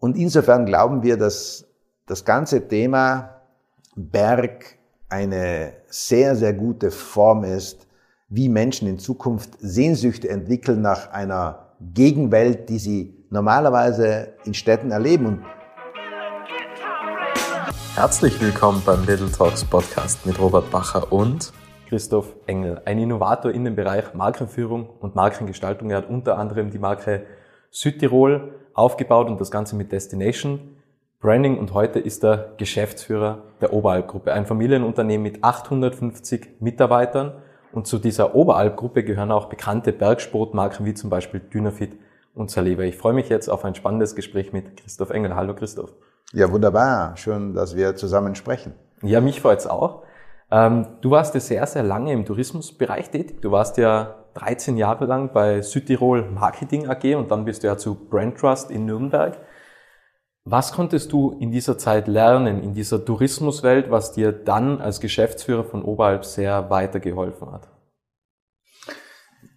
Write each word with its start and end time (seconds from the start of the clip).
Und 0.00 0.16
insofern 0.16 0.64
glauben 0.64 1.02
wir, 1.02 1.16
dass 1.16 1.66
das 2.06 2.24
ganze 2.24 2.68
Thema 2.68 3.40
Berg 3.96 4.76
eine 5.08 5.72
sehr, 5.88 6.36
sehr 6.36 6.52
gute 6.52 6.92
Form 6.92 7.42
ist, 7.42 7.88
wie 8.28 8.48
Menschen 8.48 8.86
in 8.86 9.00
Zukunft 9.00 9.54
Sehnsüchte 9.58 10.28
entwickeln 10.28 10.82
nach 10.82 11.10
einer 11.10 11.70
Gegenwelt, 11.80 12.68
die 12.68 12.78
sie 12.78 13.26
normalerweise 13.30 14.34
in 14.44 14.54
Städten 14.54 14.92
erleben. 14.92 15.26
Und 15.26 15.44
Herzlich 17.96 18.40
willkommen 18.40 18.80
beim 18.86 19.04
Little 19.04 19.32
Talks 19.32 19.64
Podcast 19.64 20.24
mit 20.24 20.38
Robert 20.38 20.70
Bacher 20.70 21.10
und 21.10 21.52
Christoph 21.88 22.36
Engel, 22.46 22.80
ein 22.84 23.00
Innovator 23.00 23.50
in 23.50 23.64
dem 23.64 23.74
Bereich 23.74 24.14
Markenführung 24.14 24.88
und 25.00 25.16
Markengestaltung. 25.16 25.90
Er 25.90 25.96
hat 25.96 26.08
unter 26.08 26.38
anderem 26.38 26.70
die 26.70 26.78
Marke 26.78 27.26
Südtirol 27.70 28.54
aufgebaut 28.78 29.28
und 29.28 29.40
das 29.40 29.50
Ganze 29.50 29.76
mit 29.76 29.92
Destination 29.92 30.76
Branding 31.20 31.58
und 31.58 31.74
heute 31.74 31.98
ist 31.98 32.24
er 32.24 32.52
Geschäftsführer 32.58 33.42
der 33.60 33.72
Oberalp-Gruppe, 33.72 34.32
ein 34.32 34.46
Familienunternehmen 34.46 35.24
mit 35.24 35.42
850 35.42 36.60
Mitarbeitern 36.60 37.32
und 37.72 37.88
zu 37.88 37.98
dieser 37.98 38.36
Oberalp-Gruppe 38.36 39.02
gehören 39.02 39.32
auch 39.32 39.46
bekannte 39.46 39.92
Bergsportmarken 39.92 40.86
wie 40.86 40.94
zum 40.94 41.10
Beispiel 41.10 41.40
Dynafit 41.40 41.98
und 42.36 42.52
Saliva. 42.52 42.82
Ich 42.82 42.96
freue 42.96 43.14
mich 43.14 43.28
jetzt 43.28 43.48
auf 43.48 43.64
ein 43.64 43.74
spannendes 43.74 44.14
Gespräch 44.14 44.52
mit 44.52 44.76
Christoph 44.76 45.10
Engel. 45.10 45.34
Hallo 45.34 45.56
Christoph. 45.56 45.92
Ja, 46.32 46.52
wunderbar. 46.52 47.16
Schön, 47.16 47.52
dass 47.52 47.74
wir 47.74 47.96
zusammen 47.96 48.36
sprechen. 48.36 48.74
Ja, 49.02 49.20
mich 49.20 49.40
freut's 49.40 49.66
auch. 49.66 50.04
Ähm, 50.52 50.86
du 51.00 51.10
warst 51.10 51.34
ja 51.34 51.40
sehr, 51.40 51.66
sehr 51.66 51.82
lange 51.82 52.12
im 52.12 52.24
Tourismusbereich 52.24 53.10
tätig. 53.10 53.42
Du 53.42 53.50
warst 53.50 53.76
ja 53.76 54.14
13 54.38 54.76
Jahre 54.76 55.06
lang 55.06 55.32
bei 55.32 55.62
Südtirol 55.62 56.30
Marketing 56.30 56.88
AG 56.88 57.16
und 57.16 57.30
dann 57.30 57.44
bist 57.44 57.62
du 57.62 57.66
ja 57.66 57.76
zu 57.76 57.94
Brand 57.94 58.38
Trust 58.38 58.70
in 58.70 58.86
Nürnberg. 58.86 59.36
Was 60.44 60.72
konntest 60.72 61.12
du 61.12 61.36
in 61.40 61.50
dieser 61.50 61.76
Zeit 61.76 62.06
lernen, 62.06 62.62
in 62.62 62.72
dieser 62.72 63.04
Tourismuswelt, 63.04 63.90
was 63.90 64.12
dir 64.12 64.32
dann 64.32 64.80
als 64.80 65.00
Geschäftsführer 65.00 65.64
von 65.64 65.82
Oberalp 65.82 66.24
sehr 66.24 66.70
weitergeholfen 66.70 67.52
hat? 67.52 67.68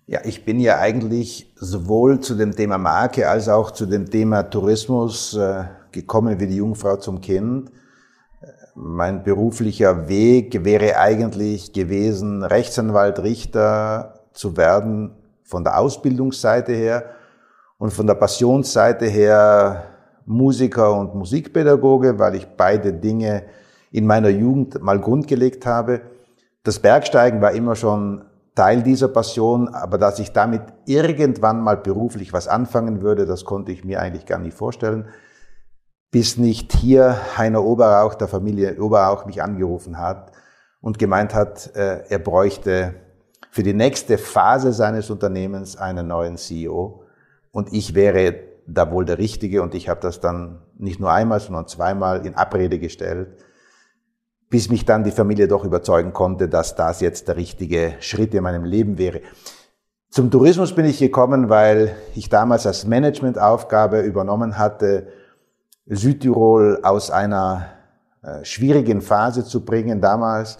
Ja, 0.08 0.20
ich 0.26 0.44
bin 0.44 0.60
ja 0.60 0.80
eigentlich 0.80 1.54
sowohl 1.56 2.20
zu 2.20 2.36
dem 2.36 2.54
Thema 2.56 2.78
Marke 2.78 3.30
als 3.30 3.48
auch 3.48 3.72
zu 3.72 3.86
dem 3.86 4.10
Thema 4.10 4.44
Tourismus 4.44 5.36
äh, 5.36 5.66
gekommen 5.92 6.40
wie 6.40 6.48
die 6.48 6.58
Jungfrau 6.58 6.98
zum 6.98 7.22
Kind. 7.22 7.72
Mein 8.76 9.24
beruflicher 9.24 10.10
Weg 10.10 10.66
wäre 10.66 10.98
eigentlich 10.98 11.72
gewesen, 11.72 12.44
Rechtsanwalt, 12.44 13.20
Richter 13.20 14.21
zu 14.34 14.58
werden 14.58 15.16
von 15.44 15.64
der 15.64 15.78
Ausbildungsseite 15.78 16.74
her 16.74 17.06
und 17.78 17.92
von 17.92 18.08
der 18.08 18.16
Passionsseite 18.16 19.06
her 19.06 19.84
Musiker 20.26 20.98
und 20.98 21.16
Musikpädagoge, 21.16 22.20
weil 22.20 22.36
ich 22.36 22.48
beide 22.56 22.94
Dinge 22.94 23.44
in 23.92 24.06
meiner 24.06 24.30
Jugend 24.30 24.82
mal 24.82 25.00
grundgelegt 25.00 25.66
habe. 25.66 26.02
Das 26.64 26.80
Bergsteigen 26.80 27.42
war 27.42 27.52
immer 27.52 27.76
schon 27.76 28.24
Teil 28.56 28.84
dieser 28.84 29.08
Passion, 29.08 29.70
aber 29.70 29.98
dass 29.98 30.20
ich 30.20 30.32
damit 30.32 30.62
irgendwann 30.86 31.62
mal 31.62 31.78
beruflich 31.78 32.34
was 32.34 32.48
anfangen 32.48 33.02
würde, 33.02 33.26
das 33.26 33.46
konnte 33.46 33.72
ich 33.72 33.84
mir 33.84 34.02
eigentlich 34.02 34.26
gar 34.26 34.40
nicht 34.40 34.56
vorstellen, 34.56 35.08
bis 36.12 36.38
nicht 36.38 36.74
hier 36.74 37.18
Heiner 37.38 37.64
Oberauch 37.64 38.14
der 38.14 38.28
Familie 38.28 38.82
Oberauch 38.82 39.26
mich 39.26 39.42
angerufen 39.42 39.98
hat 39.98 40.34
und 40.82 41.00
gemeint 41.00 41.34
hat, 41.34 41.76
äh, 41.76 42.04
er 42.10 42.20
bräuchte 42.20 42.96
für 43.52 43.64
die 43.64 43.74
nächste 43.74 44.18
Phase 44.18 44.72
seines 44.72 45.10
Unternehmens 45.10 45.76
einen 45.76 46.08
neuen 46.08 46.38
CEO 46.38 47.04
und 47.52 47.74
ich 47.74 47.94
wäre 47.94 48.36
da 48.66 48.90
wohl 48.92 49.04
der 49.04 49.18
Richtige 49.18 49.62
und 49.62 49.76
ich 49.76 49.90
habe 49.90 50.00
das 50.00 50.22
dann 50.22 50.60
nicht 50.78 51.02
nur 51.02 51.12
einmal, 51.12 51.42
sondern 51.42 51.68
zweimal 51.68 52.26
in 52.26 52.36
Abrede 52.36 52.80
gestellt, 52.80 53.28
bis 54.50 54.70
mich 54.70 54.86
dann 54.86 55.04
die 55.04 55.12
Familie 55.12 55.50
doch 55.50 55.66
überzeugen 55.66 56.14
konnte, 56.14 56.48
dass 56.48 56.76
das 56.76 57.02
jetzt 57.02 57.28
der 57.28 57.36
richtige 57.36 57.96
Schritt 58.00 58.34
in 58.34 58.44
meinem 58.44 58.64
Leben 58.64 58.98
wäre. 58.98 59.20
Zum 60.10 60.32
Tourismus 60.32 60.74
bin 60.74 60.86
ich 60.86 61.00
gekommen, 61.00 61.50
weil 61.50 61.96
ich 62.16 62.30
damals 62.30 62.66
als 62.66 62.86
Managementaufgabe 62.86 64.00
übernommen 64.00 64.58
hatte, 64.58 65.08
Südtirol 65.88 66.80
aus 66.84 67.12
einer 67.12 67.68
äh, 68.24 68.46
schwierigen 68.46 69.02
Phase 69.02 69.44
zu 69.44 69.66
bringen. 69.66 70.00
Damals 70.00 70.58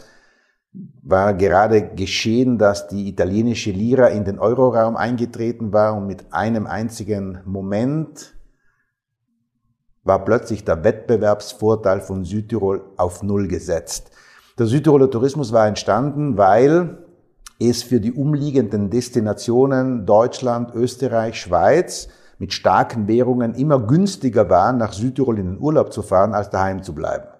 war 0.74 1.34
gerade 1.34 1.94
geschehen, 1.96 2.58
dass 2.58 2.88
die 2.88 3.10
italienische 3.10 3.72
Lira 3.72 4.08
in 4.08 4.24
den 4.24 4.40
Euroraum 4.40 4.96
eingetreten 4.96 5.74
war 5.74 5.98
und 5.98 6.08
mit 6.08 6.32
einem 6.32 6.68
einzigen 6.68 7.40
Moment 7.46 8.34
war 10.04 10.24
plötzlich 10.24 10.64
der 10.64 10.84
Wettbewerbsvorteil 10.84 12.02
von 12.02 12.24
Südtirol 12.24 12.82
auf 12.98 13.22
Null 13.22 13.48
gesetzt. 13.48 14.12
Der 14.58 14.66
Südtiroler 14.66 15.10
Tourismus 15.10 15.52
war 15.52 15.68
entstanden, 15.68 16.38
weil 16.38 17.06
es 17.60 17.84
für 17.84 18.00
die 18.00 18.12
umliegenden 18.12 18.90
Destinationen 18.90 20.06
Deutschland, 20.06 20.74
Österreich, 20.74 21.40
Schweiz 21.40 22.08
mit 22.40 22.54
starken 22.54 23.08
Währungen 23.08 23.54
immer 23.54 23.80
günstiger 23.86 24.50
war, 24.50 24.74
nach 24.74 24.94
Südtirol 24.94 25.38
in 25.38 25.46
den 25.46 25.60
Urlaub 25.60 25.94
zu 25.94 26.02
fahren, 26.02 26.34
als 26.34 26.50
daheim 26.50 26.82
zu 26.82 26.96
bleiben. 26.96 27.31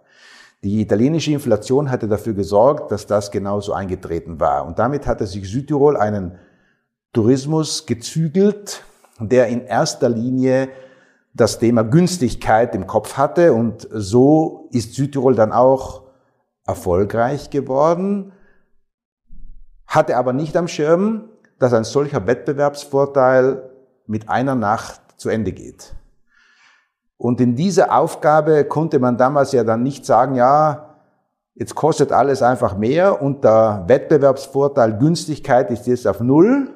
Die 0.64 0.82
italienische 0.82 1.32
Inflation 1.32 1.90
hatte 1.90 2.08
dafür 2.08 2.34
gesorgt, 2.34 2.92
dass 2.92 3.08
das 3.08 3.32
genauso 3.32 3.74
eingetreten 3.74 4.40
war. 4.40 4.66
Und 4.66 4.78
damit 4.78 5.08
hatte 5.08 5.26
sich 5.26 5.50
Südtirol 5.50 5.98
einen 5.98 6.38
Tourismus 7.14 7.88
gezügelt, 7.88 8.84
der 9.20 9.48
in 9.48 9.62
erster 9.62 10.08
Linie 10.08 10.70
das 11.34 11.58
Thema 11.58 11.84
Günstigkeit 11.84 12.76
im 12.76 12.86
Kopf 12.86 13.18
hatte. 13.18 13.54
Und 13.54 13.88
so 13.92 14.70
ist 14.72 14.94
Südtirol 14.94 15.36
dann 15.36 15.52
auch 15.52 16.04
erfolgreich 16.66 17.50
geworden, 17.50 18.32
hatte 19.88 20.16
aber 20.16 20.32
nicht 20.32 20.56
am 20.56 20.68
Schirm, 20.68 21.30
dass 21.58 21.74
ein 21.74 21.84
solcher 21.84 22.28
Wettbewerbsvorteil 22.28 23.70
mit 24.06 24.30
einer 24.30 24.56
Nacht 24.56 25.02
zu 25.18 25.30
Ende 25.30 25.52
geht. 25.54 25.96
Und 27.22 27.40
in 27.40 27.56
dieser 27.56 27.96
Aufgabe 27.96 28.66
konnte 28.66 28.98
man 28.98 29.16
damals 29.16 29.52
ja 29.52 29.64
dann 29.64 29.84
nicht 29.84 30.08
sagen, 30.08 30.34
ja, 30.34 30.96
jetzt 31.54 31.76
kostet 31.76 32.12
alles 32.12 32.42
einfach 32.42 32.76
mehr 32.76 33.22
und 33.22 33.44
der 33.44 33.84
Wettbewerbsvorteil 33.86 34.98
Günstigkeit 34.98 35.70
ist 35.70 35.86
jetzt 35.86 36.08
auf 36.08 36.20
Null, 36.20 36.72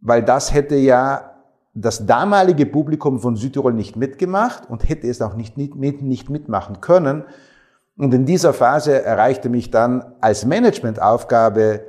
weil 0.00 0.22
das 0.22 0.52
hätte 0.52 0.76
ja 0.76 1.30
das 1.72 2.04
damalige 2.04 2.66
Publikum 2.66 3.20
von 3.20 3.36
Südtirol 3.36 3.72
nicht 3.72 3.96
mitgemacht 3.96 4.68
und 4.68 4.86
hätte 4.86 5.08
es 5.08 5.22
auch 5.22 5.34
nicht, 5.34 5.56
nicht, 5.56 6.02
nicht 6.02 6.28
mitmachen 6.28 6.82
können. 6.82 7.24
Und 7.96 8.12
in 8.12 8.26
dieser 8.26 8.52
Phase 8.52 9.02
erreichte 9.02 9.48
mich 9.48 9.70
dann 9.70 10.12
als 10.20 10.44
Managementaufgabe 10.44 11.84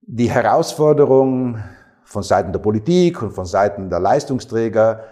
die 0.00 0.32
Herausforderung 0.32 1.58
von 2.02 2.24
Seiten 2.24 2.50
der 2.50 2.58
Politik 2.58 3.22
und 3.22 3.30
von 3.30 3.46
Seiten 3.46 3.88
der 3.88 4.00
Leistungsträger, 4.00 5.04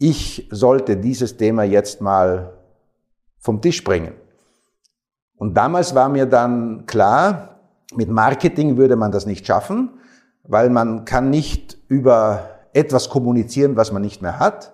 ich 0.00 0.48
sollte 0.50 0.96
dieses 0.96 1.36
Thema 1.36 1.62
jetzt 1.62 2.00
mal 2.00 2.54
vom 3.38 3.60
Tisch 3.60 3.84
bringen. 3.84 4.14
Und 5.36 5.54
damals 5.54 5.94
war 5.94 6.08
mir 6.08 6.24
dann 6.24 6.86
klar, 6.86 7.60
mit 7.94 8.08
Marketing 8.08 8.78
würde 8.78 8.96
man 8.96 9.12
das 9.12 9.26
nicht 9.26 9.46
schaffen, 9.46 9.90
weil 10.44 10.70
man 10.70 11.04
kann 11.04 11.28
nicht 11.28 11.76
über 11.88 12.48
etwas 12.72 13.10
kommunizieren, 13.10 13.76
was 13.76 13.92
man 13.92 14.00
nicht 14.00 14.22
mehr 14.22 14.38
hat, 14.38 14.72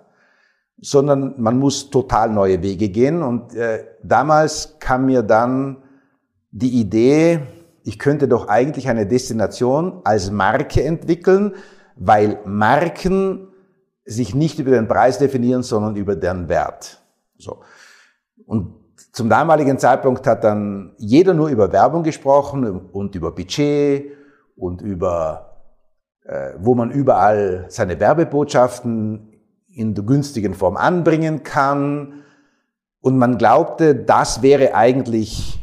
sondern 0.81 1.35
man 1.39 1.59
muss 1.59 1.91
total 1.91 2.31
neue 2.31 2.63
Wege 2.63 2.89
gehen. 2.89 3.23
Und 3.23 3.53
äh, 3.55 3.85
damals 4.05 4.77
kam 4.79 5.07
mir 5.07 5.23
dann 5.23 5.79
die 6.53 6.81
Idee, 6.81 7.41
ich 7.83 7.99
könnte 7.99 8.29
doch 8.29 8.47
eigentlich 8.47 8.89
eine 8.89 9.07
Destination 9.07 10.03
als 10.05 10.31
Marke 10.31 10.85
entwickeln, 10.85 11.55
weil 11.97 12.39
Marken 12.45 13.49
sich 14.07 14.35
nicht 14.35 14.59
über 14.59 14.71
den 14.71 14.89
Preis 14.89 15.19
definieren, 15.19 15.63
sondern 15.63 15.97
über 15.97 16.17
deren 16.17 16.49
Wert. 16.49 17.03
So. 17.37 17.61
Und 18.47 18.75
zum 19.13 19.29
damaligen 19.29 19.79
Zeitpunkt 19.79 20.27
hat 20.27 20.45
dann 20.45 20.93
jeder 20.97 21.35
nur 21.35 21.49
über 21.49 21.73
Werbung 21.73 22.03
gesprochen 22.03 22.89
und 22.93 23.15
über 23.15 23.33
Budget 23.33 24.13
und 24.57 24.81
über, 24.81 25.57
äh, 26.25 26.53
wo 26.59 26.75
man 26.75 26.91
überall 26.91 27.67
seine 27.69 27.99
Werbebotschaften 27.99 29.33
in 29.69 29.95
der 29.95 30.05
günstigen 30.05 30.55
Form 30.55 30.77
anbringen 30.77 31.43
kann. 31.43 32.23
Und 33.01 33.19
man 33.19 33.39
glaubte, 33.39 33.95
das 33.95 34.43
wäre 34.43 34.75
eigentlich 34.75 35.59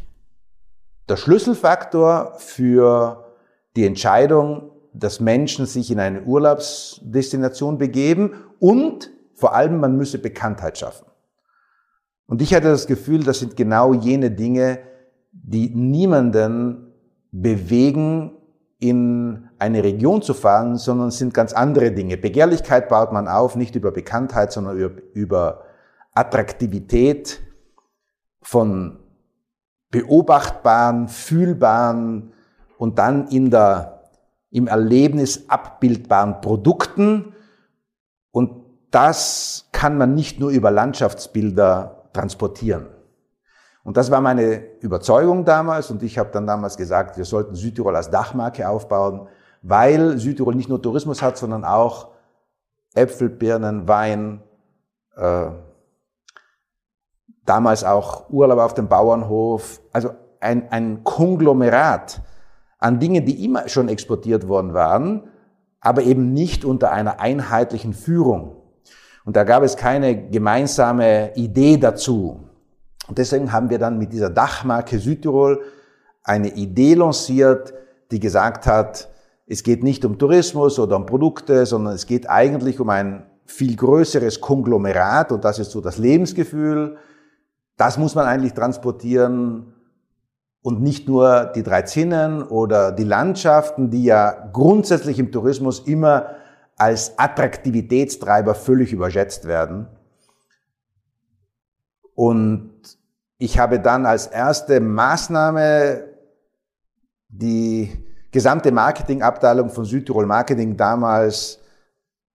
der 1.09 1.17
Schlüsselfaktor 1.17 2.33
für 2.37 3.33
die 3.75 3.85
Entscheidung, 3.85 4.72
dass 4.93 5.19
Menschen 5.19 5.65
sich 5.65 5.91
in 5.91 5.99
eine 5.99 6.23
Urlaubsdestination 6.23 7.77
begeben 7.77 8.33
und 8.59 9.09
vor 9.33 9.55
allem 9.55 9.79
man 9.79 9.97
müsse 9.97 10.19
Bekanntheit 10.19 10.77
schaffen. 10.77 11.07
Und 12.27 12.41
ich 12.41 12.53
hatte 12.53 12.69
das 12.69 12.87
Gefühl, 12.87 13.23
das 13.23 13.39
sind 13.39 13.55
genau 13.55 13.93
jene 13.93 14.31
Dinge, 14.31 14.79
die 15.31 15.69
niemanden 15.69 16.93
bewegen, 17.31 18.31
in 18.79 19.47
eine 19.59 19.81
Region 19.81 20.21
zu 20.21 20.33
fahren, 20.33 20.75
sondern 20.75 21.09
sind 21.09 21.33
ganz 21.33 21.53
andere 21.53 21.93
Dinge. 21.93 22.17
Begehrlichkeit 22.17 22.89
baut 22.89 23.13
man 23.13 23.29
auf, 23.29 23.55
nicht 23.55 23.75
über 23.75 23.91
Bekanntheit, 23.91 24.51
sondern 24.51 24.77
über, 24.77 25.01
über 25.13 25.63
Attraktivität 26.13 27.39
von 28.41 28.99
beobachtbaren, 29.89 31.07
fühlbaren 31.07 32.33
und 32.77 32.99
dann 32.99 33.27
in 33.29 33.51
der, 33.51 33.92
im 34.53 34.67
Erlebnis 34.67 35.49
abbildbaren 35.49 36.39
Produkten. 36.39 37.33
Und 38.31 38.51
das 38.91 39.67
kann 39.71 39.97
man 39.97 40.13
nicht 40.13 40.39
nur 40.39 40.51
über 40.51 40.69
Landschaftsbilder 40.69 42.09
transportieren. 42.13 42.85
Und 43.83 43.97
das 43.97 44.11
war 44.11 44.21
meine 44.21 44.63
Überzeugung 44.79 45.43
damals 45.43 45.91
und 45.91 46.03
ich 46.03 46.17
habe 46.17 46.29
dann 46.31 46.47
damals 46.47 46.77
gesagt, 46.77 47.17
wir 47.17 47.25
sollten 47.25 47.55
Südtirol 47.55 47.95
als 47.95 48.11
Dachmarke 48.11 48.69
aufbauen, 48.69 49.27
weil 49.63 50.17
Südtirol 50.19 50.55
nicht 50.55 50.69
nur 50.69 50.81
Tourismus 50.81 51.21
hat, 51.21 51.37
sondern 51.37 51.65
auch 51.65 52.09
Äpfel, 52.93 53.29
Birnen, 53.29 53.87
Wein, 53.87 54.41
äh, 55.17 55.47
damals 57.43 57.83
auch 57.83 58.29
Urlaub 58.29 58.59
auf 58.59 58.73
dem 58.75 58.87
Bauernhof, 58.87 59.81
also 59.91 60.11
ein, 60.39 60.71
ein 60.71 61.03
Konglomerat 61.03 62.21
an 62.83 62.99
Dingen, 62.99 63.25
die 63.25 63.45
immer 63.45 63.69
schon 63.69 63.87
exportiert 63.87 64.47
worden 64.47 64.73
waren, 64.73 65.23
aber 65.79 66.03
eben 66.03 66.33
nicht 66.33 66.65
unter 66.65 66.91
einer 66.91 67.21
einheitlichen 67.21 67.93
Führung. 67.93 68.57
Und 69.23 69.37
da 69.37 69.45
gab 69.45 69.63
es 69.63 69.77
keine 69.77 70.29
gemeinsame 70.29 71.33
Idee 71.35 71.77
dazu. 71.77 72.41
Und 73.07 73.17
deswegen 73.17 73.53
haben 73.53 73.69
wir 73.69 73.79
dann 73.79 73.97
mit 73.97 74.11
dieser 74.11 74.29
Dachmarke 74.29 74.99
Südtirol 74.99 75.61
eine 76.23 76.49
Idee 76.49 76.95
lanciert, 76.95 77.73
die 78.11 78.19
gesagt 78.19 78.65
hat, 78.65 79.09
es 79.45 79.63
geht 79.63 79.81
nicht 79.81 80.03
um 80.03 80.17
Tourismus 80.17 80.77
oder 80.77 80.97
um 80.97 81.05
Produkte, 81.05 81.65
sondern 81.65 81.93
es 81.93 82.05
geht 82.05 82.29
eigentlich 82.29 82.81
um 82.81 82.89
ein 82.89 83.25
viel 83.45 83.77
größeres 83.77 84.41
Konglomerat 84.41 85.31
und 85.31 85.45
das 85.45 85.57
ist 85.57 85.71
so 85.71 85.79
das 85.79 85.97
Lebensgefühl. 85.97 86.97
Das 87.77 87.97
muss 87.97 88.13
man 88.15 88.25
eigentlich 88.25 88.53
transportieren 88.53 89.72
und 90.63 90.81
nicht 90.81 91.07
nur 91.07 91.51
die 91.55 91.61
drei 91.61 91.83
Zinnen 91.83 92.41
oder 92.41 92.91
die 92.91 93.03
Landschaften, 93.03 93.91
die 93.91 94.05
ja 94.05 94.49
grundsätzlich 94.51 95.19
im 95.19 95.31
Tourismus 95.31 95.81
immer 95.81 96.37
als 96.77 97.19
Attraktivitätstreiber 97.19 98.55
völlig 98.55 98.93
überschätzt 98.93 99.45
werden. 99.45 99.87
Und 102.15 102.71
ich 103.37 103.59
habe 103.59 103.79
dann 103.79 104.05
als 104.05 104.27
erste 104.27 104.79
Maßnahme 104.79 106.05
die 107.27 107.91
gesamte 108.31 108.71
Marketingabteilung 108.71 109.69
von 109.69 109.83
Südtirol 109.83 110.25
Marketing 110.25 110.77
damals 110.77 111.59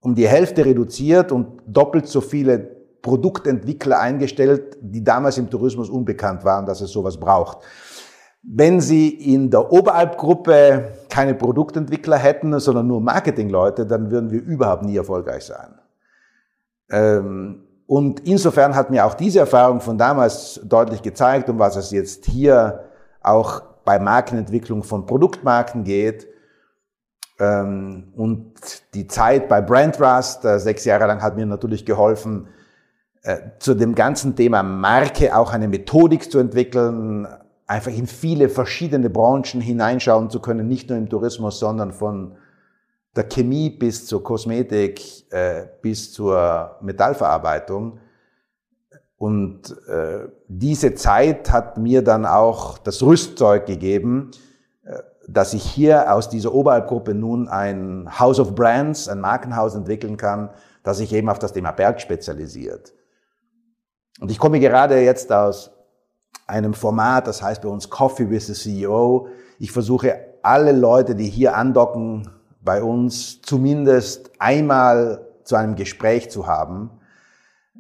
um 0.00 0.14
die 0.14 0.28
Hälfte 0.28 0.64
reduziert 0.64 1.32
und 1.32 1.62
doppelt 1.66 2.06
so 2.06 2.20
viele 2.20 2.58
Produktentwickler 3.00 3.98
eingestellt, 3.98 4.76
die 4.80 5.02
damals 5.02 5.38
im 5.38 5.48
Tourismus 5.48 5.88
unbekannt 5.88 6.44
waren, 6.44 6.66
dass 6.66 6.80
es 6.82 6.90
sowas 6.90 7.18
braucht. 7.18 7.58
Wenn 8.50 8.80
Sie 8.80 9.08
in 9.08 9.50
der 9.50 9.70
Oberalp-Gruppe 9.70 10.92
keine 11.10 11.34
Produktentwickler 11.34 12.16
hätten, 12.16 12.58
sondern 12.60 12.86
nur 12.86 13.00
Marketingleute, 13.00 13.84
dann 13.84 14.10
würden 14.10 14.30
wir 14.30 14.42
überhaupt 14.42 14.84
nie 14.84 14.96
erfolgreich 14.96 15.44
sein. 15.44 15.74
Ähm, 16.90 17.64
und 17.86 18.20
insofern 18.20 18.74
hat 18.74 18.90
mir 18.90 19.04
auch 19.04 19.12
diese 19.12 19.40
Erfahrung 19.40 19.82
von 19.82 19.98
damals 19.98 20.60
deutlich 20.64 21.02
gezeigt, 21.02 21.50
um 21.50 21.58
was 21.58 21.76
es 21.76 21.90
jetzt 21.90 22.24
hier 22.24 22.84
auch 23.22 23.60
bei 23.84 23.98
Markenentwicklung 23.98 24.82
von 24.82 25.04
Produktmarken 25.04 25.84
geht. 25.84 26.26
Ähm, 27.38 28.14
und 28.16 28.54
die 28.94 29.06
Zeit 29.08 29.48
bei 29.50 29.60
Brandtrust, 29.60 30.46
äh, 30.46 30.58
sechs 30.58 30.86
Jahre 30.86 31.06
lang, 31.06 31.20
hat 31.20 31.36
mir 31.36 31.44
natürlich 31.44 31.84
geholfen, 31.84 32.48
äh, 33.22 33.36
zu 33.58 33.74
dem 33.74 33.94
ganzen 33.94 34.36
Thema 34.36 34.62
Marke 34.62 35.36
auch 35.36 35.52
eine 35.52 35.68
Methodik 35.68 36.30
zu 36.30 36.38
entwickeln, 36.38 37.28
einfach 37.68 37.92
in 37.92 38.06
viele 38.06 38.48
verschiedene 38.48 39.10
Branchen 39.10 39.60
hineinschauen 39.60 40.30
zu 40.30 40.40
können, 40.40 40.66
nicht 40.66 40.88
nur 40.88 40.98
im 40.98 41.08
Tourismus, 41.08 41.60
sondern 41.60 41.92
von 41.92 42.36
der 43.14 43.24
Chemie 43.24 43.70
bis 43.70 44.06
zur 44.06 44.24
Kosmetik, 44.24 45.30
äh, 45.32 45.66
bis 45.82 46.12
zur 46.12 46.76
Metallverarbeitung. 46.80 48.00
Und 49.18 49.76
äh, 49.88 50.28
diese 50.48 50.94
Zeit 50.94 51.52
hat 51.52 51.76
mir 51.76 52.02
dann 52.02 52.24
auch 52.24 52.78
das 52.78 53.02
Rüstzeug 53.02 53.66
gegeben, 53.66 54.30
äh, 54.84 55.02
dass 55.26 55.52
ich 55.52 55.62
hier 55.62 56.14
aus 56.14 56.30
dieser 56.30 56.54
Oberalpgruppe 56.54 57.12
nun 57.12 57.48
ein 57.48 58.08
House 58.18 58.40
of 58.40 58.54
Brands, 58.54 59.08
ein 59.08 59.20
Markenhaus 59.20 59.74
entwickeln 59.74 60.16
kann, 60.16 60.50
das 60.84 60.98
sich 60.98 61.12
eben 61.12 61.28
auf 61.28 61.38
das 61.38 61.52
Thema 61.52 61.72
Berg 61.72 62.00
spezialisiert. 62.00 62.94
Und 64.20 64.30
ich 64.30 64.38
komme 64.38 64.58
gerade 64.58 65.00
jetzt 65.00 65.30
aus 65.30 65.70
einem 66.48 66.74
Format, 66.74 67.26
das 67.26 67.42
heißt 67.42 67.62
bei 67.62 67.68
uns 67.68 67.90
Coffee 67.90 68.28
with 68.28 68.46
the 68.46 68.54
CEO. 68.54 69.28
Ich 69.58 69.70
versuche 69.70 70.18
alle 70.42 70.72
Leute, 70.72 71.14
die 71.14 71.28
hier 71.28 71.56
andocken, 71.56 72.30
bei 72.60 72.82
uns 72.82 73.40
zumindest 73.42 74.30
einmal 74.38 75.26
zu 75.44 75.56
einem 75.56 75.76
Gespräch 75.76 76.30
zu 76.30 76.46
haben. 76.46 76.90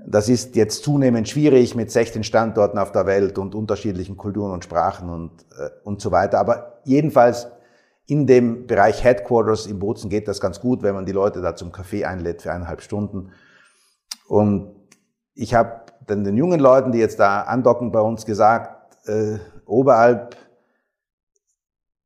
Das 0.06 0.28
ist 0.28 0.54
jetzt 0.54 0.84
zunehmend 0.84 1.28
schwierig 1.28 1.74
mit 1.74 1.90
16 1.90 2.22
Standorten 2.24 2.78
auf 2.78 2.92
der 2.92 3.06
Welt 3.06 3.36
und 3.38 3.54
unterschiedlichen 3.54 4.16
Kulturen 4.16 4.52
und 4.52 4.64
Sprachen 4.64 5.10
und, 5.10 5.32
äh, 5.58 5.70
und 5.82 6.00
so 6.00 6.12
weiter. 6.12 6.38
Aber 6.38 6.80
jedenfalls 6.84 7.48
in 8.06 8.26
dem 8.26 8.66
Bereich 8.66 9.04
Headquarters 9.04 9.66
in 9.66 9.78
Bozen 9.78 10.08
geht 10.08 10.28
das 10.28 10.40
ganz 10.40 10.60
gut, 10.60 10.82
wenn 10.82 10.94
man 10.94 11.04
die 11.04 11.12
Leute 11.12 11.42
da 11.42 11.56
zum 11.56 11.72
Café 11.72 12.04
einlädt 12.04 12.42
für 12.42 12.52
eineinhalb 12.52 12.80
Stunden. 12.80 13.32
Und 14.28 14.74
ich 15.34 15.54
habe 15.54 15.82
dann 16.10 16.24
den 16.24 16.36
jungen 16.36 16.60
Leuten, 16.60 16.92
die 16.92 16.98
jetzt 16.98 17.18
da 17.20 17.42
andocken 17.42 17.92
bei 17.92 18.00
uns 18.00 18.26
gesagt, 18.26 19.06
äh, 19.08 19.38
Oberalp 19.66 20.36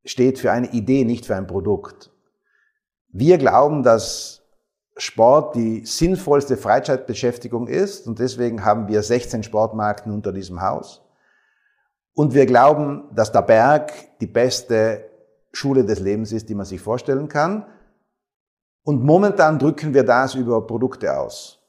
steht 0.05 0.39
für 0.39 0.51
eine 0.51 0.71
Idee, 0.71 1.05
nicht 1.05 1.25
für 1.25 1.35
ein 1.35 1.47
Produkt. 1.47 2.11
Wir 3.09 3.37
glauben, 3.37 3.83
dass 3.83 4.41
Sport 4.97 5.55
die 5.55 5.85
sinnvollste 5.85 6.57
Freizeitbeschäftigung 6.57 7.67
ist 7.67 8.07
und 8.07 8.19
deswegen 8.19 8.63
haben 8.63 8.87
wir 8.87 9.01
16 9.01 9.43
Sportmarken 9.43 10.11
unter 10.13 10.31
diesem 10.31 10.61
Haus. 10.61 11.01
Und 12.13 12.33
wir 12.33 12.45
glauben, 12.45 13.09
dass 13.15 13.31
der 13.31 13.41
Berg 13.41 14.19
die 14.19 14.27
beste 14.27 15.09
Schule 15.51 15.83
des 15.83 15.99
Lebens 15.99 16.31
ist, 16.31 16.49
die 16.49 16.55
man 16.55 16.65
sich 16.65 16.81
vorstellen 16.81 17.27
kann. 17.27 17.65
Und 18.83 19.03
momentan 19.03 19.57
drücken 19.57 19.93
wir 19.93 20.03
das 20.03 20.35
über 20.35 20.65
Produkte 20.67 21.17
aus. 21.17 21.62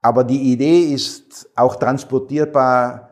Aber 0.00 0.24
die 0.24 0.52
Idee 0.52 0.92
ist 0.92 1.50
auch 1.56 1.76
transportierbar 1.76 3.10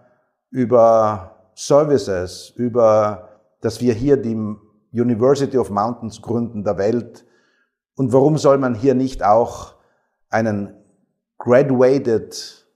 über 0.50 1.50
Services, 1.54 2.52
über, 2.56 3.40
dass 3.60 3.80
wir 3.80 3.92
hier 3.94 4.16
die 4.16 4.36
University 4.92 5.58
of 5.58 5.70
Mountains 5.70 6.22
gründen 6.22 6.64
der 6.64 6.78
Welt. 6.78 7.24
Und 7.96 8.12
warum 8.12 8.38
soll 8.38 8.58
man 8.58 8.74
hier 8.74 8.94
nicht 8.94 9.24
auch 9.24 9.74
einen 10.28 10.74
graduated 11.38 12.66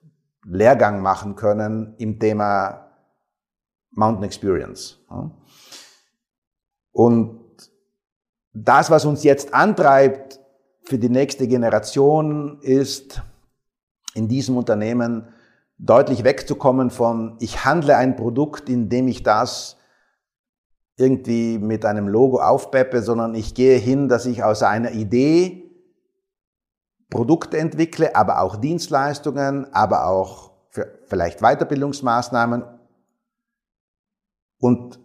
Lehrgang 0.45 1.03
machen 1.03 1.37
können 1.37 1.95
im 1.99 2.19
Thema 2.19 2.91
Mountain 3.91 4.25
Experience? 4.25 4.99
Und 6.93 7.41
das, 8.53 8.91
was 8.91 9.05
uns 9.05 9.23
jetzt 9.23 9.55
antreibt 9.55 10.41
für 10.85 10.99
die 10.99 11.09
nächste 11.09 11.47
Generation, 11.47 12.59
ist 12.63 13.23
in 14.15 14.29
diesem 14.29 14.57
Unternehmen 14.57 15.29
deutlich 15.79 16.25
wegzukommen 16.25 16.91
von, 16.91 17.37
ich 17.41 17.65
handle 17.65 17.97
ein 17.97 18.17
Produkt, 18.17 18.69
indem 18.69 19.09
ich 19.09 19.23
das 19.23 19.77
irgendwie 20.97 21.59
mit 21.59 21.85
einem 21.85 22.09
Logo 22.09 22.41
aufpeppe, 22.41 23.03
sondern 23.03 23.35
ich 23.35 23.55
gehe 23.55 23.79
hin, 23.79 24.09
dass 24.09 24.27
ich 24.27 24.45
aus 24.45 24.63
einer 24.63 24.93
Idee 24.93 25.71
Produkte 27.09 27.59
entwickle, 27.59 28.15
aber 28.15 28.41
auch 28.41 28.57
Dienstleistungen, 28.57 29.73
aber 29.73 30.07
auch 30.07 30.53
vielleicht 31.07 31.41
Weiterbildungsmaßnahmen 31.41 32.65
und 34.61 35.01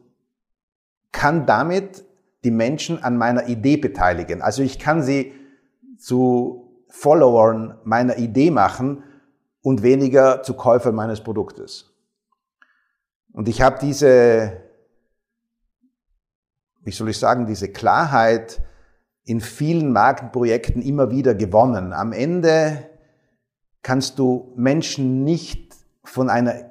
kann 1.12 1.46
damit 1.46 2.06
die 2.44 2.52
Menschen 2.52 3.04
an 3.04 3.18
meiner 3.18 3.48
Idee 3.48 3.78
beteiligen. 3.78 4.42
Also 4.42 4.62
ich 4.62 4.78
kann 4.78 5.02
sie 5.02 5.34
zu 5.98 6.65
Followern 6.98 7.78
meiner 7.84 8.18
Idee 8.18 8.52
machen 8.52 9.04
und 9.62 9.84
weniger 9.84 10.44
zu 10.44 10.54
Käufern 10.54 10.96
meines 10.96 11.22
Produktes. 11.22 11.94
Und 13.34 13.48
ich 13.48 13.62
habe 13.62 13.78
diese 13.82 14.66
wie 16.86 16.92
soll 16.92 17.10
ich 17.10 17.18
sagen, 17.18 17.48
diese 17.48 17.70
Klarheit 17.70 18.62
in 19.26 19.42
vielen 19.42 19.92
Markenprojekten 19.92 20.84
immer 20.84 21.10
wieder 21.10 21.34
gewonnen. 21.34 21.94
Am 21.94 22.14
Ende 22.14 22.88
kannst 23.82 24.20
du 24.20 24.54
Menschen 24.56 25.24
nicht 25.24 25.76
von, 26.04 26.30
einer, 26.30 26.70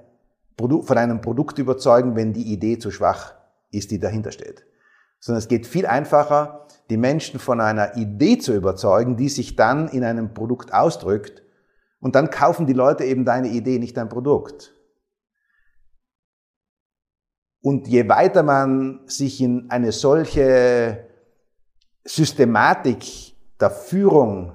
von 0.57 0.97
einem 0.97 1.21
Produkt 1.21 1.59
überzeugen, 1.59 2.15
wenn 2.15 2.33
die 2.33 2.53
Idee 2.53 2.79
zu 2.79 2.93
schwach 2.93 3.35
ist, 3.73 3.91
die 3.91 3.99
dahinter 3.99 4.31
steht. 4.31 4.65
sondern 5.19 5.41
es 5.41 5.49
geht 5.49 5.67
viel 5.67 5.85
einfacher, 5.85 6.64
die 6.91 6.97
Menschen 6.97 7.41
von 7.41 7.61
einer 7.61 7.97
Idee 7.97 8.39
zu 8.39 8.55
überzeugen, 8.55 9.17
die 9.17 9.29
sich 9.29 9.57
dann 9.57 9.89
in 9.89 10.05
einem 10.05 10.35
Produkt 10.35 10.73
ausdrückt. 10.73 11.43
Und 12.01 12.15
dann 12.15 12.31
kaufen 12.31 12.67
die 12.67 12.75
Leute 12.75 13.05
eben 13.05 13.25
deine 13.25 13.49
Idee, 13.49 13.79
nicht 13.79 13.97
dein 13.97 14.09
Produkt. 14.09 14.75
Und 17.63 17.89
je 17.89 18.07
weiter 18.11 18.43
man 18.43 19.01
sich 19.07 19.41
in 19.41 19.71
eine 19.71 19.91
solche 19.91 21.07
Systematik 22.05 23.35
der 23.59 23.71
Führung 23.71 24.53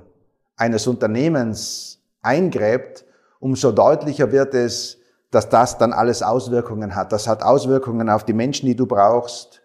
eines 0.55 0.85
Unternehmens 0.85 2.03
eingräbt, 2.21 3.05
umso 3.39 3.71
deutlicher 3.71 4.31
wird 4.31 4.53
es, 4.53 4.99
dass 5.31 5.49
das 5.49 5.77
dann 5.77 5.93
alles 5.93 6.21
Auswirkungen 6.21 6.95
hat. 6.95 7.11
Das 7.11 7.27
hat 7.27 7.41
Auswirkungen 7.41 8.09
auf 8.09 8.25
die 8.25 8.33
Menschen, 8.33 8.67
die 8.67 8.75
du 8.75 8.85
brauchst. 8.85 9.61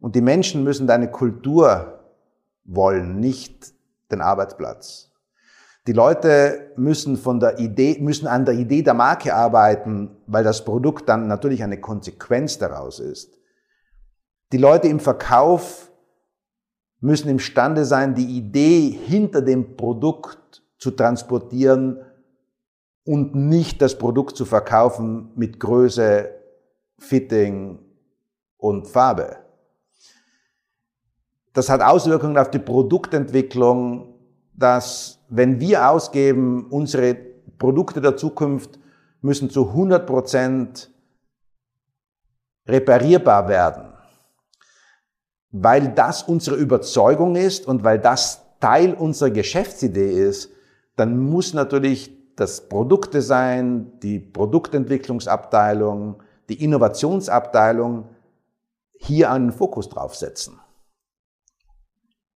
Und 0.00 0.14
die 0.14 0.20
Menschen 0.20 0.64
müssen 0.64 0.86
deine 0.86 1.10
Kultur 1.10 2.00
wollen, 2.64 3.20
nicht 3.20 3.74
den 4.10 4.20
Arbeitsplatz. 4.20 5.10
Die 5.86 5.92
Leute 5.92 6.72
müssen 6.76 7.16
von 7.16 7.40
der 7.40 7.58
Idee, 7.58 7.98
müssen 8.00 8.26
an 8.26 8.46
der 8.46 8.54
Idee 8.54 8.82
der 8.82 8.94
Marke 8.94 9.34
arbeiten, 9.34 10.16
weil 10.26 10.42
das 10.42 10.64
Produkt 10.64 11.08
dann 11.08 11.26
natürlich 11.26 11.62
eine 11.62 11.80
Konsequenz 11.80 12.58
daraus 12.58 13.00
ist. 13.00 13.38
Die 14.52 14.56
Leute 14.56 14.88
im 14.88 15.00
Verkauf 15.00 15.90
müssen 17.00 17.28
imstande 17.28 17.84
sein, 17.84 18.14
die 18.14 18.38
Idee 18.38 18.88
hinter 18.88 19.42
dem 19.42 19.76
Produkt 19.76 20.62
zu 20.78 20.90
transportieren 20.90 21.98
und 23.04 23.34
nicht 23.34 23.82
das 23.82 23.98
Produkt 23.98 24.36
zu 24.36 24.46
verkaufen 24.46 25.32
mit 25.34 25.60
Größe, 25.60 26.30
Fitting 26.98 27.78
und 28.56 28.88
Farbe. 28.88 29.43
Das 31.54 31.68
hat 31.68 31.82
Auswirkungen 31.82 32.36
auf 32.36 32.50
die 32.50 32.58
Produktentwicklung, 32.58 34.12
dass 34.54 35.20
wenn 35.28 35.60
wir 35.60 35.88
ausgeben, 35.88 36.66
unsere 36.68 37.16
Produkte 37.58 38.00
der 38.00 38.16
Zukunft 38.16 38.80
müssen 39.20 39.50
zu 39.50 39.68
100 39.68 40.04
Prozent 40.04 40.90
reparierbar 42.66 43.48
werden, 43.48 43.92
weil 45.52 45.94
das 45.94 46.24
unsere 46.24 46.56
Überzeugung 46.56 47.36
ist 47.36 47.68
und 47.68 47.84
weil 47.84 48.00
das 48.00 48.42
Teil 48.58 48.92
unserer 48.92 49.30
Geschäftsidee 49.30 50.10
ist, 50.10 50.50
dann 50.96 51.18
muss 51.18 51.54
natürlich 51.54 52.10
das 52.34 52.68
Produktdesign, 52.68 54.00
die 54.00 54.18
Produktentwicklungsabteilung, 54.18 56.20
die 56.48 56.64
Innovationsabteilung 56.64 58.08
hier 58.96 59.30
einen 59.30 59.52
Fokus 59.52 59.88
drauf 59.88 60.16
setzen. 60.16 60.58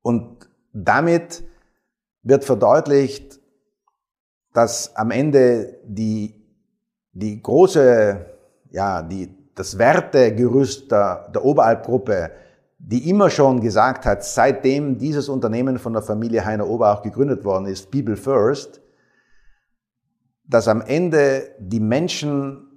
Und 0.03 0.49
damit 0.73 1.45
wird 2.23 2.45
verdeutlicht, 2.45 3.41
dass 4.53 4.95
am 4.97 5.11
Ende 5.11 5.79
die, 5.85 6.35
die 7.13 7.43
große, 7.43 8.27
ja, 8.71 9.03
die, 9.03 9.35
das 9.55 9.79
Wertegerüst 9.79 10.91
der, 10.91 11.29
der 11.35 11.45
Oberalp-Gruppe, 11.45 12.31
die 12.79 13.11
immer 13.11 13.29
schon 13.29 13.61
gesagt 13.61 14.07
hat, 14.07 14.25
seitdem 14.25 14.99
dieses 14.99 15.29
Unternehmen 15.29 15.79
von 15.79 15.93
der 15.93 16.03
Familie 16.03 16.45
Heiner 16.45 16.67
Oberach 16.67 17.03
gegründet 17.03 17.45
worden 17.45 17.67
ist, 17.67 17.91
People 17.91 18.17
First, 18.17 18.81
dass 20.45 20.69
am 20.69 20.81
Ende 20.81 21.51
die 21.59 21.81
Menschen 21.81 22.69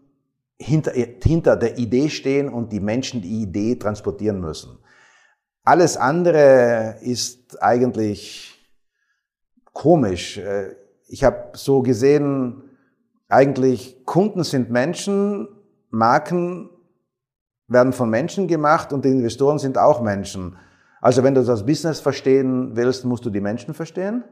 hinter, 0.59 0.91
hinter 0.91 1.55
der 1.55 1.77
Idee 1.77 2.09
stehen 2.09 2.49
und 2.49 2.71
die 2.71 2.79
Menschen 2.79 3.21
die 3.21 3.41
Idee 3.41 3.75
transportieren 3.75 4.39
müssen. 4.39 4.77
Alles 5.63 5.95
andere 5.95 6.97
ist 7.01 7.61
eigentlich 7.61 8.59
komisch. 9.73 10.37
Äh, 10.37 10.75
ich 11.07 11.23
habe 11.23 11.51
so 11.53 11.81
gesehen, 11.81 12.63
eigentlich 13.29 14.05
Kunden 14.05 14.43
sind 14.43 14.71
Menschen, 14.71 15.47
Marken 15.89 16.69
werden 17.67 17.93
von 17.93 18.09
Menschen 18.09 18.47
gemacht 18.47 18.91
und 18.91 19.05
die 19.05 19.09
Investoren 19.09 19.59
sind 19.59 19.77
auch 19.77 20.01
Menschen. 20.01 20.57
Also 20.99 21.23
wenn 21.23 21.35
du 21.35 21.43
das 21.43 21.65
Business 21.65 21.99
verstehen 21.99 22.75
willst, 22.75 23.05
musst 23.05 23.25
du 23.25 23.29
die 23.29 23.39
Menschen 23.39 23.73
verstehen. 23.73 24.23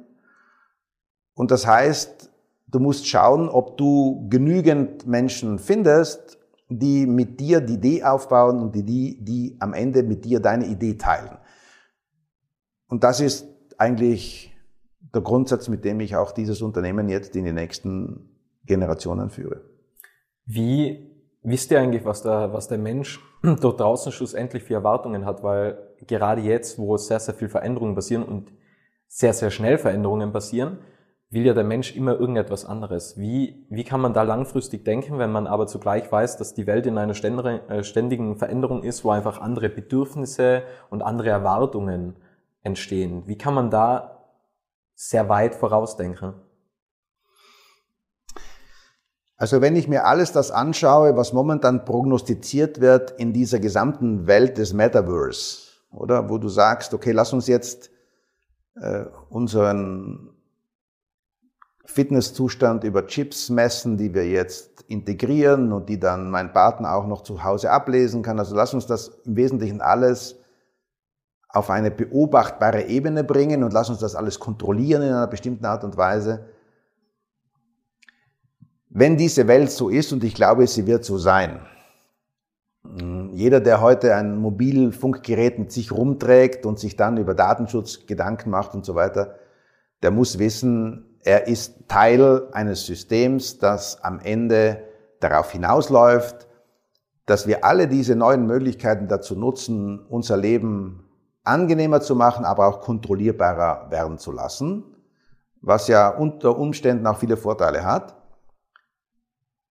Und 1.36 1.52
das 1.52 1.66
heißt, 1.66 2.32
du 2.68 2.80
musst 2.80 3.08
schauen, 3.08 3.50
ob 3.50 3.78
du 3.78 4.28
genügend 4.30 5.06
Menschen 5.06 5.60
findest, 5.60 6.39
die 6.70 7.08
mit 7.08 7.40
dir 7.40 7.62
die 7.62 7.74
Idee 7.74 8.04
aufbauen 8.04 8.60
und 8.60 8.76
die, 8.76 8.84
die, 8.84 9.18
die 9.24 9.58
am 9.60 9.74
Ende 9.74 10.04
mit 10.04 10.24
dir 10.24 10.40
deine 10.40 10.68
Idee 10.68 10.96
teilen. 10.96 11.38
Und 12.88 13.04
das 13.04 13.20
ist 13.20 13.48
eigentlich 13.78 14.56
der 15.14 15.22
Grundsatz, 15.22 15.68
mit 15.68 15.84
dem 15.84 16.00
ich 16.00 16.16
auch 16.16 16.32
dieses 16.32 16.62
Unternehmen 16.62 17.10
jetzt 17.10 17.36
in 17.36 17.46
die 17.46 17.52
nächsten 17.54 18.30
Generationen 18.66 19.30
führe. 19.30 19.62
Wie 20.46 21.10
wisst 21.42 21.72
ihr 21.72 21.80
eigentlich, 21.80 22.06
was 22.06 22.22
der, 22.22 22.54
was 22.54 22.68
der 22.68 22.78
Mensch 22.78 23.20
dort 23.62 23.80
draußen 23.80 24.12
schlussendlich 24.12 24.64
für 24.64 24.76
Erwartungen 24.76 25.26
hat? 25.26 25.44
Weil 25.44 25.78
gerade 26.06 26.42
jetzt, 26.42 26.78
wo 26.78 26.96
sehr, 26.98 27.20
sehr 27.20 27.34
viel 27.34 27.50
Veränderungen 27.50 27.96
passieren 27.96 28.24
und 28.24 28.52
sehr, 29.08 29.34
sehr 29.34 29.50
schnell 29.50 29.80
Veränderungen 29.80 30.32
passieren, 30.32 30.80
will 31.30 31.46
ja 31.46 31.54
der 31.54 31.64
Mensch 31.64 31.96
immer 31.96 32.20
irgendetwas 32.20 32.66
anderes. 32.66 33.18
Wie, 33.18 33.66
wie 33.70 33.84
kann 33.84 34.02
man 34.02 34.14
da 34.14 34.24
langfristig 34.24 34.84
denken, 34.84 35.20
wenn 35.20 35.32
man 35.32 35.46
aber 35.48 35.68
zugleich 35.68 36.12
weiß, 36.12 36.38
dass 36.38 36.54
die 36.54 36.66
Welt 36.66 36.86
in 36.86 36.98
einer 36.98 37.14
äh, 37.14 37.84
ständigen 37.84 38.36
Veränderung 38.38 38.84
ist, 38.84 39.04
wo 39.04 39.12
einfach 39.12 39.40
andere 39.40 39.70
Bedürfnisse 39.70 40.64
und 40.90 41.04
andere 41.04 41.30
Erwartungen 41.30 42.16
entstehen? 42.64 43.24
Wie 43.28 43.38
kann 43.38 43.54
man 43.54 43.70
da 43.70 44.20
sehr 45.02 45.30
weit 45.30 45.56
vorausdenken. 45.56 46.34
Also 49.38 49.62
wenn 49.62 49.78
ich 49.78 49.88
mir 49.88 50.04
alles 50.04 50.34
das 50.34 50.52
anschaue, 50.52 51.16
was 51.16 51.32
momentan 51.32 51.86
prognostiziert 51.86 52.82
wird 52.82 53.12
in 53.12 53.32
dieser 53.32 53.60
gesamten 53.60 54.28
Welt 54.28 54.58
des 54.58 54.74
Metaverse, 54.74 55.70
oder 55.90 56.30
wo 56.30 56.38
du 56.38 56.50
sagst, 56.50 56.94
okay, 56.94 57.14
lass 57.14 57.32
uns 57.32 57.48
jetzt 57.48 57.92
äh, 58.76 59.06
unseren 59.30 60.29
Fitnesszustand 61.90 62.84
über 62.84 63.08
Chips 63.08 63.50
messen, 63.50 63.98
die 63.98 64.14
wir 64.14 64.28
jetzt 64.28 64.84
integrieren 64.88 65.72
und 65.74 65.90
die 65.90 66.00
dann 66.00 66.30
mein 66.30 66.54
Partner 66.54 66.94
auch 66.94 67.08
noch 67.08 67.24
zu 67.24 67.44
Hause 67.44 67.72
ablesen 67.72 68.22
kann. 68.22 68.38
Also 68.38 68.56
lass 68.56 68.76
uns 68.76 68.86
das 68.86 69.08
im 69.26 69.36
Wesentlichen 69.36 69.82
alles 69.82 70.36
auf 71.48 71.72
eine 71.72 71.90
beobachtbare 71.90 72.84
Ebene 72.84 73.24
bringen 73.24 73.64
und 73.64 73.74
lass 73.74 73.90
uns 73.90 73.98
das 73.98 74.16
alles 74.16 74.40
kontrollieren 74.40 75.02
in 75.02 75.10
einer 75.10 75.26
bestimmten 75.26 75.66
Art 75.66 75.84
und 75.84 75.98
Weise. 75.98 76.46
Wenn 78.90 79.18
diese 79.18 79.48
Welt 79.48 79.72
so 79.72 79.90
ist, 79.90 80.14
und 80.14 80.24
ich 80.24 80.36
glaube, 80.36 80.68
sie 80.68 80.86
wird 80.86 81.04
so 81.04 81.18
sein, 81.18 81.60
jeder, 83.32 83.62
der 83.62 83.82
heute 83.82 84.16
ein 84.16 84.38
Mobilfunkgerät 84.38 85.58
mit 85.58 85.72
sich 85.72 85.92
rumträgt 85.92 86.68
und 86.68 86.78
sich 86.78 86.96
dann 86.96 87.18
über 87.18 87.34
Datenschutz 87.34 88.06
Gedanken 88.06 88.52
macht 88.52 88.76
und 88.76 88.86
so 88.86 88.94
weiter, 88.94 89.36
der 90.04 90.12
muss 90.12 90.38
wissen, 90.38 91.09
er 91.24 91.48
ist 91.48 91.88
Teil 91.88 92.48
eines 92.54 92.86
Systems, 92.86 93.58
das 93.58 94.04
am 94.04 94.20
Ende 94.20 94.84
darauf 95.20 95.52
hinausläuft, 95.52 96.48
dass 97.26 97.46
wir 97.46 97.64
alle 97.64 97.88
diese 97.88 98.16
neuen 98.16 98.48
Möglichkeiten 98.48 99.08
dazu 99.08 99.36
nutzen, 99.36 100.06
unser 100.08 100.38
Leben 100.38 101.10
angenehmer 101.44 102.02
zu 102.02 102.16
machen, 102.16 102.46
aber 102.46 102.68
auch 102.68 102.82
kontrollierbarer 102.82 103.92
werden 103.92 104.18
zu 104.18 104.32
lassen, 104.32 104.84
was 105.62 105.88
ja 105.88 106.10
unter 106.10 106.58
Umständen 106.58 107.06
auch 107.06 107.18
viele 107.18 107.38
Vorteile 107.38 107.84
hat. 107.84 108.16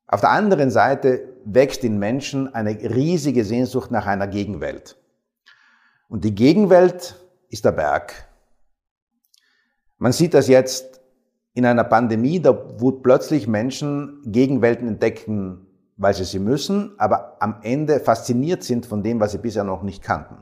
Auf 0.07 0.21
der 0.21 0.31
anderen 0.31 0.71
Seite 0.71 1.35
wächst 1.45 1.85
in 1.85 1.99
Menschen 1.99 2.55
eine 2.55 2.71
riesige 2.71 3.45
Sehnsucht 3.45 3.91
nach 3.91 4.07
einer 4.07 4.27
Gegenwelt. 4.27 4.97
Und 6.09 6.25
die 6.25 6.35
Gegenwelt 6.35 7.17
ist 7.49 7.65
der 7.65 7.73
Berg. 7.73 8.15
Man 9.99 10.13
sieht 10.13 10.33
das 10.33 10.49
jetzt 10.49 10.98
in 11.59 11.67
einer 11.67 11.85
Pandemie, 11.85 12.41
da 12.41 12.57
wo 12.79 12.93
plötzlich 12.93 13.47
Menschen 13.47 14.23
Gegenwelten 14.25 14.89
entdecken, 14.89 15.67
weil 15.97 16.15
sie 16.15 16.25
sie 16.25 16.39
müssen, 16.39 16.93
aber 16.99 17.37
am 17.41 17.57
Ende 17.63 18.01
fasziniert 18.01 18.63
sind 18.63 18.87
von 18.87 19.03
dem, 19.03 19.21
was 19.21 19.33
sie 19.33 19.39
bisher 19.39 19.65
noch 19.65 19.83
nicht 19.83 20.03
kannten 20.03 20.37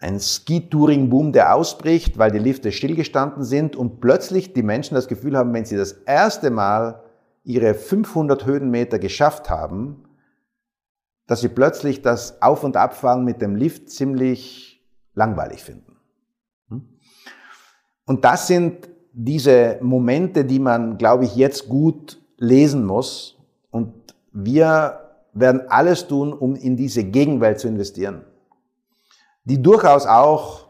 ein 0.00 0.18
Ski-Touring-Boom, 0.18 1.32
der 1.32 1.54
ausbricht, 1.54 2.18
weil 2.18 2.30
die 2.30 2.38
Lifte 2.38 2.72
stillgestanden 2.72 3.44
sind 3.44 3.76
und 3.76 4.00
plötzlich 4.00 4.54
die 4.54 4.62
Menschen 4.62 4.94
das 4.94 5.08
Gefühl 5.08 5.36
haben, 5.36 5.52
wenn 5.52 5.66
sie 5.66 5.76
das 5.76 5.92
erste 5.92 6.50
Mal 6.50 7.02
ihre 7.44 7.74
500 7.74 8.46
Höhenmeter 8.46 8.98
geschafft 8.98 9.50
haben, 9.50 10.04
dass 11.26 11.42
sie 11.42 11.48
plötzlich 11.48 12.02
das 12.02 12.40
Auf- 12.42 12.64
und 12.64 12.76
Abfahren 12.76 13.24
mit 13.24 13.42
dem 13.42 13.54
Lift 13.54 13.90
ziemlich 13.90 14.82
langweilig 15.14 15.62
finden. 15.62 15.89
Und 18.10 18.24
das 18.24 18.48
sind 18.48 18.88
diese 19.12 19.78
Momente, 19.82 20.44
die 20.44 20.58
man, 20.58 20.98
glaube 20.98 21.26
ich, 21.26 21.36
jetzt 21.36 21.68
gut 21.68 22.20
lesen 22.38 22.84
muss. 22.84 23.38
Und 23.70 23.92
wir 24.32 24.98
werden 25.32 25.62
alles 25.68 26.08
tun, 26.08 26.32
um 26.32 26.56
in 26.56 26.76
diese 26.76 27.04
Gegenwelt 27.04 27.60
zu 27.60 27.68
investieren. 27.68 28.24
die 29.44 29.62
durchaus 29.62 30.06
auch 30.06 30.66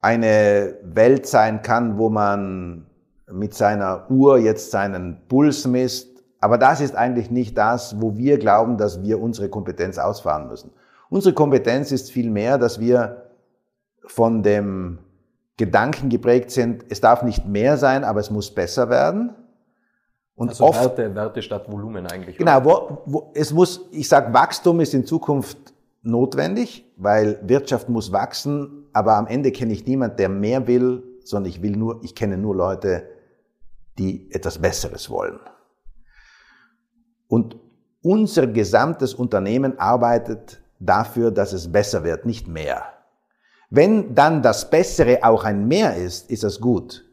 eine 0.00 0.74
Welt 0.82 1.28
sein 1.28 1.62
kann, 1.62 1.96
wo 1.96 2.08
man 2.08 2.86
mit 3.30 3.54
seiner 3.54 4.10
Uhr 4.10 4.38
jetzt 4.38 4.72
seinen 4.72 5.20
Puls 5.28 5.64
misst. 5.64 6.08
Aber 6.40 6.58
das 6.58 6.80
ist 6.80 6.96
eigentlich 6.96 7.30
nicht 7.30 7.56
das, 7.56 8.00
wo 8.00 8.16
wir 8.16 8.36
glauben, 8.36 8.78
dass 8.78 9.00
wir 9.04 9.22
unsere 9.22 9.48
Kompetenz 9.48 9.96
ausfahren 9.96 10.48
müssen. 10.48 10.72
Unsere 11.08 11.36
Kompetenz 11.36 11.92
ist 11.92 12.10
vielmehr, 12.10 12.58
dass 12.58 12.80
wir 12.80 13.28
von 14.04 14.42
dem 14.42 14.98
Gedanken 15.58 16.08
geprägt 16.08 16.50
sind, 16.50 16.84
es 16.88 17.00
darf 17.00 17.22
nicht 17.22 17.44
mehr 17.44 17.76
sein, 17.76 18.04
aber 18.04 18.20
es 18.20 18.30
muss 18.30 18.54
besser 18.54 18.88
werden. 18.88 19.34
Und 20.34 20.50
also 20.50 20.66
oft, 20.66 20.80
Werte, 20.80 21.14
Werte 21.14 21.42
statt 21.42 21.70
Volumen 21.70 22.06
eigentlich. 22.06 22.38
Genau, 22.38 22.64
wo, 22.64 23.02
wo, 23.06 23.32
es 23.34 23.52
muss, 23.52 23.88
ich 23.90 24.08
sage, 24.08 24.32
Wachstum 24.32 24.78
ist 24.78 24.94
in 24.94 25.04
Zukunft 25.04 25.58
notwendig, 26.02 26.84
weil 26.96 27.40
Wirtschaft 27.42 27.88
muss 27.88 28.12
wachsen, 28.12 28.86
aber 28.92 29.16
am 29.16 29.26
Ende 29.26 29.50
kenne 29.50 29.72
ich 29.72 29.84
niemand, 29.84 30.20
der 30.20 30.28
mehr 30.28 30.68
will, 30.68 31.02
sondern 31.24 31.50
ich 31.50 31.60
will 31.60 31.76
nur, 31.76 32.00
ich 32.04 32.14
kenne 32.14 32.38
nur 32.38 32.54
Leute, 32.54 33.08
die 33.98 34.30
etwas 34.32 34.58
Besseres 34.58 35.10
wollen. 35.10 35.40
Und 37.26 37.56
unser 38.00 38.46
gesamtes 38.46 39.12
Unternehmen 39.12 39.76
arbeitet 39.80 40.62
dafür, 40.78 41.32
dass 41.32 41.52
es 41.52 41.70
besser 41.70 42.04
wird, 42.04 42.26
nicht 42.26 42.46
mehr. 42.46 42.84
Wenn 43.70 44.14
dann 44.14 44.42
das 44.42 44.70
Bessere 44.70 45.18
auch 45.22 45.44
ein 45.44 45.68
Mehr 45.68 45.96
ist, 45.96 46.30
ist 46.30 46.42
das 46.42 46.60
gut. 46.60 47.04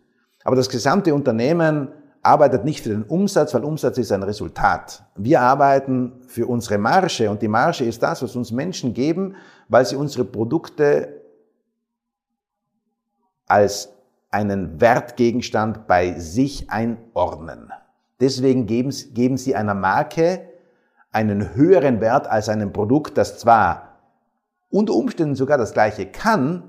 Aber 0.44 0.56
das 0.56 0.70
gesamte 0.70 1.14
Unternehmen 1.14 1.90
arbeitet 2.22 2.64
nicht 2.64 2.82
für 2.82 2.90
den 2.90 3.04
Umsatz, 3.04 3.54
weil 3.54 3.64
Umsatz 3.64 3.98
ist 3.98 4.12
ein 4.12 4.24
Resultat. 4.24 5.04
Wir 5.16 5.42
arbeiten 5.42 6.14
für 6.28 6.48
unsere 6.48 6.78
Marge 6.78 7.30
und 7.30 7.42
die 7.42 7.48
Marge 7.48 7.84
ist 7.84 8.02
das, 8.02 8.22
was 8.24 8.36
uns 8.36 8.52
Menschen 8.52 8.94
geben, 8.94 9.36
weil 9.68 9.86
sie 9.86 9.96
unsere 9.96 10.26
Produkte 10.26 11.22
als 13.48 13.90
einen 14.32 14.82
Wertgegenstand 14.82 15.88
bei 15.88 16.20
sich 16.20 16.70
einordnen. 16.70 17.72
Deswegen 18.20 18.66
geben, 18.66 18.94
geben 19.14 19.38
sie 19.38 19.56
einer 19.56 19.76
Marke 19.76 20.50
einen 21.12 21.54
höheren 21.56 22.02
Wert 22.02 22.28
als 22.28 22.50
einem 22.50 22.74
Produkt, 22.74 23.18
das 23.18 23.38
zwar 23.40 23.95
unter 24.75 24.94
Umständen 24.94 25.36
sogar 25.36 25.58
das 25.58 25.72
gleiche 25.72 26.05
kann, 26.05 26.63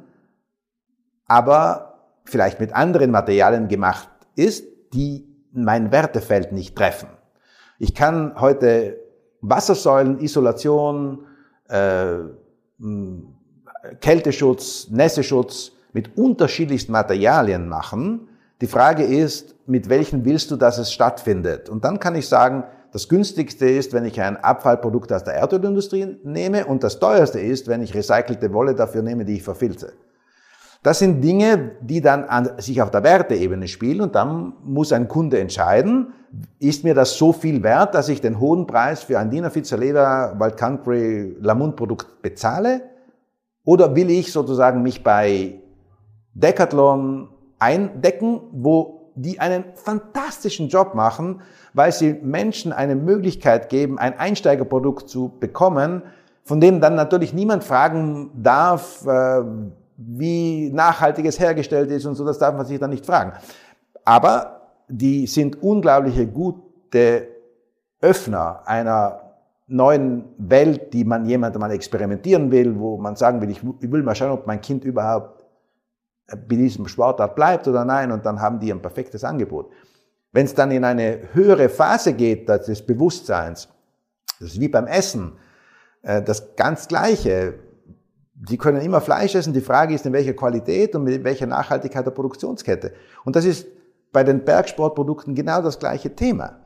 aber 1.26 2.04
vielleicht 2.24 2.60
mit 2.60 2.72
anderen 2.72 3.10
Materialien 3.10 3.66
gemacht 3.66 4.08
ist, 4.36 4.64
die 4.94 5.26
mein 5.52 5.90
Wertefeld 5.90 6.52
nicht 6.52 6.76
treffen. 6.76 7.08
Ich 7.80 7.96
kann 7.96 8.40
heute 8.40 8.96
Wassersäulen, 9.40 10.20
Isolation, 10.20 11.26
äh, 11.68 12.18
Kälteschutz, 14.00 14.88
Nässeschutz 14.88 15.72
mit 15.92 16.16
unterschiedlichsten 16.16 16.92
Materialien 16.92 17.68
machen. 17.68 18.28
Die 18.60 18.68
Frage 18.68 19.02
ist, 19.02 19.56
mit 19.66 19.88
welchen 19.88 20.24
willst 20.24 20.52
du, 20.52 20.56
dass 20.56 20.78
es 20.78 20.92
stattfindet? 20.92 21.68
Und 21.68 21.84
dann 21.84 21.98
kann 21.98 22.14
ich 22.14 22.28
sagen, 22.28 22.62
das 22.96 23.10
günstigste 23.10 23.68
ist, 23.68 23.92
wenn 23.92 24.06
ich 24.06 24.18
ein 24.22 24.38
Abfallprodukt 24.38 25.12
aus 25.12 25.22
der 25.22 25.34
Erdölindustrie 25.34 26.16
nehme 26.24 26.64
und 26.64 26.82
das 26.82 26.98
teuerste 26.98 27.38
ist, 27.38 27.68
wenn 27.68 27.82
ich 27.82 27.94
recycelte 27.94 28.54
Wolle 28.54 28.74
dafür 28.74 29.02
nehme, 29.02 29.26
die 29.26 29.34
ich 29.34 29.42
verfilze. 29.42 29.92
Das 30.82 31.00
sind 31.00 31.20
Dinge, 31.20 31.72
die 31.82 32.00
dann 32.00 32.24
an 32.24 32.52
sich 32.56 32.80
auf 32.80 32.90
der 32.90 33.04
Werteebene 33.04 33.68
spielen 33.68 34.00
und 34.00 34.14
dann 34.14 34.54
muss 34.64 34.94
ein 34.94 35.08
Kunde 35.08 35.38
entscheiden, 35.38 36.14
ist 36.58 36.84
mir 36.84 36.94
das 36.94 37.18
so 37.18 37.34
viel 37.34 37.62
wert, 37.62 37.94
dass 37.94 38.08
ich 38.08 38.22
den 38.22 38.40
hohen 38.40 38.66
Preis 38.66 39.02
für 39.02 39.18
ein 39.18 39.28
Diener 39.28 39.52
Leder 39.52 40.34
Wild 40.38 40.56
Country 40.56 41.36
Lamont 41.38 41.76
Produkt 41.76 42.22
bezahle? 42.22 42.80
Oder 43.62 43.94
will 43.94 44.08
ich 44.08 44.32
sozusagen 44.32 44.82
mich 44.82 45.04
bei 45.04 45.60
Decathlon 46.32 47.28
eindecken, 47.58 48.40
wo 48.52 48.95
die 49.16 49.40
einen 49.40 49.64
fantastischen 49.74 50.68
Job 50.68 50.94
machen, 50.94 51.40
weil 51.74 51.90
sie 51.90 52.12
Menschen 52.12 52.72
eine 52.72 52.94
Möglichkeit 52.94 53.68
geben, 53.68 53.98
ein 53.98 54.18
Einsteigerprodukt 54.18 55.08
zu 55.08 55.32
bekommen, 55.40 56.02
von 56.44 56.60
dem 56.60 56.80
dann 56.80 56.94
natürlich 56.94 57.34
niemand 57.34 57.64
fragen 57.64 58.30
darf, 58.34 59.04
äh, 59.06 59.42
wie 59.96 60.70
nachhaltig 60.70 61.26
es 61.26 61.40
hergestellt 61.40 61.90
ist 61.90 62.04
und 62.04 62.14
so, 62.14 62.24
das 62.24 62.38
darf 62.38 62.54
man 62.54 62.66
sich 62.66 62.78
dann 62.78 62.90
nicht 62.90 63.06
fragen. 63.06 63.32
Aber 64.04 64.60
die 64.88 65.26
sind 65.26 65.62
unglaubliche 65.62 66.26
gute 66.26 67.28
Öffner 68.00 68.62
einer 68.66 69.20
neuen 69.66 70.24
Welt, 70.38 70.92
die 70.92 71.04
man 71.04 71.26
jemandem 71.26 71.60
mal 71.60 71.72
experimentieren 71.72 72.50
will, 72.50 72.78
wo 72.78 72.96
man 72.98 73.16
sagen 73.16 73.40
will, 73.40 73.50
ich 73.50 73.62
will 73.64 74.02
mal 74.02 74.14
schauen, 74.14 74.30
ob 74.30 74.46
mein 74.46 74.60
Kind 74.60 74.84
überhaupt 74.84 75.35
bei 76.28 76.56
diesem 76.56 76.88
Sportart 76.88 77.34
bleibt 77.36 77.68
oder 77.68 77.84
nein, 77.84 78.10
und 78.10 78.26
dann 78.26 78.40
haben 78.40 78.58
die 78.58 78.72
ein 78.72 78.82
perfektes 78.82 79.22
Angebot. 79.24 79.70
Wenn 80.32 80.46
es 80.46 80.54
dann 80.54 80.70
in 80.70 80.84
eine 80.84 81.20
höhere 81.32 81.68
Phase 81.68 82.12
geht, 82.12 82.48
des 82.48 82.84
Bewusstseins, 82.84 83.68
das 84.40 84.50
ist 84.50 84.60
wie 84.60 84.68
beim 84.68 84.86
Essen, 84.86 85.32
äh, 86.02 86.22
das 86.22 86.56
ganz 86.56 86.88
Gleiche. 86.88 87.54
Sie 88.46 88.58
können 88.58 88.80
immer 88.82 89.00
Fleisch 89.00 89.34
essen, 89.34 89.54
die 89.54 89.60
Frage 89.60 89.94
ist, 89.94 90.04
in 90.04 90.12
welcher 90.12 90.34
Qualität 90.34 90.94
und 90.94 91.04
mit 91.04 91.24
welcher 91.24 91.46
Nachhaltigkeit 91.46 92.04
der 92.04 92.10
Produktionskette. 92.10 92.92
Und 93.24 93.34
das 93.34 93.44
ist 93.44 93.66
bei 94.12 94.24
den 94.24 94.44
Bergsportprodukten 94.44 95.34
genau 95.34 95.62
das 95.62 95.78
gleiche 95.78 96.14
Thema. 96.14 96.60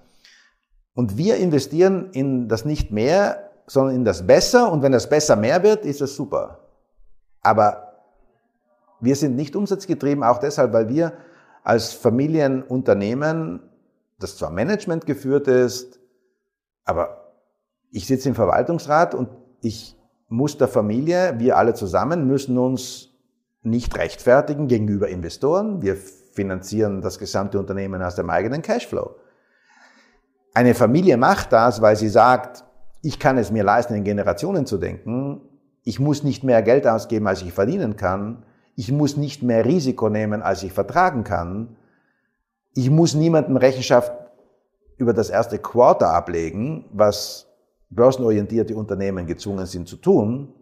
Und 0.94 1.16
wir 1.16 1.37
investieren 1.37 2.11
in 2.12 2.49
das 2.49 2.64
nicht 2.64 2.90
mehr, 2.90 3.51
sondern 3.66 3.94
in 3.94 4.05
das 4.05 4.27
Besser. 4.27 4.73
Und 4.73 4.83
wenn 4.83 4.92
das 4.92 5.09
Besser 5.09 5.37
mehr 5.37 5.62
wird, 5.62 5.85
ist 5.85 6.01
das 6.01 6.16
super. 6.16 6.59
Aber 7.40 7.89
wir 9.01 9.17
sind 9.17 9.37
nicht 9.37 9.57
umsatzgetrieben, 9.57 10.23
auch 10.23 10.39
deshalb, 10.39 10.73
weil 10.73 10.89
wir 10.89 11.13
als 11.63 11.93
Familienunternehmen, 11.93 13.61
das 14.19 14.37
zwar 14.37 14.51
Management 14.51 15.07
geführt 15.07 15.49
ist, 15.49 16.01
aber 16.85 17.35
ich 17.91 18.07
sitze 18.07 18.29
im 18.29 18.35
Verwaltungsrat 18.35 19.15
und 19.15 19.29
ich 19.61 19.97
muss 20.29 20.57
der 20.59 20.69
Familie, 20.69 21.35
wir 21.39 21.57
alle 21.57 21.75
zusammen, 21.75 22.27
müssen 22.27 22.57
uns 22.57 23.09
nicht 23.63 23.97
rechtfertigen 23.99 24.69
gegenüber 24.69 25.09
Investoren. 25.09 25.83
Wir 25.83 25.97
finanzieren 25.97 27.03
das 27.03 27.19
gesamte 27.19 27.59
Unternehmen 27.59 28.03
aus 28.03 28.15
dem 28.15 28.31
eigenen 28.31 28.63
Cashflow. 28.63 29.17
Eine 30.55 30.75
Familie 30.75 31.17
macht 31.17 31.53
das, 31.53 31.83
weil 31.83 31.97
sie 31.97 32.09
sagt, 32.09 32.65
ich 33.03 33.19
kann 33.19 33.39
es 33.39 33.51
mir 33.51 33.65
leisten, 33.65 33.95
in 33.95 34.05
Generationen 34.05 34.67
zu 34.67 34.79
denken. 34.79 35.41
Ich 35.85 36.01
muss 36.01 36.23
nicht 36.23 36.45
mehr 36.45 36.63
Geld 36.63 36.87
ausgeben, 36.87 37.27
als 37.27 37.43
ich 37.43 37.53
verdienen 37.53 37.97
kann. 37.97 38.45
Ich 38.81 38.90
muss 38.90 39.19
nicht 39.19 39.43
mehr 39.43 39.66
Risiko 39.66 40.09
nehmen, 40.09 40.40
als 40.40 40.62
ich 40.62 40.73
vertragen 40.73 41.23
kann. 41.23 41.77
Ich 42.73 42.88
muss 42.88 43.12
niemandem 43.12 43.59
Rechenschaft 43.59 44.11
über 44.97 45.12
das 45.12 45.29
erste 45.29 45.59
Quarter 45.59 46.14
ablegen, 46.14 46.87
was 46.90 47.47
börsenorientierte 47.90 48.75
Unternehmen 48.75 49.27
gezwungen 49.27 49.66
sind 49.66 49.87
zu 49.87 49.97
tun. 49.97 50.55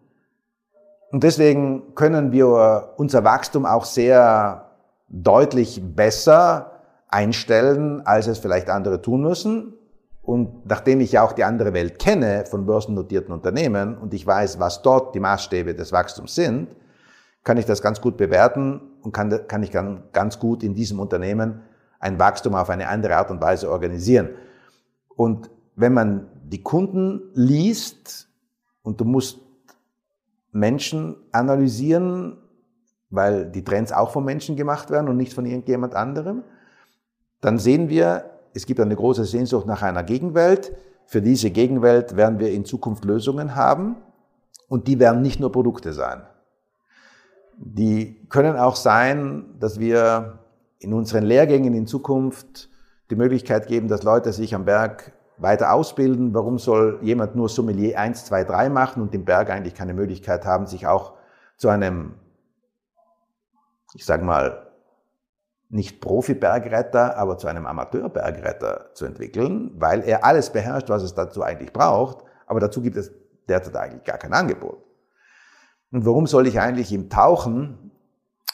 Und 1.13 1.23
deswegen 1.23 1.95
können 1.95 2.33
wir 2.33 2.95
unser 2.97 3.23
Wachstum 3.23 3.65
auch 3.65 3.85
sehr 3.85 4.69
deutlich 5.09 5.81
besser 5.81 6.73
einstellen, 7.07 8.05
als 8.05 8.27
es 8.27 8.39
vielleicht 8.39 8.69
andere 8.69 9.01
tun 9.01 9.23
müssen. 9.23 9.75
Und 10.23 10.67
nachdem 10.67 10.99
ich 10.99 11.13
ja 11.13 11.23
auch 11.23 11.35
die 11.35 11.45
andere 11.45 11.73
Welt 11.73 12.01
kenne 12.01 12.47
von 12.47 12.67
börsennotierten 12.67 13.33
Unternehmen 13.33 13.97
und 13.97 14.13
ich 14.13 14.27
weiß, 14.27 14.59
was 14.59 14.83
dort 14.83 15.15
die 15.15 15.21
Maßstäbe 15.21 15.77
des 15.77 15.93
Wachstums 15.93 16.35
sind, 16.35 16.75
kann 17.45 17.57
ich 17.57 17.65
das 17.65 17.83
ganz 17.83 18.01
gut 18.01 18.17
bewerten 18.17 18.81
und 19.03 19.13
kann, 19.13 19.47
kann 19.49 19.63
ich 19.63 19.73
ganz 20.13 20.39
gut 20.39 20.63
in 20.63 20.75
diesem 20.75 21.01
Unternehmen 21.01 21.63
ein 22.01 22.19
Wachstum 22.19 22.55
auf 22.55 22.71
eine 22.71 22.89
andere 22.89 23.17
Art 23.17 23.31
und 23.31 23.41
Weise 23.41 23.71
organisieren. 23.71 24.31
Und 25.17 25.51
wenn 25.75 25.95
man 25.95 26.29
die 26.45 26.63
Kunden 26.63 27.31
liest 27.35 28.29
und 28.83 29.01
du 29.01 29.05
musst 29.05 29.41
Menschen 30.53 31.17
analysieren, 31.33 32.39
weil 33.11 33.47
die 33.47 33.65
Trends 33.65 33.93
auch 33.93 34.11
von 34.11 34.25
Menschen 34.25 34.57
gemacht 34.57 34.91
werden 34.91 35.09
und 35.09 35.17
nicht 35.17 35.33
von 35.33 35.47
irgendjemand 35.47 35.95
anderem, 35.95 36.43
dann 37.41 37.59
sehen 37.59 37.89
wir, 37.89 38.31
es 38.55 38.67
gibt 38.67 38.81
eine 38.81 38.97
große 38.97 39.25
Sehnsucht 39.25 39.67
nach 39.67 39.83
einer 39.83 40.03
Gegenwelt. 40.03 40.73
Für 41.07 41.23
diese 41.23 41.51
Gegenwelt 41.51 42.17
werden 42.17 42.39
wir 42.39 42.51
in 42.51 42.65
Zukunft 42.65 43.05
Lösungen 43.05 43.55
haben 43.55 43.97
und 44.69 44.89
die 44.89 44.99
werden 44.99 45.23
nicht 45.23 45.41
nur 45.41 45.53
Produkte 45.53 45.93
sein. 45.93 46.23
Die 47.61 48.27
können 48.29 48.57
auch 48.57 48.77
sein, 48.77 49.57
dass 49.59 49.81
wir 49.81 50.39
in 50.79 50.95
unseren 50.95 51.25
Lehrgängen 51.25 51.75
in 51.75 51.87
Zukunft 51.87 52.71
die 53.11 53.17
Möglichkeit 53.17 53.67
geben, 53.67 53.89
dass 53.89 54.05
Leute 54.05 54.33
sich 54.33 54.55
am 54.55 54.65
Berg 54.65 55.13
weiter 55.39 55.73
ausbilden. 55.73 56.35
Warum 56.35 56.59
soll 56.59 57.01
jemand 57.03 57.35
nur 57.35 57.49
Sommelier 57.49 57.99
1, 57.99 58.27
2, 58.27 58.45
3 58.45 58.69
machen 58.69 59.03
und 59.03 59.15
im 59.15 59.25
Berg 59.25 59.51
eigentlich 59.51 59.75
keine 59.75 59.95
Möglichkeit 59.95 60.45
haben, 60.45 60.67
sich 60.67 60.87
auch 60.87 61.15
zu 61.57 61.69
einem, 61.69 62.15
ich 63.95 64.05
sage 64.05 64.25
mal, 64.25 64.69
nicht 65.69 66.01
Profi-Bergretter, 66.01 67.17
aber 67.17 67.39
zu 67.39 67.47
einem 67.47 67.67
Amateur-Bergretter 67.67 68.95
zu 68.95 69.05
entwickeln, 69.05 69.73
weil 69.75 70.03
er 70.03 70.25
alles 70.25 70.51
beherrscht, 70.51 70.89
was 70.89 71.03
es 71.03 71.15
dazu 71.15 71.43
eigentlich 71.43 71.73
braucht, 71.73 72.25
aber 72.47 72.61
dazu 72.61 72.81
gibt 72.81 72.97
es 72.97 73.13
derzeit 73.49 73.77
eigentlich 73.77 74.05
gar 74.05 74.19
kein 74.19 74.33
Angebot. 74.33 74.88
Und 75.91 76.05
warum 76.05 76.27
soll 76.27 76.47
ich 76.47 76.61
eigentlich 76.61 76.93
im 76.93 77.09
Tauchen 77.09 77.91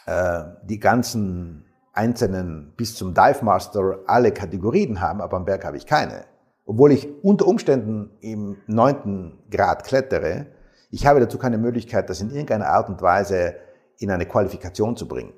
äh, 0.07 0.45
die 0.65 0.79
ganzen 0.79 1.65
einzelnen 1.93 2.73
bis 2.77 2.97
zum 2.97 3.15
Dive 3.15 3.45
Master 3.45 4.01
alle 4.07 4.33
Kategorien 4.33 5.01
haben, 5.01 5.21
aber 5.21 5.37
am 5.37 5.45
Berg 5.45 5.65
habe 5.65 5.77
ich 5.77 5.87
keine. 5.87 6.25
Obwohl 6.67 6.93
ich 6.93 7.09
unter 7.23 7.47
Umständen 7.47 8.11
im 8.21 8.57
neunten 8.67 9.39
Grad 9.51 9.85
klettere, 9.85 10.47
ich 10.91 11.07
habe 11.07 11.21
dazu 11.21 11.39
keine 11.39 11.59
Möglichkeit, 11.59 12.09
das 12.11 12.21
in 12.21 12.31
irgendeiner 12.31 12.69
Art 12.69 12.89
und 12.89 13.03
Weise 13.03 13.57
in 13.99 14.11
eine 14.11 14.27
Qualifikation 14.27 14.97
zu 14.97 15.07
bringen. 15.07 15.33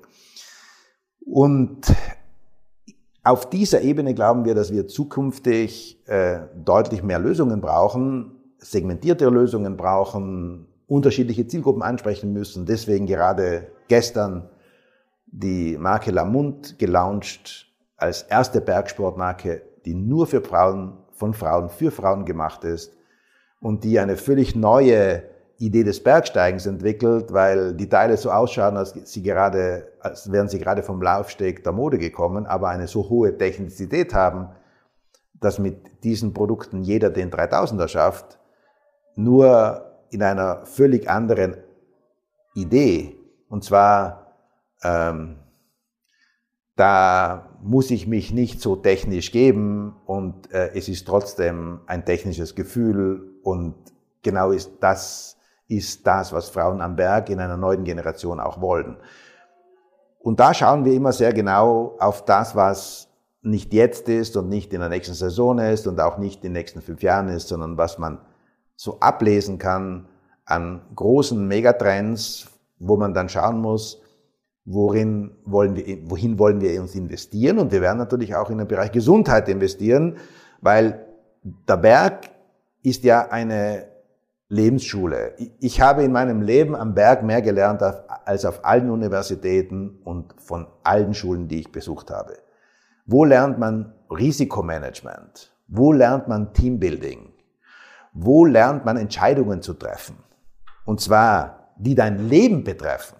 Und 1.25 1.93
auf 3.23 3.49
dieser 3.49 3.81
Ebene 3.81 4.13
glauben 4.13 4.45
wir, 4.45 4.55
dass 4.55 4.71
wir 4.71 4.87
zukünftig 4.87 6.07
äh, 6.07 6.39
deutlich 6.55 7.03
mehr 7.03 7.19
Lösungen 7.19 7.59
brauchen, 7.59 8.31
segmentierte 8.59 9.27
Lösungen 9.29 9.75
brauchen, 9.75 10.66
unterschiedliche 10.87 11.47
Zielgruppen 11.47 11.83
ansprechen 11.83 12.33
müssen. 12.33 12.65
Deswegen 12.65 13.05
gerade 13.05 13.67
gestern 13.87 14.49
die 15.27 15.77
Marke 15.77 16.11
Lamont 16.11 16.79
gelauncht 16.79 17.67
als 17.97 18.23
erste 18.23 18.61
Bergsportmarke, 18.61 19.61
die 19.85 19.93
nur 19.93 20.27
für 20.27 20.41
Frauen, 20.41 20.97
von 21.11 21.33
Frauen 21.33 21.69
für 21.69 21.91
Frauen 21.91 22.25
gemacht 22.25 22.63
ist 22.63 22.95
und 23.59 23.83
die 23.83 23.99
eine 23.99 24.17
völlig 24.17 24.55
neue 24.55 25.23
Idee 25.59 25.83
des 25.83 26.03
Bergsteigens 26.03 26.67
entwickelt, 26.67 27.33
weil 27.33 27.73
die 27.73 27.89
Teile 27.89 28.15
so 28.15 28.29
ausschauen, 28.29 28.77
als, 28.77 28.91
sie 28.91 29.23
gerade, 29.23 29.91
als 29.99 30.31
wären 30.31 30.47
sie 30.47 30.59
gerade 30.59 30.83
vom 30.83 31.01
Laufsteg 31.01 31.63
der 31.63 31.73
Mode 31.73 31.97
gekommen, 31.97 32.45
aber 32.45 32.69
eine 32.69 32.87
so 32.87 33.09
hohe 33.09 33.35
Technizität 33.35 34.13
haben, 34.13 34.49
dass 35.33 35.57
mit 35.57 36.03
diesen 36.03 36.33
Produkten 36.33 36.83
jeder 36.83 37.09
den 37.09 37.31
3000er 37.31 37.87
schafft, 37.87 38.39
nur 39.15 39.86
in 40.09 40.23
einer 40.23 40.65
völlig 40.65 41.09
anderen 41.09 41.57
Idee. 42.53 43.15
Und 43.49 43.63
zwar, 43.63 44.33
ähm, 44.83 45.37
da 46.75 47.49
muss 47.61 47.91
ich 47.91 48.07
mich 48.07 48.31
nicht 48.31 48.61
so 48.61 48.75
technisch 48.75 49.31
geben 49.31 49.95
und 50.05 50.51
äh, 50.51 50.71
es 50.75 50.89
ist 50.89 51.07
trotzdem 51.07 51.81
ein 51.87 52.05
technisches 52.05 52.55
Gefühl 52.55 53.39
und 53.43 53.75
genau 54.21 54.51
ist 54.51 54.71
das 54.79 55.37
ist 55.67 56.07
das, 56.07 56.31
was 56.31 56.49
Frauen 56.49 56.81
am 56.81 56.95
Berg 56.95 57.29
in 57.29 57.39
einer 57.39 57.57
neuen 57.57 57.83
Generation 57.83 58.39
auch 58.39 58.61
wollen. 58.61 58.97
Und 60.19 60.39
da 60.39 60.53
schauen 60.53 60.85
wir 60.85 60.93
immer 60.93 61.11
sehr 61.11 61.33
genau 61.33 61.95
auf 61.99 62.25
das, 62.25 62.55
was 62.55 63.09
nicht 63.41 63.73
jetzt 63.73 64.09
ist 64.09 64.35
und 64.35 64.49
nicht 64.49 64.73
in 64.73 64.79
der 64.79 64.89
nächsten 64.89 65.13
Saison 65.13 65.59
ist 65.59 65.87
und 65.87 65.99
auch 65.99 66.17
nicht 66.17 66.37
in 66.37 66.49
den 66.49 66.53
nächsten 66.53 66.81
fünf 66.81 67.01
Jahren 67.01 67.29
ist, 67.29 67.47
sondern 67.47 67.77
was 67.77 67.97
man 67.97 68.19
so 68.77 68.99
ablesen 69.01 69.57
kann 69.57 70.07
an 70.45 70.81
großen 70.95 71.45
Megatrends, 71.45 72.47
wo 72.79 72.95
man 72.95 73.13
dann 73.13 73.27
schauen 73.27 73.59
muss, 73.59 74.01
worin 74.63 75.31
wollen 75.43 75.75
wir, 75.75 76.09
wohin 76.09 76.39
wollen 76.39 76.61
wir 76.61 76.79
uns 76.79 76.95
investieren? 76.95 77.57
Und 77.59 77.71
wir 77.73 77.81
werden 77.81 77.97
natürlich 77.97 78.35
auch 78.35 78.49
in 78.49 78.59
den 78.59 78.67
Bereich 78.67 78.91
Gesundheit 78.91 79.49
investieren, 79.49 80.17
weil 80.61 81.05
der 81.43 81.77
Berg 81.77 82.29
ist 82.83 83.03
ja 83.03 83.27
eine 83.29 83.87
Lebensschule. 84.49 85.33
Ich 85.59 85.81
habe 85.81 86.03
in 86.03 86.11
meinem 86.11 86.41
Leben 86.41 86.75
am 86.75 86.93
Berg 86.93 87.23
mehr 87.23 87.41
gelernt 87.41 87.81
als 87.81 88.45
auf 88.45 88.63
allen 88.63 88.89
Universitäten 88.89 89.99
und 90.05 90.33
von 90.39 90.67
allen 90.83 91.13
Schulen, 91.13 91.47
die 91.47 91.59
ich 91.61 91.71
besucht 91.71 92.11
habe. 92.11 92.37
Wo 93.05 93.25
lernt 93.25 93.57
man 93.57 93.93
Risikomanagement? 94.09 95.51
Wo 95.67 95.91
lernt 95.91 96.27
man 96.27 96.53
Teambuilding? 96.53 97.33
Wo 98.19 98.45
lernt 98.45 98.83
man 98.83 98.97
Entscheidungen 98.97 99.61
zu 99.61 99.73
treffen? 99.75 100.17
Und 100.85 100.99
zwar, 100.99 101.73
die 101.77 101.93
dein 101.93 102.29
Leben 102.29 102.63
betreffen. 102.63 103.15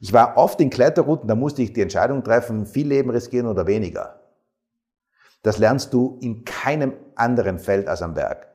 Ich 0.00 0.12
war 0.12 0.36
oft 0.36 0.60
in 0.60 0.68
Kletterrouten, 0.68 1.28
da 1.28 1.36
musste 1.36 1.62
ich 1.62 1.72
die 1.72 1.82
Entscheidung 1.82 2.24
treffen, 2.24 2.66
viel 2.66 2.88
Leben 2.88 3.10
riskieren 3.10 3.46
oder 3.46 3.68
weniger. 3.68 4.18
Das 5.42 5.58
lernst 5.58 5.94
du 5.94 6.18
in 6.20 6.44
keinem 6.44 6.94
anderen 7.14 7.60
Feld 7.60 7.86
als 7.86 8.02
am 8.02 8.14
Berg. 8.14 8.48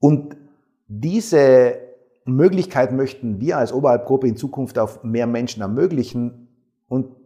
Und 0.00 0.36
diese 0.88 1.76
Möglichkeit 2.24 2.90
möchten 2.90 3.40
wir 3.40 3.58
als 3.58 3.72
Oberhalbgruppe 3.72 4.26
in 4.26 4.36
Zukunft 4.36 4.80
auf 4.80 5.04
mehr 5.04 5.28
Menschen 5.28 5.62
ermöglichen. 5.62 6.48
Und 6.88 7.19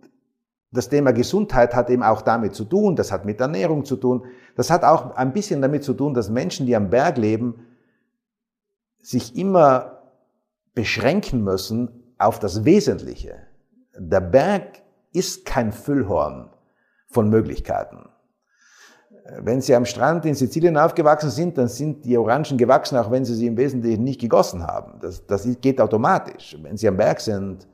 das 0.75 0.89
Thema 0.89 1.13
Gesundheit 1.13 1.75
hat 1.75 1.89
eben 1.89 2.03
auch 2.03 2.21
damit 2.21 2.55
zu 2.55 2.65
tun, 2.65 2.97
das 2.97 3.13
hat 3.13 3.25
mit 3.25 3.41
Ernährung 3.41 3.85
zu 3.85 3.97
tun, 3.97 4.27
das 4.57 4.71
hat 4.71 4.83
auch 4.83 5.15
ein 5.15 5.33
bisschen 5.33 5.63
damit 5.63 5.85
zu 5.85 5.95
tun, 5.95 6.15
dass 6.15 6.29
Menschen, 6.29 6.67
die 6.67 6.75
am 6.75 6.91
Berg 6.91 7.17
leben, 7.17 7.67
sich 9.01 9.37
immer 9.37 10.03
beschränken 10.75 11.45
müssen 11.45 12.15
auf 12.19 12.41
das 12.41 12.65
Wesentliche. 12.65 13.37
Der 13.97 14.21
Berg 14.21 14.83
ist 15.13 15.45
kein 15.45 15.71
Füllhorn 15.71 16.51
von 17.07 17.31
Möglichkeiten. 17.31 18.09
Wenn 19.39 19.61
Sie 19.61 19.75
am 19.75 19.85
Strand 19.85 20.27
in 20.27 20.35
Sizilien 20.35 20.77
aufgewachsen 20.77 21.31
sind, 21.31 21.57
dann 21.57 21.69
sind 21.69 22.05
die 22.05 22.19
Orangen 22.19 22.59
gewachsen, 22.59 22.99
auch 22.99 23.11
wenn 23.11 23.25
Sie 23.25 23.35
sie 23.35 23.47
im 23.47 23.57
Wesentlichen 23.57 24.03
nicht 24.03 24.21
gegossen 24.21 24.67
haben. 24.67 24.99
Das, 25.01 25.25
das 25.25 25.47
geht 25.61 25.81
automatisch. 25.81 26.59
Wenn 26.61 26.77
Sie 26.77 26.89
am 26.89 26.97
Berg 26.97 27.21
sind, 27.21 27.67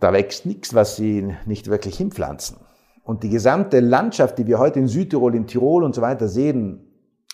da 0.00 0.12
wächst 0.12 0.46
nichts, 0.46 0.74
was 0.74 0.96
Sie 0.96 1.34
nicht 1.46 1.68
wirklich 1.68 1.96
hinpflanzen. 1.96 2.58
Und 3.04 3.22
die 3.22 3.30
gesamte 3.30 3.80
Landschaft, 3.80 4.38
die 4.38 4.46
wir 4.46 4.58
heute 4.58 4.78
in 4.78 4.88
Südtirol, 4.88 5.34
in 5.34 5.46
Tirol 5.46 5.84
und 5.84 5.94
so 5.94 6.02
weiter 6.02 6.28
sehen, 6.28 6.84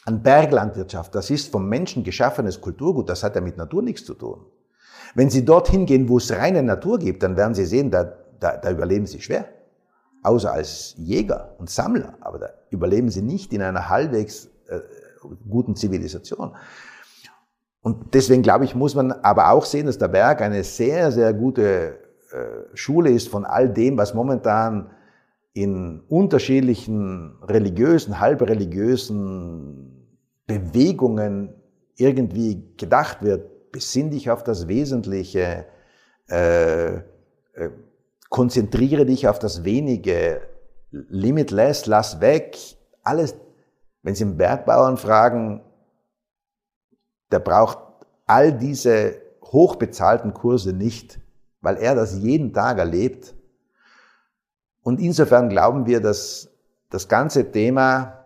an 0.05 0.23
Berglandwirtschaft, 0.23 1.15
das 1.15 1.31
ist 1.31 1.51
vom 1.51 1.69
Menschen 1.69 2.05
geschaffenes 2.05 2.61
Kulturgut, 2.61 3.09
das 3.09 3.23
hat 3.23 3.35
ja 3.35 3.41
mit 3.41 3.57
Natur 3.57 3.83
nichts 3.83 4.05
zu 4.05 4.15
tun. 4.15 4.47
Wenn 5.15 5.31
Sie 5.31 5.45
dorthin 5.45 5.87
gehen, 5.87 6.09
wo 6.09 6.19
es 6.19 6.31
reine 6.31 6.63
Natur 6.63 6.99
gibt, 6.99 7.23
dann 7.23 7.37
werden 7.37 7.55
Sie 7.55 7.65
sehen, 7.65 7.91
da, 7.91 8.13
da, 8.39 8.57
da 8.57 8.71
überleben 8.71 9.07
Sie 9.07 9.21
schwer 9.21 9.47
außer 10.25 10.53
als 10.53 10.95
Jäger 10.97 11.55
und 11.59 11.71
Sammler, 11.71 12.15
aber 12.21 12.39
da 12.39 12.51
überleben 12.71 13.11
sie 13.11 13.23
nicht 13.23 13.53
in 13.53 13.63
einer 13.63 13.89
halbwegs 13.89 14.47
äh, 14.69 14.81
guten 15.49 15.77
Zivilisation. 15.77 16.57
Und 17.83 18.15
deswegen 18.15 18.43
glaube 18.43 18.65
ich, 18.65 18.75
muss 18.75 18.95
man 18.95 19.13
aber 19.13 19.51
auch 19.51 19.67
sehen, 19.67 19.87
dass 19.87 19.99
der 19.99 20.09
Berg 20.09 20.41
eine 20.41 20.65
sehr, 20.65 21.13
sehr 21.13 21.35
gute 21.35 21.99
Schule 22.75 23.11
ist 23.11 23.29
von 23.29 23.45
all 23.45 23.69
dem, 23.69 23.97
was 23.97 24.15
momentan 24.15 24.91
in 25.53 26.01
unterschiedlichen 26.09 27.37
religiösen, 27.43 28.19
halbreligiösen 28.19 29.95
Bewegungen 30.47 31.55
irgendwie 31.97 32.75
gedacht 32.77 33.23
wird. 33.23 33.71
Besinn 33.71 34.11
dich 34.11 34.31
auf 34.31 34.43
das 34.43 34.69
Wesentliche, 34.69 35.67
äh, 36.29 36.95
äh, 36.95 37.01
konzentriere 38.31 39.07
dich 39.07 39.29
auf 39.29 39.39
das 39.39 39.65
Wenige, 39.65 40.41
limitless, 40.91 41.87
lass 41.87 42.21
weg, 42.21 42.57
alles. 43.03 43.35
Wenn 44.03 44.15
Sie 44.15 44.25
einen 44.25 44.37
Bergbauern 44.37 44.97
fragen, 44.97 45.63
der 47.33 47.39
braucht 47.39 47.79
all 48.27 48.53
diese 48.53 49.17
hochbezahlten 49.43 50.35
Kurse 50.35 50.73
nicht, 50.73 51.19
weil 51.65 51.79
er 51.79 51.95
das 51.95 52.19
jeden 52.19 52.53
Tag 52.53 52.79
erlebt. 52.79 53.35
Und 54.83 55.01
insofern 55.01 55.49
glauben 55.49 55.87
wir, 55.87 56.01
dass 56.01 56.51
das 56.91 57.09
ganze 57.09 57.51
Thema 57.51 58.25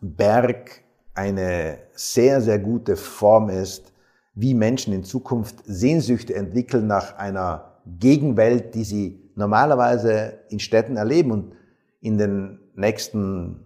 Berg 0.00 0.82
eine 1.14 1.78
sehr, 1.94 2.40
sehr 2.40 2.60
gute 2.60 2.96
Form 2.96 3.48
ist, 3.50 3.92
wie 4.34 4.54
Menschen 4.54 4.92
in 4.92 5.02
Zukunft 5.02 5.56
Sehnsüchte 5.64 6.34
entwickeln 6.34 6.86
nach 6.86 7.16
einer 7.16 7.72
Gegenwelt, 7.98 8.74
die 8.74 8.84
sie 8.84 9.30
normalerweise 9.34 10.38
in 10.48 10.60
Städten 10.60 10.96
erleben. 10.96 11.32
Und 11.32 11.54
in 12.00 12.18
den 12.18 12.60
nächsten 12.74 13.64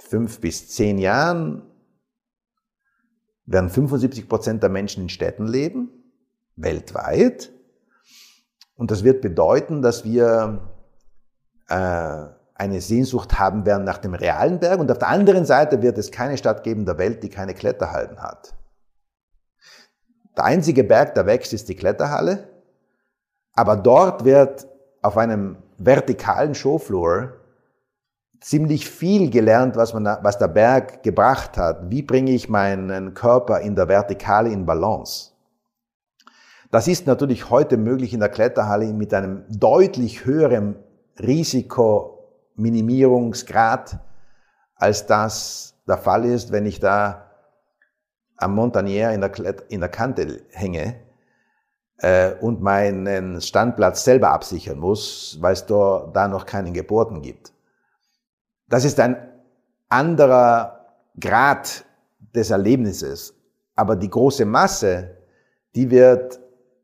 fünf 0.00 0.40
bis 0.40 0.68
zehn 0.68 0.98
Jahren 0.98 1.62
werden 3.46 3.70
75 3.70 4.28
Prozent 4.28 4.62
der 4.62 4.70
Menschen 4.70 5.04
in 5.04 5.08
Städten 5.08 5.46
leben, 5.46 5.90
weltweit. 6.56 7.52
Und 8.82 8.90
das 8.90 9.04
wird 9.04 9.20
bedeuten, 9.20 9.80
dass 9.80 10.04
wir 10.04 10.58
äh, 11.68 12.24
eine 12.56 12.80
Sehnsucht 12.80 13.38
haben 13.38 13.64
werden 13.64 13.84
nach 13.84 13.98
dem 13.98 14.12
realen 14.12 14.58
Berg. 14.58 14.80
Und 14.80 14.90
auf 14.90 14.98
der 14.98 15.06
anderen 15.06 15.46
Seite 15.46 15.82
wird 15.82 15.98
es 15.98 16.10
keine 16.10 16.36
Stadt 16.36 16.64
geben 16.64 16.84
der 16.84 16.98
Welt, 16.98 17.22
die 17.22 17.28
keine 17.28 17.54
Kletterhallen 17.54 18.20
hat. 18.20 18.56
Der 20.36 20.46
einzige 20.46 20.82
Berg, 20.82 21.14
der 21.14 21.26
wächst, 21.26 21.52
ist 21.52 21.68
die 21.68 21.76
Kletterhalle. 21.76 22.48
Aber 23.54 23.76
dort 23.76 24.24
wird 24.24 24.66
auf 25.00 25.16
einem 25.16 25.58
vertikalen 25.78 26.56
Showfloor 26.56 27.34
ziemlich 28.40 28.90
viel 28.90 29.30
gelernt, 29.30 29.76
was, 29.76 29.94
man, 29.94 30.18
was 30.22 30.38
der 30.38 30.48
Berg 30.48 31.04
gebracht 31.04 31.56
hat. 31.56 31.88
Wie 31.88 32.02
bringe 32.02 32.32
ich 32.32 32.48
meinen 32.48 33.14
Körper 33.14 33.60
in 33.60 33.76
der 33.76 33.86
Vertikale 33.86 34.50
in 34.50 34.66
Balance? 34.66 35.31
Das 36.72 36.88
ist 36.88 37.06
natürlich 37.06 37.48
heute 37.50 37.76
möglich 37.76 38.12
in 38.14 38.20
der 38.20 38.30
Kletterhalle 38.30 38.94
mit 38.94 39.12
einem 39.12 39.44
deutlich 39.50 40.24
höheren 40.24 40.76
Risikominimierungsgrad, 41.20 43.98
als 44.76 45.04
das 45.04 45.74
der 45.86 45.98
Fall 45.98 46.24
ist, 46.24 46.50
wenn 46.50 46.64
ich 46.64 46.80
da 46.80 47.30
am 48.38 48.54
Montagnier 48.54 49.10
in 49.10 49.20
der, 49.20 49.32
in 49.70 49.80
der 49.80 49.90
Kante 49.90 50.40
hänge 50.48 50.94
äh, 51.98 52.32
und 52.40 52.62
meinen 52.62 53.42
Standplatz 53.42 54.02
selber 54.02 54.30
absichern 54.30 54.78
muss, 54.78 55.36
weil 55.42 55.52
es 55.52 55.66
da, 55.66 56.10
da 56.10 56.26
noch 56.26 56.46
keinen 56.46 56.72
Geburten 56.72 57.20
gibt. 57.20 57.52
Das 58.68 58.86
ist 58.86 58.98
ein 58.98 59.18
anderer 59.90 60.86
Grad 61.20 61.84
des 62.34 62.50
Erlebnisses. 62.50 63.34
Aber 63.76 63.94
die 63.94 64.08
große 64.08 64.46
Masse, 64.46 65.18
die 65.74 65.90
wird 65.90 66.38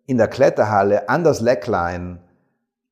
in 0.09 0.16
der 0.16 0.29
Kletterhalle 0.29 1.09
an 1.11 1.23
das 1.23 1.42
Leckline 1.42 2.18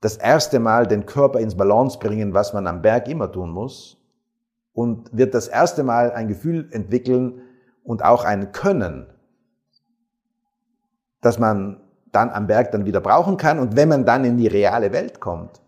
das 0.02 0.18
erste 0.18 0.60
Mal 0.60 0.86
den 0.86 1.06
Körper 1.06 1.40
ins 1.40 1.56
Balance 1.56 1.98
bringen, 1.98 2.34
was 2.34 2.52
man 2.52 2.66
am 2.66 2.82
Berg 2.82 3.08
immer 3.08 3.32
tun 3.32 3.50
muss, 3.50 3.96
und 4.74 5.16
wird 5.16 5.32
das 5.34 5.48
erste 5.48 5.82
Mal 5.82 6.12
ein 6.12 6.28
Gefühl 6.28 6.68
entwickeln 6.72 7.40
und 7.82 8.04
auch 8.04 8.22
ein 8.24 8.52
Können, 8.52 9.06
dass 11.22 11.38
man 11.38 11.80
dann 12.12 12.28
am 12.28 12.46
Berg 12.46 12.70
dann 12.72 12.84
wieder 12.84 13.00
brauchen 13.00 13.38
kann. 13.38 13.58
Und 13.60 13.76
wenn 13.76 13.88
man 13.88 14.04
dann 14.04 14.26
in 14.26 14.36
die 14.36 14.46
reale 14.46 14.92
Welt 14.92 15.18
kommt, 15.18 15.62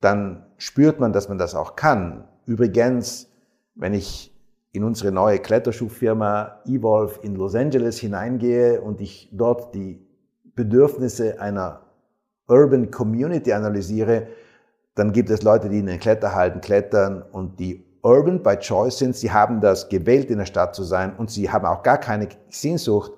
dann 0.00 0.44
spürt 0.56 0.98
man, 0.98 1.12
dass 1.12 1.28
man 1.28 1.38
das 1.38 1.54
auch 1.54 1.76
kann. 1.76 2.26
Übrigens, 2.46 3.30
wenn 3.76 3.94
ich 3.94 4.36
in 4.72 4.82
unsere 4.82 5.12
neue 5.12 5.38
Kletterschuhfirma 5.38 6.62
Evolve 6.66 7.20
in 7.22 7.36
Los 7.36 7.54
Angeles 7.54 8.00
hineingehe 8.00 8.80
und 8.80 9.00
ich 9.00 9.30
dort 9.32 9.76
die 9.76 10.07
Bedürfnisse 10.58 11.40
einer 11.40 11.82
Urban 12.48 12.90
Community 12.90 13.52
analysiere, 13.52 14.26
dann 14.96 15.12
gibt 15.12 15.30
es 15.30 15.42
Leute, 15.42 15.68
die 15.68 15.78
in 15.78 15.86
den 15.86 16.00
Kletterhalten 16.00 16.60
klettern 16.60 17.22
und 17.22 17.60
die 17.60 17.86
urban 18.02 18.42
by 18.42 18.56
choice 18.56 18.98
sind. 18.98 19.14
Sie 19.14 19.30
haben 19.30 19.60
das 19.60 19.88
gewählt, 19.88 20.30
in 20.30 20.38
der 20.38 20.46
Stadt 20.46 20.74
zu 20.74 20.82
sein 20.82 21.14
und 21.16 21.30
sie 21.30 21.48
haben 21.48 21.64
auch 21.64 21.84
gar 21.84 21.98
keine 21.98 22.28
Sehnsucht, 22.48 23.12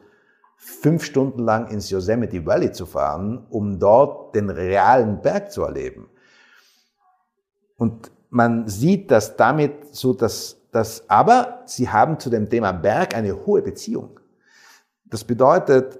fünf 0.56 1.02
Stunden 1.02 1.42
lang 1.42 1.68
ins 1.68 1.88
Yosemite 1.88 2.44
Valley 2.44 2.72
zu 2.72 2.84
fahren, 2.84 3.46
um 3.48 3.78
dort 3.78 4.34
den 4.34 4.50
realen 4.50 5.22
Berg 5.22 5.50
zu 5.50 5.62
erleben. 5.62 6.10
Und 7.78 8.12
man 8.28 8.68
sieht, 8.68 9.10
dass 9.10 9.36
damit 9.36 9.94
so, 9.96 10.12
dass, 10.12 10.58
dass, 10.72 11.08
aber 11.08 11.62
sie 11.64 11.88
haben 11.88 12.20
zu 12.20 12.28
dem 12.28 12.50
Thema 12.50 12.72
Berg 12.72 13.14
eine 13.14 13.46
hohe 13.46 13.62
Beziehung. 13.62 14.20
Das 15.06 15.24
bedeutet, 15.24 15.98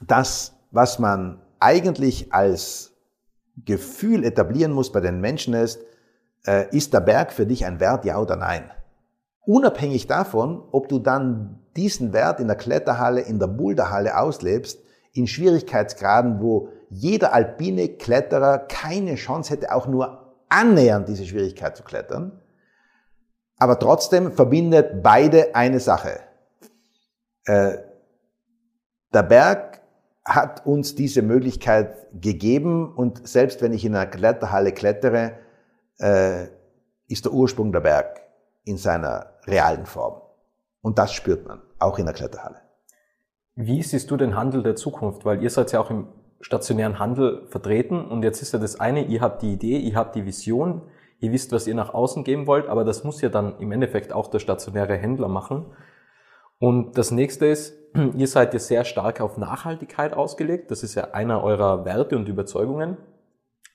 dass 0.00 0.54
was 0.70 0.98
man 0.98 1.40
eigentlich 1.60 2.32
als 2.32 2.92
Gefühl 3.64 4.24
etablieren 4.24 4.72
muss 4.72 4.92
bei 4.92 5.00
den 5.00 5.20
Menschen 5.20 5.54
ist, 5.54 5.80
äh, 6.46 6.74
ist 6.74 6.94
der 6.94 7.00
Berg 7.00 7.32
für 7.32 7.46
dich 7.46 7.64
ein 7.64 7.80
Wert, 7.80 8.04
ja 8.04 8.18
oder 8.18 8.36
nein? 8.36 8.70
Unabhängig 9.44 10.06
davon, 10.06 10.62
ob 10.72 10.88
du 10.88 10.98
dann 10.98 11.60
diesen 11.76 12.12
Wert 12.12 12.38
in 12.40 12.48
der 12.48 12.56
Kletterhalle, 12.56 13.20
in 13.20 13.38
der 13.38 13.46
Boulderhalle 13.46 14.18
auslebst, 14.18 14.80
in 15.12 15.26
Schwierigkeitsgraden, 15.26 16.40
wo 16.40 16.68
jeder 16.90 17.32
alpine 17.32 17.88
Kletterer 17.88 18.58
keine 18.58 19.14
Chance 19.16 19.52
hätte, 19.54 19.74
auch 19.74 19.86
nur 19.86 20.34
annähernd 20.48 21.08
diese 21.08 21.26
Schwierigkeit 21.26 21.76
zu 21.76 21.82
klettern. 21.82 22.40
Aber 23.58 23.78
trotzdem 23.78 24.32
verbindet 24.32 25.02
beide 25.02 25.54
eine 25.54 25.80
Sache. 25.80 26.20
Äh, 27.44 27.78
der 29.12 29.22
Berg 29.22 29.67
hat 30.28 30.66
uns 30.66 30.94
diese 30.94 31.22
Möglichkeit 31.22 32.06
gegeben 32.12 32.94
und 32.94 33.26
selbst 33.26 33.62
wenn 33.62 33.72
ich 33.72 33.84
in 33.84 33.94
einer 33.94 34.06
Kletterhalle 34.06 34.72
klettere, 34.72 35.38
äh, 35.98 36.48
ist 37.08 37.24
der 37.24 37.32
Ursprung 37.32 37.72
der 37.72 37.80
Berg 37.80 38.20
in 38.64 38.76
seiner 38.76 39.32
realen 39.46 39.86
Form. 39.86 40.20
Und 40.82 40.98
das 40.98 41.12
spürt 41.14 41.48
man, 41.48 41.62
auch 41.78 41.98
in 41.98 42.04
der 42.04 42.14
Kletterhalle. 42.14 42.60
Wie 43.54 43.82
siehst 43.82 44.10
du 44.10 44.18
den 44.18 44.36
Handel 44.36 44.62
der 44.62 44.76
Zukunft? 44.76 45.24
Weil 45.24 45.42
ihr 45.42 45.50
seid 45.50 45.72
ja 45.72 45.80
auch 45.80 45.90
im 45.90 46.08
stationären 46.40 46.98
Handel 46.98 47.46
vertreten 47.48 48.04
und 48.04 48.22
jetzt 48.22 48.42
ist 48.42 48.52
ja 48.52 48.58
das 48.58 48.78
eine, 48.78 49.04
ihr 49.06 49.22
habt 49.22 49.42
die 49.42 49.54
Idee, 49.54 49.78
ihr 49.78 49.96
habt 49.96 50.14
die 50.14 50.26
Vision, 50.26 50.82
ihr 51.20 51.32
wisst, 51.32 51.52
was 51.52 51.66
ihr 51.66 51.74
nach 51.74 51.94
außen 51.94 52.22
geben 52.22 52.46
wollt, 52.46 52.68
aber 52.68 52.84
das 52.84 53.02
muss 53.02 53.22
ja 53.22 53.30
dann 53.30 53.58
im 53.58 53.72
Endeffekt 53.72 54.12
auch 54.12 54.28
der 54.28 54.38
stationäre 54.38 54.96
Händler 54.96 55.28
machen. 55.28 55.72
Und 56.58 56.98
das 56.98 57.10
nächste 57.10 57.46
ist, 57.46 57.77
ihr 58.16 58.26
seid 58.26 58.52
ja 58.54 58.60
sehr 58.60 58.84
stark 58.84 59.20
auf 59.20 59.36
Nachhaltigkeit 59.38 60.14
ausgelegt. 60.14 60.70
Das 60.70 60.82
ist 60.82 60.94
ja 60.94 61.12
einer 61.12 61.42
eurer 61.42 61.84
Werte 61.84 62.16
und 62.16 62.28
Überzeugungen. 62.28 62.96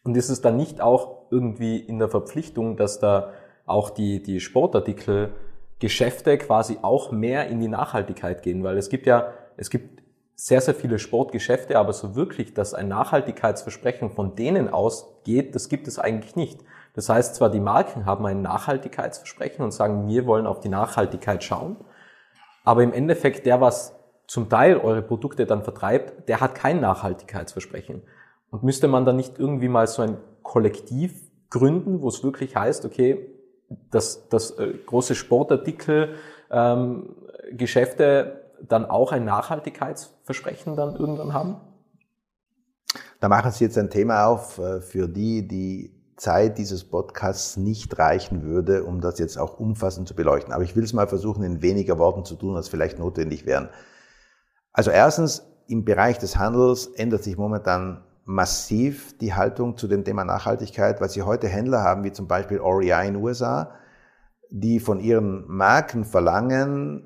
Und 0.03 0.17
ist 0.17 0.29
es 0.29 0.41
dann 0.41 0.57
nicht 0.57 0.81
auch 0.81 1.27
irgendwie 1.31 1.77
in 1.77 1.99
der 1.99 2.09
Verpflichtung, 2.09 2.75
dass 2.75 2.99
da 2.99 3.31
auch 3.65 3.89
die, 3.89 4.21
die 4.21 4.41
Sportartikelgeschäfte 4.41 6.37
quasi 6.37 6.79
auch 6.81 7.11
mehr 7.11 7.47
in 7.47 7.59
die 7.59 7.69
Nachhaltigkeit 7.69 8.43
gehen? 8.43 8.63
Weil 8.63 8.77
es 8.77 8.89
gibt 8.89 9.05
ja, 9.05 9.33
es 9.55 9.69
gibt 9.69 10.03
sehr, 10.35 10.59
sehr 10.61 10.75
viele 10.75 10.99
Sportgeschäfte, 10.99 11.77
aber 11.77 11.93
so 11.93 12.15
wirklich, 12.15 12.53
dass 12.53 12.73
ein 12.73 12.89
Nachhaltigkeitsversprechen 12.89 14.09
von 14.11 14.35
denen 14.35 14.67
ausgeht, 14.67 15.55
das 15.55 15.69
gibt 15.69 15.87
es 15.87 15.99
eigentlich 15.99 16.35
nicht. 16.35 16.59
Das 16.95 17.07
heißt 17.07 17.35
zwar, 17.35 17.49
die 17.49 17.61
Marken 17.61 18.05
haben 18.05 18.25
ein 18.25 18.41
Nachhaltigkeitsversprechen 18.41 19.63
und 19.63 19.71
sagen, 19.71 20.07
wir 20.07 20.25
wollen 20.25 20.45
auf 20.45 20.59
die 20.59 20.69
Nachhaltigkeit 20.69 21.43
schauen, 21.43 21.77
aber 22.65 22.83
im 22.83 22.93
Endeffekt 22.93 23.45
der, 23.45 23.61
was 23.61 23.95
zum 24.27 24.49
Teil 24.49 24.77
eure 24.77 25.01
Produkte 25.01 25.45
dann 25.45 25.63
vertreibt, 25.63 26.27
der 26.29 26.41
hat 26.41 26.55
kein 26.55 26.79
Nachhaltigkeitsversprechen. 26.79 28.01
Und 28.49 28.63
müsste 28.63 28.87
man 28.87 29.05
dann 29.05 29.15
nicht 29.15 29.39
irgendwie 29.39 29.67
mal 29.67 29.87
so 29.87 30.01
ein 30.01 30.17
Kollektiv 30.43 31.13
gründen, 31.49 32.01
wo 32.01 32.07
es 32.07 32.23
wirklich 32.23 32.55
heißt, 32.55 32.85
okay, 32.85 33.29
dass 33.91 34.27
das 34.29 34.51
äh, 34.51 34.73
große 34.85 35.15
Sportartikel 35.15 36.15
ähm, 36.51 37.15
Geschäfte 37.51 38.43
dann 38.61 38.85
auch 38.85 39.11
ein 39.11 39.25
Nachhaltigkeitsversprechen 39.25 40.75
dann 40.75 40.95
irgendwann 40.95 41.33
haben? 41.33 41.57
Da 43.19 43.29
machen 43.29 43.51
Sie 43.51 43.63
jetzt 43.63 43.77
ein 43.77 43.89
Thema 43.89 44.27
auf, 44.27 44.59
äh, 44.59 44.81
für 44.81 45.07
die 45.07 45.47
die 45.47 46.03
Zeit 46.15 46.57
dieses 46.57 46.83
Podcasts 46.83 47.57
nicht 47.57 47.97
reichen 47.97 48.43
würde, 48.43 48.83
um 48.83 49.01
das 49.01 49.19
jetzt 49.19 49.37
auch 49.37 49.59
umfassend 49.59 50.07
zu 50.07 50.15
beleuchten. 50.15 50.53
Aber 50.53 50.63
ich 50.63 50.75
will 50.75 50.83
es 50.83 50.93
mal 50.93 51.07
versuchen, 51.07 51.43
in 51.43 51.61
weniger 51.61 51.97
Worten 51.97 52.23
zu 52.23 52.35
tun, 52.35 52.55
als 52.55 52.69
vielleicht 52.69 52.99
notwendig 52.99 53.45
wären. 53.45 53.69
Also 54.73 54.91
erstens, 54.91 55.43
im 55.67 55.85
Bereich 55.85 56.17
des 56.17 56.37
Handels 56.37 56.87
ändert 56.87 57.23
sich 57.23 57.37
momentan 57.37 58.03
massiv 58.25 59.17
die 59.19 59.33
Haltung 59.33 59.77
zu 59.77 59.87
dem 59.87 60.03
Thema 60.03 60.25
Nachhaltigkeit, 60.25 60.99
weil 60.99 61.09
sie 61.09 61.21
heute 61.21 61.47
Händler 61.47 61.83
haben, 61.83 62.03
wie 62.03 62.11
zum 62.11 62.27
Beispiel 62.27 62.59
REI 62.61 63.07
in 63.07 63.13
den 63.13 63.23
USA, 63.23 63.71
die 64.49 64.79
von 64.79 64.99
ihren 64.99 65.45
Marken 65.47 66.05
verlangen, 66.05 67.03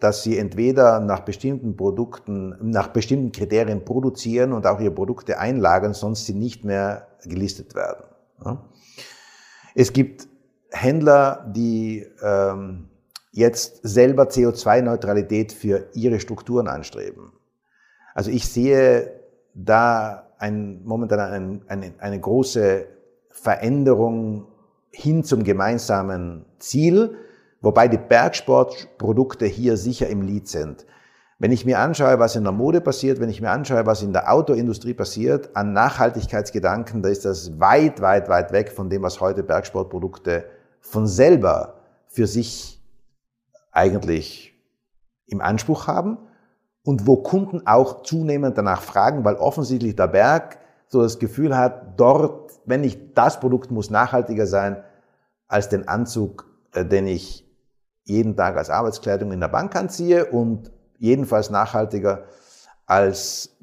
dass 0.00 0.22
sie 0.22 0.38
entweder 0.38 1.00
nach 1.00 1.20
bestimmten 1.20 1.76
Produkten, 1.76 2.56
nach 2.60 2.88
bestimmten 2.88 3.32
Kriterien 3.32 3.84
produzieren 3.84 4.52
und 4.52 4.66
auch 4.66 4.80
ihre 4.80 4.90
Produkte 4.90 5.38
einlagern, 5.38 5.94
sonst 5.94 6.26
sie 6.26 6.34
nicht 6.34 6.64
mehr 6.64 7.06
gelistet 7.24 7.74
werden. 7.74 8.04
Es 9.74 9.92
gibt 9.92 10.28
Händler, 10.70 11.50
die 11.54 12.06
ähm, 12.22 12.88
jetzt 13.34 13.80
selber 13.82 14.24
CO2-Neutralität 14.24 15.52
für 15.52 15.88
ihre 15.92 16.20
Strukturen 16.20 16.68
anstreben. 16.68 17.32
Also 18.14 18.30
ich 18.30 18.48
sehe 18.48 19.10
da 19.54 20.30
ein, 20.38 20.82
momentan 20.84 21.18
ein, 21.18 21.62
eine, 21.66 21.94
eine 21.98 22.20
große 22.20 22.86
Veränderung 23.30 24.46
hin 24.90 25.24
zum 25.24 25.42
gemeinsamen 25.42 26.44
Ziel, 26.60 27.16
wobei 27.60 27.88
die 27.88 27.98
Bergsportprodukte 27.98 29.46
hier 29.46 29.76
sicher 29.76 30.08
im 30.08 30.22
Lied 30.22 30.46
sind. 30.46 30.86
Wenn 31.40 31.50
ich 31.50 31.66
mir 31.66 31.80
anschaue, 31.80 32.20
was 32.20 32.36
in 32.36 32.44
der 32.44 32.52
Mode 32.52 32.80
passiert, 32.80 33.18
wenn 33.18 33.28
ich 33.28 33.40
mir 33.40 33.50
anschaue, 33.50 33.84
was 33.84 34.02
in 34.02 34.12
der 34.12 34.32
Autoindustrie 34.32 34.94
passiert, 34.94 35.56
an 35.56 35.72
Nachhaltigkeitsgedanken, 35.72 37.02
da 37.02 37.08
ist 37.08 37.24
das 37.24 37.58
weit, 37.58 38.00
weit, 38.00 38.28
weit 38.28 38.52
weg 38.52 38.70
von 38.70 38.88
dem, 38.88 39.02
was 39.02 39.20
heute 39.20 39.42
Bergsportprodukte 39.42 40.44
von 40.80 41.08
selber 41.08 41.80
für 42.06 42.28
sich 42.28 42.83
eigentlich 43.74 44.54
im 45.26 45.40
Anspruch 45.40 45.86
haben 45.86 46.18
und 46.84 47.06
wo 47.06 47.16
Kunden 47.16 47.66
auch 47.66 48.02
zunehmend 48.02 48.56
danach 48.56 48.82
fragen, 48.82 49.24
weil 49.24 49.36
offensichtlich 49.36 49.96
der 49.96 50.08
Berg 50.08 50.58
so 50.86 51.02
das 51.02 51.18
Gefühl 51.18 51.56
hat, 51.56 51.98
dort, 51.98 52.52
wenn 52.66 52.82
nicht 52.82 53.16
das 53.18 53.40
Produkt 53.40 53.70
muss 53.70 53.90
nachhaltiger 53.90 54.46
sein 54.46 54.82
als 55.48 55.68
den 55.68 55.88
Anzug, 55.88 56.46
äh, 56.72 56.84
den 56.84 57.06
ich 57.06 57.44
jeden 58.04 58.36
Tag 58.36 58.56
als 58.56 58.70
Arbeitskleidung 58.70 59.32
in 59.32 59.40
der 59.40 59.48
Bank 59.48 59.74
anziehe 59.76 60.26
und 60.26 60.70
jedenfalls 60.98 61.50
nachhaltiger 61.50 62.24
als 62.86 63.56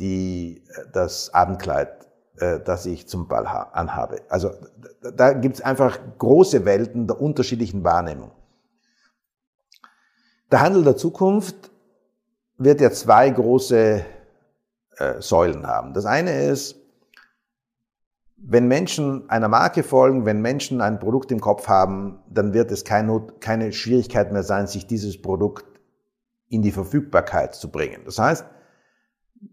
die, 0.00 0.64
äh, 0.66 0.90
das 0.92 1.32
Abendkleid, 1.34 2.06
äh, 2.38 2.58
das 2.60 2.86
ich 2.86 3.06
zum 3.06 3.28
Ball 3.28 3.46
anhabe. 3.46 4.22
Also 4.28 4.50
da 5.14 5.34
gibt 5.34 5.56
es 5.56 5.62
einfach 5.62 5.98
große 6.18 6.64
Welten 6.64 7.06
der 7.06 7.20
unterschiedlichen 7.20 7.84
Wahrnehmung. 7.84 8.30
Der 10.52 10.60
Handel 10.60 10.84
der 10.84 10.96
Zukunft 10.96 11.70
wird 12.58 12.82
ja 12.82 12.90
zwei 12.90 13.30
große 13.30 14.04
äh, 14.98 15.20
Säulen 15.20 15.66
haben. 15.66 15.94
Das 15.94 16.04
eine 16.04 16.44
ist, 16.44 16.76
wenn 18.36 18.68
Menschen 18.68 19.30
einer 19.30 19.48
Marke 19.48 19.82
folgen, 19.82 20.26
wenn 20.26 20.42
Menschen 20.42 20.82
ein 20.82 20.98
Produkt 20.98 21.32
im 21.32 21.40
Kopf 21.40 21.68
haben, 21.68 22.18
dann 22.28 22.52
wird 22.52 22.70
es 22.70 22.84
keine, 22.84 23.26
keine 23.40 23.72
Schwierigkeit 23.72 24.30
mehr 24.30 24.42
sein, 24.42 24.66
sich 24.66 24.86
dieses 24.86 25.22
Produkt 25.22 25.64
in 26.48 26.60
die 26.60 26.72
Verfügbarkeit 26.72 27.54
zu 27.54 27.70
bringen. 27.70 28.02
Das 28.04 28.18
heißt, 28.18 28.44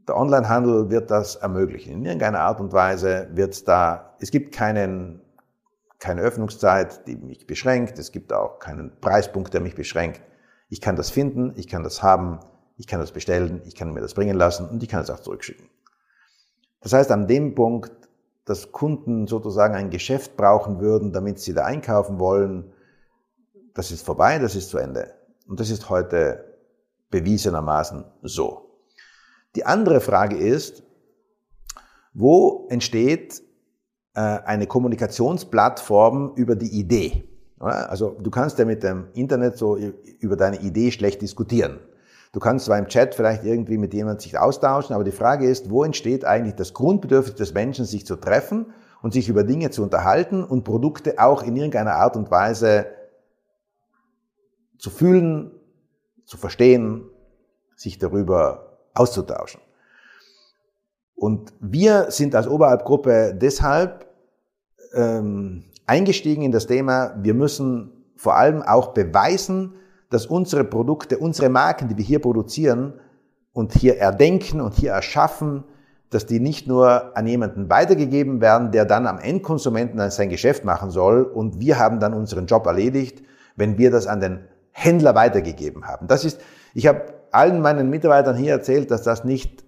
der 0.06 0.18
Onlinehandel 0.18 0.90
wird 0.90 1.12
das 1.12 1.38
ermöglichen. 1.38 1.94
In 1.94 2.04
irgendeiner 2.04 2.42
Art 2.42 2.60
und 2.60 2.74
Weise 2.74 3.30
wird 3.32 3.54
es 3.54 3.64
da, 3.64 4.18
es 4.20 4.32
gibt 4.32 4.54
keinen, 4.54 5.22
keine 5.98 6.22
Öffnungszeit, 6.22 7.08
die 7.08 7.16
mich 7.16 7.48
beschränkt. 7.48 7.98
Es 8.00 8.12
gibt 8.12 8.34
auch 8.34 8.60
keinen 8.60 9.00
Preispunkt, 9.00 9.54
der 9.54 9.62
mich 9.62 9.76
beschränkt. 9.76 10.22
Ich 10.70 10.82
kann 10.82 10.96
das 10.96 11.10
finden, 11.10 11.54
ich 11.56 11.68
kann 11.68 11.84
das 11.84 12.02
haben, 12.02 12.40
ich 12.78 12.88
kann 12.88 13.00
das 13.00 13.12
bestellen, 13.12 13.62
ich 13.66 13.76
kann 13.76 13.92
mir 13.92 14.02
das 14.02 14.14
bringen 14.14 14.38
lassen 14.38 14.70
und 14.70 14.82
ich 14.82 14.90
kann 14.90 15.02
es 15.02 15.10
auch 15.10 15.20
zurückschicken. 15.20 15.68
Das 16.80 16.94
heißt, 16.94 17.12
an 17.12 17.28
dem 17.28 17.56
Punkt, 17.56 17.92
dass 18.46 18.72
Kunden 18.72 19.28
sozusagen 19.28 19.76
ein 19.76 19.90
Geschäft 19.90 20.38
brauchen 20.38 20.80
würden, 20.80 21.12
damit 21.12 21.40
sie 21.40 21.54
da 21.54 21.66
einkaufen 21.66 22.20
wollen, 22.20 22.72
das 23.74 23.92
ist 23.92 24.06
vorbei, 24.06 24.40
das 24.40 24.56
ist 24.56 24.70
zu 24.70 24.78
Ende. 24.78 25.14
Und 25.48 25.60
das 25.60 25.70
ist 25.70 25.90
heute 25.90 26.58
bewiesenermaßen 27.10 28.06
so. 28.22 28.70
Die 29.56 29.66
andere 29.66 30.00
Frage 30.00 30.38
ist, 30.38 30.84
wo 32.14 32.68
entsteht 32.70 33.42
äh, 34.14 34.20
eine 34.20 34.68
Kommunikationsplattform 34.68 36.34
über 36.36 36.56
die 36.56 36.80
Idee? 36.80 37.29
Also 37.60 38.16
du 38.20 38.32
kannst 38.32 38.58
ja 38.58 38.66
mit 38.66 38.84
dem 38.84 39.08
Internet 39.14 39.58
so 39.58 39.78
über 40.20 40.38
deine 40.38 40.62
Idee 40.62 40.92
schlecht 40.92 41.22
diskutieren. 41.22 41.80
Du 42.32 42.40
kannst 42.40 42.66
zwar 42.66 42.78
im 42.78 42.88
Chat 42.88 43.16
vielleicht 43.16 43.44
irgendwie 43.44 43.78
mit 43.78 43.94
jemandem 43.94 44.20
sich 44.22 44.38
austauschen, 44.38 44.94
aber 44.94 45.04
die 45.04 45.12
Frage 45.12 45.50
ist, 45.50 45.70
wo 45.70 45.84
entsteht 45.84 46.26
eigentlich 46.26 46.56
das 46.56 46.74
Grundbedürfnis 46.74 47.36
des 47.36 47.54
Menschen, 47.54 47.86
sich 47.86 48.06
zu 48.06 48.16
treffen 48.16 48.68
und 49.02 49.14
sich 49.14 49.30
über 49.30 49.44
Dinge 49.44 49.72
zu 49.72 49.82
unterhalten 49.82 50.44
und 50.44 50.64
Produkte 50.64 51.16
auch 51.18 51.42
in 51.44 51.56
irgendeiner 51.56 51.96
Art 51.96 52.16
und 52.16 52.30
Weise 52.30 52.86
zu 54.78 54.90
fühlen, 54.90 55.52
zu 56.26 56.38
verstehen, 56.38 57.10
sich 57.76 57.98
darüber 57.98 58.78
auszutauschen. 58.94 59.62
Und 61.16 61.54
wir 61.60 62.12
sind 62.12 62.36
als 62.36 62.48
Oberhalbgruppe 62.48 63.34
deshalb 63.34 64.08
ähm, 64.94 65.66
eingestiegen 65.90 66.44
in 66.44 66.52
das 66.52 66.68
Thema, 66.68 67.16
wir 67.18 67.34
müssen 67.34 67.92
vor 68.16 68.38
allem 68.38 68.62
auch 68.62 68.90
beweisen, 68.90 69.74
dass 70.10 70.28
unsere 70.28 70.64
Produkte, 70.64 71.18
unsere 71.18 71.50
Marken, 71.50 71.88
die 71.88 71.98
wir 71.98 72.06
hier 72.06 72.20
produzieren 72.20 72.94
und 73.54 73.74
hier 73.74 73.98
erdenken 73.98 74.62
und 74.62 74.76
hier 74.76 74.92
erschaffen, 74.92 75.64
dass 76.12 76.26
die 76.26 76.40
nicht 76.40 76.68
nur 76.68 77.18
an 77.18 77.28
jemanden 77.28 77.70
weitergegeben 77.70 78.40
werden, 78.42 78.72
der 78.72 78.86
dann 78.86 79.08
am 79.08 79.20
Endkonsumenten 79.20 80.10
sein 80.12 80.30
Geschäft 80.30 80.64
machen 80.64 80.92
soll 80.92 81.24
und 81.24 81.60
wir 81.60 81.78
haben 81.80 82.00
dann 82.00 82.14
unseren 82.14 82.46
Job 82.46 82.66
erledigt, 82.66 83.24
wenn 83.56 83.78
wir 83.78 83.92
das 83.92 84.08
an 84.08 84.20
den 84.20 84.40
Händler 84.72 85.16
weitergegeben 85.16 85.88
haben. 85.88 86.08
Das 86.08 86.24
ist, 86.24 86.40
ich 86.74 86.88
habe 86.88 87.02
allen 87.32 87.62
meinen 87.62 87.90
Mitarbeitern 87.90 88.38
hier 88.38 88.54
erzählt, 88.54 88.92
dass 88.92 89.04
das 89.04 89.24
nicht 89.24 89.64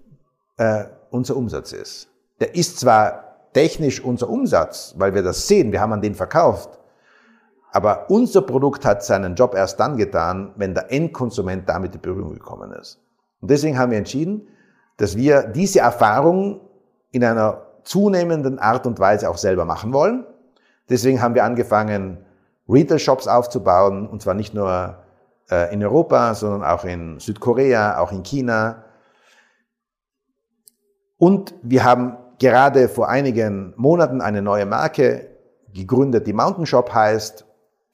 äh, 0.57 0.85
unser 1.09 1.35
Umsatz 1.35 1.73
ist. 1.73 2.09
Der 2.39 2.55
ist 2.55 2.79
zwar 2.79 3.30
technisch 3.53 4.03
unser 4.03 4.29
Umsatz, 4.29 4.95
weil 4.97 5.13
wir 5.13 5.23
das 5.23 5.47
sehen, 5.47 5.71
wir 5.71 5.81
haben 5.81 5.93
an 5.93 6.01
den 6.01 6.15
verkauft, 6.15 6.79
aber 7.71 8.09
unser 8.09 8.41
Produkt 8.41 8.85
hat 8.85 9.03
seinen 9.03 9.35
Job 9.35 9.55
erst 9.55 9.79
dann 9.79 9.97
getan, 9.97 10.53
wenn 10.57 10.73
der 10.73 10.91
Endkonsument 10.91 11.67
damit 11.69 11.95
in 11.95 12.01
Berührung 12.01 12.33
gekommen 12.33 12.71
ist. 12.73 12.99
Und 13.39 13.49
deswegen 13.49 13.77
haben 13.79 13.91
wir 13.91 13.97
entschieden, 13.97 14.47
dass 14.97 15.15
wir 15.15 15.43
diese 15.43 15.79
Erfahrung 15.79 16.61
in 17.11 17.23
einer 17.23 17.61
zunehmenden 17.83 18.59
Art 18.59 18.85
und 18.85 18.99
Weise 18.99 19.29
auch 19.29 19.37
selber 19.37 19.65
machen 19.65 19.93
wollen. 19.93 20.25
Deswegen 20.89 21.21
haben 21.21 21.33
wir 21.33 21.45
angefangen, 21.45 22.25
Retail-Shops 22.67 23.27
aufzubauen, 23.27 24.07
und 24.07 24.21
zwar 24.21 24.33
nicht 24.33 24.53
nur 24.53 24.97
äh, 25.49 25.73
in 25.73 25.83
Europa, 25.83 26.35
sondern 26.35 26.63
auch 26.63 26.83
in 26.85 27.19
Südkorea, 27.19 27.97
auch 27.99 28.11
in 28.11 28.23
China. 28.23 28.83
Und 31.17 31.53
wir 31.63 31.83
haben 31.83 32.17
gerade 32.41 32.89
vor 32.89 33.07
einigen 33.07 33.73
Monaten 33.77 34.19
eine 34.19 34.41
neue 34.41 34.65
Marke 34.65 35.27
gegründet, 35.73 36.25
die 36.25 36.33
Mountain 36.33 36.65
Shop 36.65 36.91
heißt. 36.91 37.45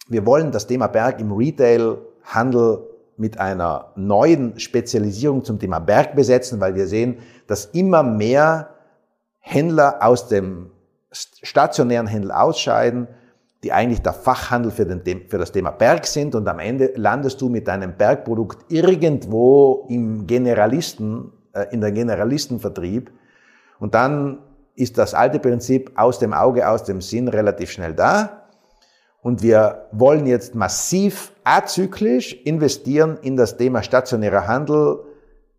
Wir 0.08 0.26
wollen 0.26 0.52
das 0.52 0.66
Thema 0.66 0.88
Berg 0.88 1.20
im 1.20 1.34
Retail-Handel 1.34 2.80
mit 3.18 3.40
einer 3.40 3.92
neuen 3.96 4.58
Spezialisierung 4.58 5.44
zum 5.44 5.60
Thema 5.60 5.80
Berg 5.80 6.16
besetzen, 6.16 6.62
weil 6.62 6.76
wir 6.76 6.88
sehen, 6.88 7.18
dass 7.48 7.66
immer 7.66 8.04
mehr 8.04 8.70
Händler 9.40 9.98
aus 10.00 10.30
dem 10.30 10.72
stationären 11.12 12.10
Handel 12.10 12.32
ausscheiden 12.32 13.10
die 13.64 13.74
eigentlich 13.74 14.02
der 14.02 14.14
Fachhandel 14.14 14.72
für, 14.72 14.86
den, 14.86 15.28
für 15.28 15.38
das 15.38 15.52
Thema 15.52 15.72
Berg 15.72 16.06
sind 16.06 16.36
und 16.36 16.48
am 16.48 16.60
Ende 16.60 16.94
landest 16.96 17.42
du 17.42 17.50
mit 17.50 17.68
deinem 17.68 17.98
Bergprodukt 17.98 18.72
irgendwo 18.72 19.88
im 19.90 20.28
Generalisten, 20.28 21.32
äh, 21.54 21.66
in 21.72 21.82
der 21.82 21.92
Generalistenvertrieb 21.92 23.12
und 23.80 23.96
dann 23.96 24.40
ist 24.76 24.98
das 24.98 25.14
alte 25.14 25.40
Prinzip 25.40 25.92
aus 25.96 26.20
dem 26.20 26.34
Auge, 26.34 26.70
aus 26.70 26.84
dem 26.84 27.02
Sinn 27.02 27.28
relativ 27.28 27.72
schnell 27.72 27.94
da. 27.94 28.44
Und 29.22 29.42
wir 29.42 29.88
wollen 29.92 30.28
jetzt 30.28 30.56
massiv 30.56 31.34
azyklisch 31.44 32.34
investieren 32.46 33.18
in 33.22 33.36
das 33.36 33.58
Thema 33.58 33.82
stationärer 33.82 34.48
Handel, 34.48 35.00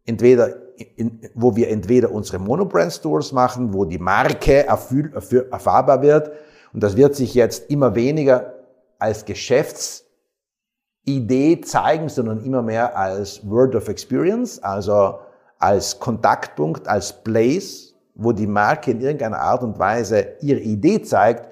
entweder 0.07 0.55
in, 0.97 1.21
wo 1.35 1.57
wir 1.57 1.69
entweder 1.69 2.13
unsere 2.13 2.39
Monobrand 2.39 2.93
Stores 2.93 3.33
machen, 3.33 3.75
wo 3.75 3.85
die 3.85 3.99
Marke 3.99 4.67
erfühl, 4.67 5.13
erfahrbar 5.51 6.03
wird, 6.03 6.31
und 6.73 6.83
das 6.83 6.97
wird 6.97 7.17
sich 7.17 7.35
jetzt 7.35 7.71
immer 7.71 7.95
weniger 7.95 8.55
als 8.99 9.25
Geschäftsidee 9.25 11.61
zeigen, 11.63 12.09
sondern 12.09 12.45
immer 12.45 12.63
mehr 12.63 12.97
als 12.97 13.49
Word 13.49 13.75
of 13.75 13.89
Experience, 13.89 14.63
also 14.63 15.19
als 15.59 15.99
Kontaktpunkt, 15.99 16.87
als 16.87 17.25
Place, 17.25 17.88
wo 18.19 18.33
die 18.33 18.47
Marke 18.47 18.91
in 18.91 19.01
irgendeiner 19.01 19.39
Art 19.39 19.63
und 19.63 19.79
Weise 19.79 20.35
ihre 20.41 20.61
Idee 20.61 21.01
zeigt 21.01 21.49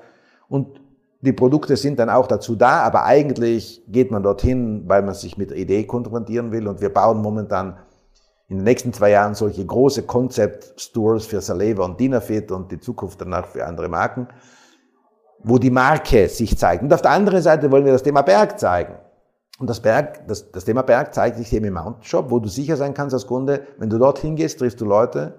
und 0.48 0.80
die 1.22 1.32
Produkte 1.32 1.76
sind 1.76 1.98
dann 1.98 2.10
auch 2.10 2.26
dazu 2.26 2.54
da, 2.54 2.80
aber 2.82 3.04
eigentlich 3.04 3.82
geht 3.88 4.10
man 4.10 4.22
dorthin, 4.22 4.84
weil 4.86 5.02
man 5.02 5.14
sich 5.14 5.38
mit 5.38 5.50
der 5.50 5.56
Idee 5.56 5.84
konfrontieren 5.84 6.52
will 6.52 6.68
und 6.68 6.82
wir 6.82 6.92
bauen 6.92 7.22
momentan 7.22 7.78
in 8.48 8.58
den 8.58 8.64
nächsten 8.64 8.92
zwei 8.92 9.10
Jahren 9.10 9.34
solche 9.34 9.64
große 9.64 10.02
Concept 10.02 10.78
Stores 10.78 11.24
für 11.24 11.40
Saleva 11.40 11.86
und 11.86 11.98
Dinafit 11.98 12.52
und 12.52 12.70
die 12.70 12.78
Zukunft 12.78 13.20
danach 13.22 13.46
für 13.46 13.64
andere 13.64 13.88
Marken 13.88 14.28
wo 15.42 15.58
die 15.58 15.70
Marke 15.70 16.28
sich 16.28 16.58
zeigt. 16.58 16.82
Und 16.82 16.92
auf 16.92 17.02
der 17.02 17.12
anderen 17.12 17.40
Seite 17.40 17.70
wollen 17.70 17.84
wir 17.84 17.92
das 17.92 18.02
Thema 18.02 18.22
Berg 18.22 18.58
zeigen. 18.58 18.94
Und 19.58 19.70
das 19.70 19.80
Berg, 19.80 20.26
das, 20.26 20.50
das 20.50 20.64
Thema 20.64 20.82
Berg 20.82 21.14
zeigt 21.14 21.36
sich 21.36 21.52
eben 21.52 21.66
im 21.66 21.74
Mountain 21.74 22.02
Shop, 22.02 22.30
wo 22.30 22.40
du 22.40 22.48
sicher 22.48 22.76
sein 22.76 22.94
kannst 22.94 23.14
als 23.14 23.26
Kunde, 23.26 23.62
wenn 23.78 23.88
du 23.88 23.96
dort 23.98 24.18
hingehst, 24.18 24.58
triffst 24.58 24.80
du 24.80 24.84
Leute, 24.84 25.34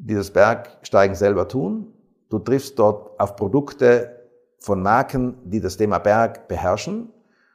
die 0.00 0.14
das 0.14 0.30
Bergsteigen 0.30 1.14
selber 1.14 1.46
tun. 1.48 1.92
Du 2.28 2.38
triffst 2.38 2.78
dort 2.78 3.18
auf 3.20 3.36
Produkte 3.36 4.16
von 4.58 4.82
Marken, 4.82 5.36
die 5.44 5.60
das 5.60 5.76
Thema 5.76 5.98
Berg 5.98 6.48
beherrschen. 6.48 7.12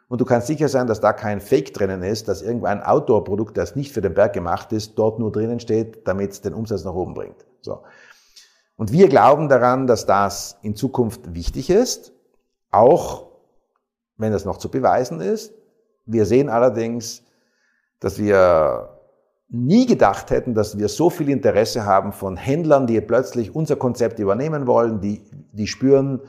Und 0.08 0.22
du 0.22 0.26
kannst 0.26 0.48
sicher 0.48 0.70
sein, 0.70 0.88
dass 0.88 1.02
da 1.02 1.14
kein 1.14 1.42
Fake 1.42 1.74
drinnen 1.74 2.04
ist, 2.04 2.28
dass 2.28 2.42
irgendwo 2.42 2.68
ein 2.68 2.84
Outdoor-Produkt, 2.84 3.58
das 3.58 3.76
nicht 3.76 3.92
für 3.92 4.02
den 4.02 4.14
Berg 4.14 4.34
gemacht 4.34 4.72
ist, 4.72 4.96
dort 4.96 5.20
nur 5.20 5.32
drinnen 5.32 5.60
steht, 5.60 6.08
damit 6.08 6.32
es 6.32 6.42
den 6.42 6.54
Umsatz 6.54 6.84
nach 6.84 6.94
oben 6.94 7.16
bringt. 7.16 7.46
So. 7.62 7.82
Und 8.78 8.92
wir 8.92 9.10
glauben 9.10 9.50
daran, 9.50 9.88
dass 9.88 10.06
das 10.06 10.58
in 10.62 10.76
Zukunft 10.76 11.34
wichtig 11.34 11.70
ist, 11.70 12.14
auch 12.72 13.28
wenn 14.18 14.34
es 14.34 14.46
noch 14.46 14.58
zu 14.58 14.70
beweisen 14.70 15.22
ist. 15.22 15.54
Wir 16.06 16.26
sehen 16.26 16.50
allerdings, 16.50 17.24
dass 18.00 18.20
wir 18.20 18.95
nie 19.50 19.86
gedacht 19.86 20.32
hätten, 20.32 20.54
dass 20.54 20.78
wir 20.78 20.88
so 20.88 21.10
viel 21.10 21.30
Interesse 21.30 21.86
haben 21.86 22.12
von 22.12 22.36
Händlern, 22.36 22.88
die 22.88 23.00
plötzlich 23.02 23.54
unser 23.56 23.76
Konzept 23.76 24.20
übernehmen 24.20 24.68
wollen, 24.68 25.02
die, 25.02 25.22
die 25.52 25.68
spüren, 25.68 26.22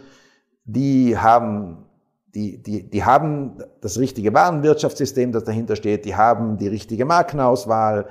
die 0.64 1.16
haben, 1.16 1.86
die, 2.34 2.62
die, 2.62 2.88
die 2.88 3.04
haben 3.04 3.62
das 3.80 3.98
richtige 3.98 4.34
Warenwirtschaftssystem, 4.34 5.32
das 5.32 5.44
dahinter 5.44 5.76
steht, 5.76 6.04
die 6.04 6.14
haben 6.14 6.58
die 6.58 6.68
richtige 6.68 7.04
Markenauswahl, 7.04 8.06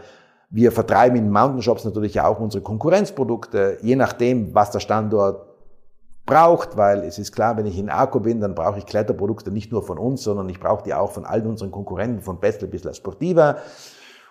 wir 0.49 0.71
vertreiben 0.71 1.17
in 1.17 1.31
Mountain 1.31 1.61
Shops 1.61 1.85
natürlich 1.85 2.21
auch 2.21 2.39
unsere 2.39 2.63
Konkurrenzprodukte, 2.63 3.77
je 3.81 3.95
nachdem, 3.95 4.53
was 4.55 4.71
der 4.71 4.79
Standort 4.79 5.45
braucht, 6.25 6.77
weil 6.77 7.03
es 7.03 7.19
ist 7.19 7.31
klar, 7.31 7.57
wenn 7.57 7.65
ich 7.65 7.77
in 7.77 7.89
Arco 7.89 8.19
bin, 8.19 8.41
dann 8.41 8.55
brauche 8.55 8.79
ich 8.79 8.85
Kletterprodukte 8.85 9.51
nicht 9.51 9.71
nur 9.71 9.83
von 9.83 9.97
uns, 9.97 10.23
sondern 10.23 10.49
ich 10.49 10.59
brauche 10.59 10.83
die 10.83 10.93
auch 10.93 11.11
von 11.11 11.25
allen 11.25 11.45
unseren 11.45 11.71
Konkurrenten, 11.71 12.21
von 12.21 12.39
Bestel 12.39 12.67
bis 12.67 12.83
La 12.83 12.93
Sportiva. 12.93 13.57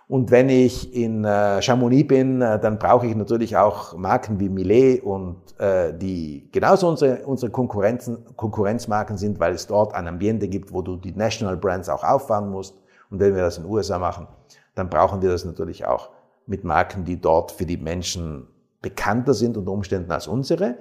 Und 0.07 0.31
wenn 0.31 0.51
ich 0.51 0.95
in 0.95 1.25
äh, 1.25 1.63
Chamonix 1.63 2.07
bin, 2.07 2.43
äh, 2.43 2.61
dann 2.61 2.79
brauche 2.79 3.07
ich 3.07 3.15
natürlich 3.15 3.57
auch 3.57 3.97
Marken 3.97 4.39
wie 4.39 4.51
Millet 4.51 5.03
und 5.03 5.37
äh, 5.59 5.97
die 5.97 6.49
genauso 6.53 6.89
unsere, 6.89 7.25
unsere 7.25 7.51
Konkurrenzen, 7.51 8.19
Konkurrenzmarken 8.37 9.17
sind, 9.17 9.41
weil 9.41 9.55
es 9.55 9.67
dort 9.67 9.95
ein 9.95 10.07
Ambiente 10.07 10.47
gibt, 10.49 10.73
wo 10.73 10.83
du 10.83 10.97
die 10.97 11.13
National 11.13 11.57
Brands 11.57 11.89
auch 11.89 12.05
auffahren 12.05 12.51
musst. 12.51 12.77
Und 13.11 13.21
wenn 13.21 13.35
wir 13.35 13.43
das 13.43 13.57
in 13.57 13.65
den 13.65 13.73
USA 13.73 13.99
machen, 13.99 14.29
dann 14.75 14.91
brauchen 14.91 15.23
wir 15.23 15.31
das 15.31 15.45
natürlich 15.47 15.87
auch 15.87 16.11
mit 16.47 16.65
Marken, 16.65 17.05
die 17.05 17.19
dort 17.19 17.53
für 17.53 17.65
die 17.65 17.79
Menschen 17.79 18.47
bekannter 18.83 19.33
sind 19.33 19.57
unter 19.57 19.73
Umständen 19.73 20.13
als 20.13 20.27
unsere, 20.27 20.77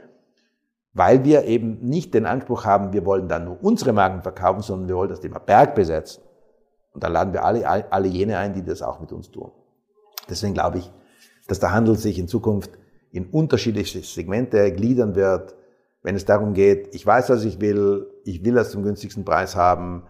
weil 0.94 1.24
wir 1.24 1.46
eben 1.46 1.80
nicht 1.80 2.14
den 2.14 2.26
Anspruch 2.26 2.66
haben, 2.66 2.92
wir 2.92 3.06
wollen 3.06 3.30
dann 3.30 3.46
nur 3.46 3.64
unsere 3.64 3.94
Marken 3.94 4.22
verkaufen, 4.22 4.62
sondern 4.62 4.90
wir 4.90 4.96
wollen 4.98 5.10
das 5.10 5.22
Thema 5.22 5.40
Berg 5.40 5.74
besetzen. 5.76 6.22
Und 6.94 7.04
da 7.04 7.08
laden 7.08 7.34
wir 7.34 7.44
alle, 7.44 7.92
alle 7.92 8.08
jene 8.08 8.38
ein, 8.38 8.54
die 8.54 8.64
das 8.64 8.82
auch 8.82 9.00
mit 9.00 9.12
uns 9.12 9.32
tun. 9.32 9.52
Deswegen 10.30 10.54
glaube 10.54 10.78
ich, 10.80 10.92
dass 11.48 11.60
der 11.60 11.74
Handel 11.74 11.98
sich 11.98 12.20
in 12.20 12.28
Zukunft 12.28 12.72
in 13.12 13.28
unterschiedliche 13.28 14.02
Segmente 14.02 14.72
gliedern 14.72 15.16
wird, 15.16 15.56
wenn 16.02 16.16
es 16.16 16.26
darum 16.26 16.54
geht, 16.54 16.94
ich 16.94 17.06
weiß, 17.06 17.30
was 17.30 17.46
ich 17.46 17.62
will, 17.62 18.08
ich 18.26 18.44
will 18.44 18.56
das 18.56 18.72
zum 18.72 18.84
günstigsten 18.84 19.24
Preis 19.24 19.56
haben, 19.56 20.04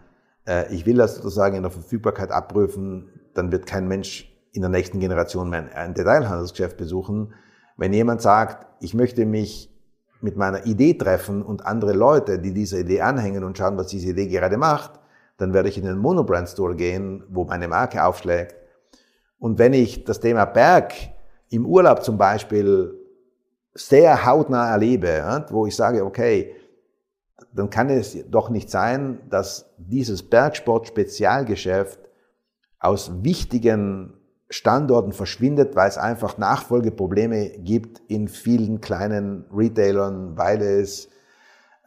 äh, 0.47 0.73
ich 0.73 0.85
will 0.85 0.97
das 0.97 1.15
sozusagen 1.15 1.55
in 1.55 1.63
der 1.63 1.71
Verfügbarkeit 1.71 2.31
abprüfen, 2.31 3.09
dann 3.33 3.51
wird 3.51 3.65
kein 3.65 3.87
Mensch 3.87 4.29
in 4.51 4.61
der 4.61 4.69
nächsten 4.69 4.99
Generation 4.99 5.49
mehr 5.49 5.75
ein 5.75 5.93
Detailhandelsgeschäft 5.93 6.77
besuchen. 6.77 7.33
Wenn 7.77 7.93
jemand 7.93 8.21
sagt, 8.21 8.67
ich 8.81 8.93
möchte 8.93 9.25
mich 9.25 9.69
mit 10.21 10.37
meiner 10.37 10.65
Idee 10.65 10.93
treffen 10.93 11.41
und 11.43 11.65
andere 11.65 11.93
Leute, 11.93 12.39
die 12.39 12.53
dieser 12.53 12.79
Idee 12.79 13.01
anhängen 13.01 13.43
und 13.43 13.57
schauen, 13.57 13.77
was 13.77 13.87
diese 13.87 14.09
Idee 14.09 14.27
gerade 14.27 14.57
macht, 14.57 14.99
dann 15.37 15.53
werde 15.53 15.69
ich 15.69 15.77
in 15.77 15.85
den 15.85 15.97
Monobrand 15.97 16.49
Store 16.49 16.75
gehen, 16.75 17.23
wo 17.29 17.45
meine 17.45 17.67
Marke 17.67 18.03
aufschlägt. 18.03 18.55
Und 19.39 19.59
wenn 19.59 19.73
ich 19.73 20.03
das 20.03 20.19
Thema 20.19 20.45
Berg 20.45 20.93
im 21.49 21.65
Urlaub 21.65 22.03
zum 22.03 22.17
Beispiel 22.17 22.93
sehr 23.73 24.25
hautnah 24.25 24.71
erlebe, 24.71 25.45
wo 25.49 25.65
ich 25.65 25.75
sage, 25.75 26.05
okay, 26.05 26.55
dann 27.51 27.69
kann 27.69 27.89
es 27.89 28.17
doch 28.29 28.49
nicht 28.49 28.69
sein, 28.69 29.19
dass 29.29 29.73
dieses 29.77 30.23
Bergsport-Spezialgeschäft 30.23 31.99
aus 32.79 33.23
wichtigen 33.23 34.13
Standorten 34.49 35.13
verschwindet, 35.13 35.75
weil 35.75 35.89
es 35.89 35.97
einfach 35.97 36.37
Nachfolgeprobleme 36.37 37.49
gibt 37.59 38.01
in 38.07 38.27
vielen 38.27 38.81
kleinen 38.81 39.45
Retailern, 39.51 40.37
weil 40.37 40.61
es 40.61 41.09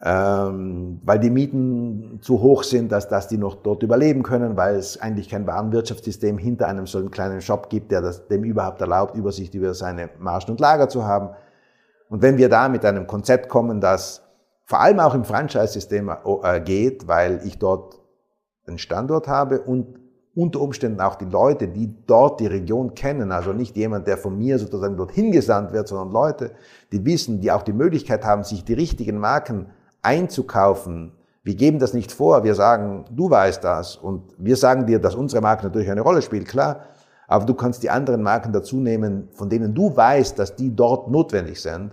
ähm, 0.03 1.01
weil 1.03 1.17
die 1.19 1.31
Mieten 1.31 2.19
zu 2.21 2.41
hoch 2.41 2.63
sind, 2.63 2.91
dass, 2.91 3.07
dass 3.07 3.27
die 3.27 3.37
noch 3.37 3.55
dort 3.55 3.81
überleben 3.81 4.21
können, 4.21 4.55
weil 4.55 4.75
es 4.75 5.01
eigentlich 5.01 5.27
kein 5.27 5.47
Warenwirtschaftssystem 5.47 6.37
hinter 6.37 6.67
einem 6.67 6.85
so 6.85 6.99
einen 6.99 7.09
kleinen 7.09 7.41
Shop 7.41 7.69
gibt, 7.69 7.91
der 7.91 8.01
das, 8.01 8.27
dem 8.27 8.43
überhaupt 8.43 8.79
erlaubt, 8.79 9.15
Übersicht 9.15 9.55
über 9.55 9.73
seine 9.73 10.09
Margen 10.19 10.51
und 10.51 10.59
Lager 10.59 10.87
zu 10.87 11.05
haben. 11.05 11.29
Und 12.09 12.21
wenn 12.21 12.37
wir 12.37 12.47
da 12.47 12.69
mit 12.69 12.85
einem 12.85 13.07
Konzept 13.07 13.49
kommen, 13.49 13.81
das 13.81 14.21
vor 14.65 14.81
allem 14.81 14.99
auch 14.99 15.15
im 15.15 15.23
Franchise-System 15.23 16.11
äh, 16.43 16.61
geht, 16.61 17.07
weil 17.07 17.41
ich 17.43 17.57
dort 17.57 17.99
einen 18.67 18.77
Standort 18.77 19.27
habe 19.27 19.61
und 19.61 19.99
unter 20.35 20.61
Umständen 20.61 21.01
auch 21.01 21.15
die 21.15 21.25
Leute, 21.25 21.67
die 21.67 21.91
dort 22.05 22.39
die 22.39 22.45
Region 22.45 22.93
kennen, 22.93 23.31
also 23.31 23.53
nicht 23.53 23.75
jemand, 23.75 24.05
der 24.05 24.17
von 24.17 24.37
mir 24.37 24.59
sozusagen 24.59 24.95
dorthin 24.95 25.31
gesandt 25.31 25.73
wird, 25.73 25.87
sondern 25.87 26.11
Leute, 26.11 26.51
die 26.91 27.03
wissen, 27.03 27.41
die 27.41 27.51
auch 27.51 27.63
die 27.63 27.73
Möglichkeit 27.73 28.23
haben, 28.23 28.43
sich 28.43 28.63
die 28.63 28.73
richtigen 28.73 29.17
Marken 29.17 29.71
einzukaufen. 30.01 31.13
Wir 31.43 31.55
geben 31.55 31.79
das 31.79 31.93
nicht 31.93 32.11
vor, 32.11 32.43
wir 32.43 32.55
sagen, 32.55 33.05
du 33.09 33.29
weißt 33.29 33.63
das 33.63 33.95
und 33.95 34.33
wir 34.37 34.57
sagen 34.57 34.85
dir, 34.85 34.99
dass 34.99 35.15
unsere 35.15 35.41
Marke 35.41 35.65
natürlich 35.65 35.89
eine 35.89 36.01
Rolle 36.01 36.21
spielt, 36.21 36.47
klar, 36.47 36.81
aber 37.27 37.45
du 37.45 37.53
kannst 37.53 37.83
die 37.83 37.89
anderen 37.89 38.21
Marken 38.23 38.53
dazu 38.53 38.77
nehmen, 38.77 39.29
von 39.33 39.49
denen 39.49 39.73
du 39.73 39.95
weißt, 39.95 40.37
dass 40.39 40.55
die 40.55 40.75
dort 40.75 41.09
notwendig 41.09 41.61
sind, 41.61 41.91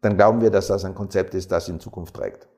dann 0.00 0.16
glauben 0.16 0.40
wir, 0.40 0.50
dass 0.50 0.68
das 0.68 0.84
ein 0.84 0.94
Konzept 0.94 1.34
ist, 1.34 1.50
das 1.52 1.68
in 1.68 1.80
Zukunft 1.80 2.14
trägt. 2.14 2.48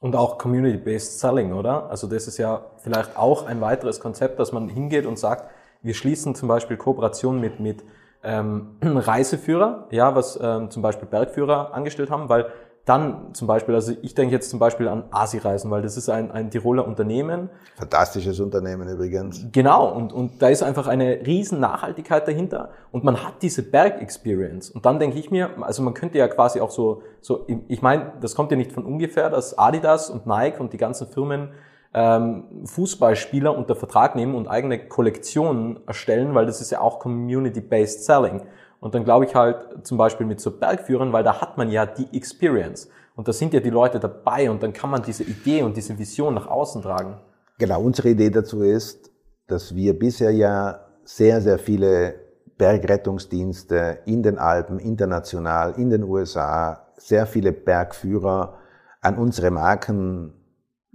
Und 0.00 0.14
auch 0.14 0.38
Community-Based 0.38 1.18
Selling, 1.18 1.52
oder? 1.52 1.90
Also 1.90 2.06
das 2.06 2.28
ist 2.28 2.38
ja 2.38 2.66
vielleicht 2.78 3.16
auch 3.16 3.46
ein 3.46 3.60
weiteres 3.60 3.98
Konzept, 3.98 4.38
dass 4.38 4.52
man 4.52 4.68
hingeht 4.68 5.06
und 5.06 5.18
sagt, 5.18 5.50
wir 5.82 5.94
schließen 5.94 6.34
zum 6.34 6.48
Beispiel 6.48 6.76
Kooperationen 6.76 7.40
mit, 7.40 7.60
mit 7.60 7.84
ähm, 8.22 8.76
Reiseführer, 8.82 9.86
ja, 9.90 10.14
was 10.14 10.38
ähm, 10.40 10.70
zum 10.70 10.82
Beispiel 10.82 11.08
Bergführer 11.08 11.74
angestellt 11.74 12.10
haben, 12.10 12.28
weil 12.28 12.46
dann 12.88 13.34
zum 13.34 13.46
Beispiel, 13.46 13.74
also 13.74 13.92
ich 14.02 14.14
denke 14.14 14.34
jetzt 14.34 14.50
zum 14.50 14.58
Beispiel 14.58 14.88
an 14.88 15.04
Asi-Reisen, 15.10 15.70
weil 15.70 15.82
das 15.82 15.96
ist 15.96 16.08
ein, 16.08 16.30
ein 16.30 16.50
Tiroler 16.50 16.86
Unternehmen. 16.86 17.50
Fantastisches 17.76 18.40
Unternehmen 18.40 18.88
übrigens. 18.88 19.46
Genau, 19.52 19.92
und, 19.92 20.12
und 20.12 20.40
da 20.40 20.48
ist 20.48 20.62
einfach 20.62 20.86
eine 20.86 21.26
riesen 21.26 21.60
Nachhaltigkeit 21.60 22.26
dahinter 22.26 22.70
und 22.90 23.04
man 23.04 23.22
hat 23.22 23.42
diese 23.42 23.62
Berg-Experience. 23.62 24.70
Und 24.70 24.86
dann 24.86 24.98
denke 24.98 25.18
ich 25.18 25.30
mir, 25.30 25.50
also 25.60 25.82
man 25.82 25.94
könnte 25.94 26.18
ja 26.18 26.28
quasi 26.28 26.60
auch 26.60 26.70
so, 26.70 27.02
so 27.20 27.46
ich 27.68 27.82
meine, 27.82 28.12
das 28.20 28.34
kommt 28.34 28.50
ja 28.50 28.56
nicht 28.56 28.72
von 28.72 28.84
ungefähr, 28.84 29.30
dass 29.30 29.58
Adidas 29.58 30.10
und 30.10 30.26
Nike 30.26 30.60
und 30.60 30.72
die 30.72 30.78
ganzen 30.78 31.06
Firmen 31.08 31.50
ähm, 31.94 32.44
Fußballspieler 32.64 33.56
unter 33.56 33.74
Vertrag 33.74 34.14
nehmen 34.14 34.34
und 34.34 34.46
eigene 34.46 34.78
Kollektionen 34.88 35.80
erstellen, 35.86 36.34
weil 36.34 36.46
das 36.46 36.60
ist 36.60 36.70
ja 36.70 36.80
auch 36.80 36.98
Community-Based 37.00 38.04
Selling. 38.04 38.42
Und 38.80 38.94
dann 38.94 39.04
glaube 39.04 39.24
ich 39.24 39.34
halt 39.34 39.86
zum 39.86 39.98
Beispiel 39.98 40.26
mit 40.26 40.40
so 40.40 40.50
Bergführern, 40.50 41.12
weil 41.12 41.24
da 41.24 41.40
hat 41.40 41.58
man 41.58 41.70
ja 41.70 41.86
die 41.86 42.16
Experience. 42.16 42.88
Und 43.16 43.26
da 43.26 43.32
sind 43.32 43.52
ja 43.52 43.60
die 43.60 43.70
Leute 43.70 43.98
dabei 43.98 44.50
und 44.50 44.62
dann 44.62 44.72
kann 44.72 44.90
man 44.90 45.02
diese 45.02 45.24
Idee 45.24 45.62
und 45.62 45.76
diese 45.76 45.98
Vision 45.98 46.34
nach 46.34 46.46
außen 46.46 46.82
tragen. 46.82 47.18
Genau, 47.58 47.82
unsere 47.82 48.10
Idee 48.10 48.30
dazu 48.30 48.62
ist, 48.62 49.10
dass 49.48 49.74
wir 49.74 49.98
bisher 49.98 50.30
ja 50.30 50.80
sehr, 51.02 51.40
sehr 51.40 51.58
viele 51.58 52.14
Bergrettungsdienste 52.58 54.00
in 54.04 54.22
den 54.22 54.38
Alpen, 54.38 54.78
international, 54.78 55.74
in 55.78 55.90
den 55.90 56.04
USA, 56.04 56.86
sehr 56.96 57.26
viele 57.26 57.52
Bergführer 57.52 58.58
an 59.00 59.18
unsere 59.18 59.50
Marken 59.50 60.34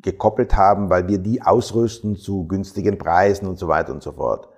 gekoppelt 0.02 0.56
haben, 0.56 0.90
weil 0.90 1.08
wir 1.08 1.18
die 1.18 1.42
ausrüsten 1.42 2.16
zu 2.16 2.48
günstigen 2.48 2.98
Preisen 2.98 3.48
und 3.48 3.58
so 3.58 3.68
weiter 3.68 3.94
und 3.94 4.04
so 4.04 4.12
fort. 4.12 4.50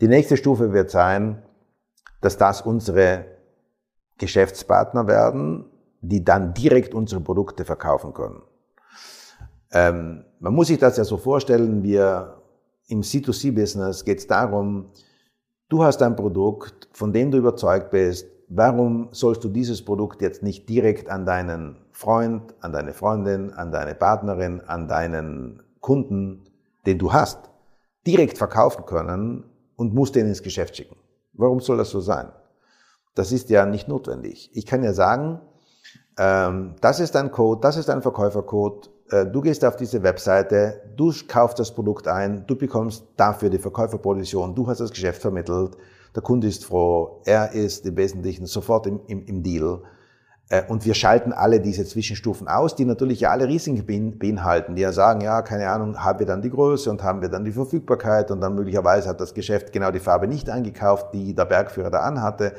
Die 0.00 0.08
nächste 0.08 0.36
Stufe 0.36 0.72
wird 0.72 0.90
sein, 0.90 1.42
dass 2.20 2.36
das 2.36 2.62
unsere 2.62 3.24
Geschäftspartner 4.18 5.06
werden, 5.06 5.66
die 6.00 6.24
dann 6.24 6.54
direkt 6.54 6.94
unsere 6.94 7.20
Produkte 7.20 7.64
verkaufen 7.64 8.12
können. 8.12 8.42
Ähm, 9.72 10.24
man 10.40 10.54
muss 10.54 10.68
sich 10.68 10.78
das 10.78 10.96
ja 10.96 11.04
so 11.04 11.16
vorstellen, 11.16 11.82
wir 11.82 12.42
im 12.88 13.02
C2C-Business 13.02 14.04
geht 14.04 14.18
es 14.18 14.26
darum, 14.26 14.90
du 15.68 15.82
hast 15.82 16.02
ein 16.02 16.16
Produkt, 16.16 16.88
von 16.92 17.12
dem 17.12 17.30
du 17.30 17.38
überzeugt 17.38 17.90
bist, 17.90 18.26
warum 18.48 19.08
sollst 19.12 19.44
du 19.44 19.48
dieses 19.48 19.84
Produkt 19.84 20.22
jetzt 20.22 20.42
nicht 20.42 20.68
direkt 20.68 21.10
an 21.10 21.26
deinen 21.26 21.76
Freund, 21.92 22.54
an 22.60 22.72
deine 22.72 22.94
Freundin, 22.94 23.52
an 23.52 23.72
deine 23.72 23.94
Partnerin, 23.94 24.62
an 24.62 24.88
deinen 24.88 25.62
Kunden, 25.80 26.44
den 26.86 26.98
du 26.98 27.12
hast, 27.12 27.50
direkt 28.06 28.38
verkaufen 28.38 28.86
können 28.86 29.44
und 29.76 29.94
musst 29.94 30.14
den 30.14 30.26
ins 30.26 30.42
Geschäft 30.42 30.76
schicken? 30.76 30.96
Warum 31.38 31.60
soll 31.60 31.78
das 31.78 31.90
so 31.90 32.00
sein? 32.00 32.28
Das 33.14 33.32
ist 33.32 33.48
ja 33.48 33.64
nicht 33.64 33.88
notwendig. 33.88 34.50
Ich 34.52 34.66
kann 34.66 34.82
ja 34.82 34.92
sagen, 34.92 35.40
ähm, 36.18 36.74
das 36.80 37.00
ist 37.00 37.16
ein 37.16 37.30
Code, 37.30 37.60
das 37.62 37.76
ist 37.76 37.88
ein 37.88 38.02
Verkäufercode, 38.02 38.90
äh, 39.10 39.24
du 39.24 39.40
gehst 39.40 39.64
auf 39.64 39.76
diese 39.76 40.02
Webseite, 40.02 40.82
du 40.96 41.12
kaufst 41.28 41.58
das 41.58 41.72
Produkt 41.72 42.08
ein, 42.08 42.44
du 42.46 42.56
bekommst 42.56 43.04
dafür 43.16 43.50
die 43.50 43.58
Verkäuferposition, 43.58 44.54
du 44.54 44.66
hast 44.66 44.80
das 44.80 44.90
Geschäft 44.90 45.22
vermittelt, 45.22 45.76
der 46.14 46.22
Kunde 46.22 46.48
ist 46.48 46.64
froh, 46.64 47.22
er 47.24 47.52
ist 47.52 47.86
im 47.86 47.96
Wesentlichen 47.96 48.46
sofort 48.46 48.86
im, 48.86 49.00
im, 49.06 49.24
im 49.26 49.42
Deal. 49.42 49.82
Äh, 50.48 50.62
und 50.66 50.84
wir 50.84 50.94
schalten 50.94 51.32
alle 51.32 51.60
diese 51.60 51.84
Zwischenstufen 51.84 52.48
aus, 52.48 52.74
die 52.74 52.84
natürlich 52.84 53.20
ja 53.20 53.30
alle 53.30 53.48
Risiken 53.48 54.18
beinhalten, 54.18 54.74
die 54.76 54.82
ja 54.82 54.92
sagen, 54.92 55.20
ja, 55.20 55.42
keine 55.42 55.68
Ahnung, 55.68 56.02
haben 56.02 56.18
wir 56.18 56.26
dann 56.26 56.42
die 56.42 56.50
Größe 56.50 56.90
und 56.90 57.02
haben 57.02 57.20
wir 57.20 57.28
dann 57.28 57.44
die 57.44 57.52
Verfügbarkeit 57.52 58.30
und 58.30 58.40
dann 58.40 58.54
möglicherweise 58.54 59.08
hat 59.08 59.20
das 59.20 59.34
Geschäft 59.34 59.72
genau 59.72 59.90
die 59.90 60.00
Farbe 60.00 60.26
nicht 60.26 60.48
eingekauft, 60.48 61.12
die 61.12 61.34
der 61.34 61.44
Bergführer 61.44 61.90
da 61.90 62.00
anhatte. 62.00 62.54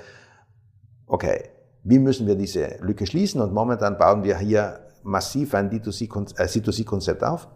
Okay, 1.07 1.49
wie 1.83 1.99
müssen 1.99 2.27
wir 2.27 2.35
diese 2.35 2.77
Lücke 2.81 3.07
schließen? 3.07 3.41
Und 3.41 3.53
momentan 3.53 3.97
bauen 3.97 4.23
wir 4.23 4.37
hier 4.37 4.81
massiv 5.03 5.55
ein 5.55 5.71
D2C-Konzept 5.71 7.21
äh, 7.21 7.25
auf. 7.25 7.47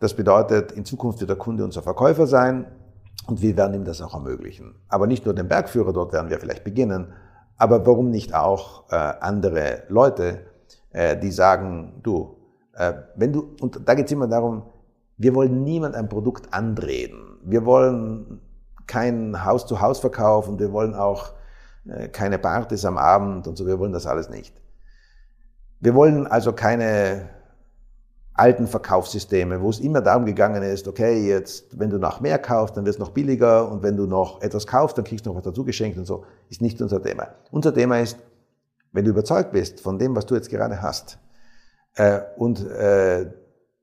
Das 0.00 0.14
bedeutet, 0.14 0.72
in 0.72 0.84
Zukunft 0.84 1.20
wird 1.20 1.30
der 1.30 1.36
Kunde 1.36 1.64
unser 1.64 1.82
Verkäufer 1.82 2.26
sein 2.26 2.66
und 3.26 3.42
wir 3.42 3.56
werden 3.56 3.74
ihm 3.74 3.84
das 3.84 4.00
auch 4.00 4.14
ermöglichen. 4.14 4.74
Aber 4.88 5.06
nicht 5.06 5.24
nur 5.24 5.34
den 5.34 5.48
Bergführer, 5.48 5.92
dort 5.92 6.12
werden 6.12 6.30
wir 6.30 6.40
vielleicht 6.40 6.64
beginnen, 6.64 7.12
aber 7.62 7.86
warum 7.86 8.10
nicht 8.10 8.34
auch 8.34 8.90
äh, 8.90 8.96
andere 8.96 9.84
Leute, 9.88 10.40
äh, 10.90 11.16
die 11.16 11.30
sagen, 11.30 12.00
du, 12.02 12.36
äh, 12.72 12.92
wenn 13.14 13.32
du, 13.32 13.54
und 13.60 13.88
da 13.88 13.94
geht 13.94 14.06
es 14.06 14.12
immer 14.12 14.26
darum, 14.26 14.64
wir 15.16 15.32
wollen 15.36 15.62
niemand 15.62 15.94
ein 15.94 16.08
Produkt 16.08 16.52
andrehen. 16.52 17.38
Wir 17.44 17.64
wollen 17.64 18.40
kein 18.88 19.44
Haus-zu-Haus-Verkauf 19.44 20.48
und 20.48 20.58
wir 20.58 20.72
wollen 20.72 20.96
auch 20.96 21.34
äh, 21.86 22.08
keine 22.08 22.40
Partys 22.40 22.84
am 22.84 22.98
Abend 22.98 23.46
und 23.46 23.56
so, 23.56 23.64
wir 23.64 23.78
wollen 23.78 23.92
das 23.92 24.08
alles 24.08 24.28
nicht. 24.28 24.60
Wir 25.78 25.94
wollen 25.94 26.26
also 26.26 26.52
keine 26.52 27.28
alten 28.34 28.66
Verkaufssysteme, 28.66 29.60
wo 29.60 29.70
es 29.70 29.80
immer 29.80 30.00
darum 30.00 30.24
gegangen 30.24 30.62
ist, 30.62 30.88
okay, 30.88 31.26
jetzt, 31.26 31.78
wenn 31.78 31.90
du 31.90 31.98
noch 31.98 32.20
mehr 32.20 32.38
kaufst, 32.38 32.76
dann 32.76 32.84
wird 32.84 32.94
es 32.94 32.98
noch 32.98 33.10
billiger 33.10 33.70
und 33.70 33.82
wenn 33.82 33.96
du 33.96 34.06
noch 34.06 34.40
etwas 34.40 34.66
kaufst, 34.66 34.96
dann 34.96 35.04
kriegst 35.04 35.26
du 35.26 35.30
noch 35.30 35.36
was 35.36 35.44
dazu 35.44 35.64
geschenkt 35.64 35.98
und 35.98 36.06
so, 36.06 36.24
ist 36.48 36.62
nicht 36.62 36.80
unser 36.80 37.02
Thema. 37.02 37.28
Unser 37.50 37.74
Thema 37.74 38.00
ist, 38.00 38.18
wenn 38.92 39.04
du 39.04 39.10
überzeugt 39.10 39.52
bist 39.52 39.80
von 39.80 39.98
dem, 39.98 40.16
was 40.16 40.26
du 40.26 40.34
jetzt 40.34 40.50
gerade 40.50 40.80
hast, 40.80 41.18
äh, 41.96 42.20
und 42.36 42.66
äh, 42.70 43.30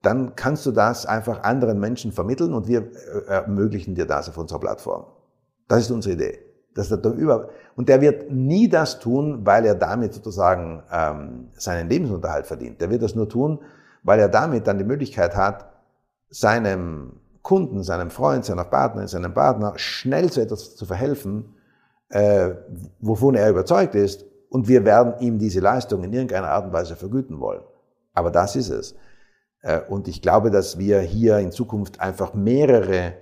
dann 0.02 0.36
kannst 0.36 0.66
du 0.66 0.72
das 0.72 1.06
einfach 1.06 1.44
anderen 1.44 1.80
Menschen 1.80 2.12
vermitteln 2.12 2.54
und 2.54 2.68
wir 2.68 2.82
äh, 2.82 3.28
ermöglichen 3.28 3.96
dir 3.96 4.06
das 4.06 4.30
auf 4.30 4.38
unserer 4.38 4.60
Plattform. 4.60 5.06
Das 5.68 5.82
ist 5.82 5.92
unsere 5.92 6.16
Idee. 6.16 6.40
Das 6.74 6.90
ist 6.90 7.04
der 7.04 7.12
über 7.12 7.50
und 7.76 7.90
der 7.90 8.00
wird 8.02 8.32
nie 8.32 8.70
das 8.70 9.00
tun, 9.00 9.46
weil 9.46 9.66
er 9.66 9.76
damit 9.76 10.14
sozusagen 10.14 10.84
ähm, 10.92 11.50
seinen 11.58 11.90
Lebensunterhalt 11.90 12.48
verdient. 12.48 12.80
Der 12.80 12.90
wird 12.90 13.02
das 13.02 13.16
nur 13.16 13.28
tun, 13.28 13.60
weil 14.04 14.20
er 14.20 14.30
damit 14.30 14.68
dann 14.68 14.78
die 14.78 14.84
Möglichkeit 14.84 15.36
hat, 15.36 15.72
seinem 16.30 17.20
Kunden, 17.42 17.84
seinem 17.84 18.10
Freund, 18.10 18.46
seiner 18.46 18.66
Partnerin, 18.66 19.08
seinem 19.08 19.34
Partner 19.34 19.74
schnell 19.76 20.32
zu 20.32 20.42
etwas 20.42 20.76
zu 20.76 20.86
verhelfen, 20.86 21.56
äh, 22.10 22.52
wovon 23.00 23.36
er 23.36 23.50
überzeugt 23.50 23.96
ist, 23.96 24.26
und 24.50 24.68
wir 24.68 24.84
werden 24.84 25.14
ihm 25.20 25.38
diese 25.38 25.60
Leistung 25.60 26.04
in 26.04 26.12
irgendeiner 26.12 26.50
Art 26.50 26.66
und 26.66 26.74
Weise 26.74 26.96
vergüten 26.96 27.40
wollen. 27.40 27.62
Aber 28.14 28.32
das 28.32 28.56
ist 28.56 28.70
es. 28.70 28.96
Äh, 29.62 29.82
und 29.82 30.08
ich 30.08 30.22
glaube, 30.22 30.52
dass 30.52 30.78
wir 30.78 31.00
hier 31.02 31.38
in 31.38 31.52
Zukunft 31.52 32.00
einfach 32.00 32.34
mehrere 32.34 33.14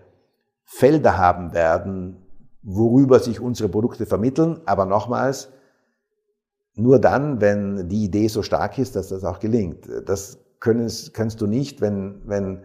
Felder 0.64 1.18
haben 1.18 1.54
werden, 1.54 2.26
worüber 2.64 3.20
sich 3.20 3.40
unsere 3.40 3.70
Produkte 3.70 4.06
vermitteln. 4.06 4.62
Aber 4.66 4.86
nochmals, 4.86 5.50
nur 6.76 7.00
dann, 7.00 7.42
wenn 7.42 7.90
die 7.90 8.06
Idee 8.06 8.28
so 8.28 8.42
stark 8.42 8.78
ist, 8.78 8.96
dass 8.96 9.10
das 9.10 9.24
auch 9.24 9.40
gelingt. 9.40 9.88
Das 10.06 10.40
können, 10.60 10.92
kannst 11.14 11.42
du 11.42 11.48
nicht, 11.48 11.82
wenn, 11.82 12.22
wenn, 12.26 12.64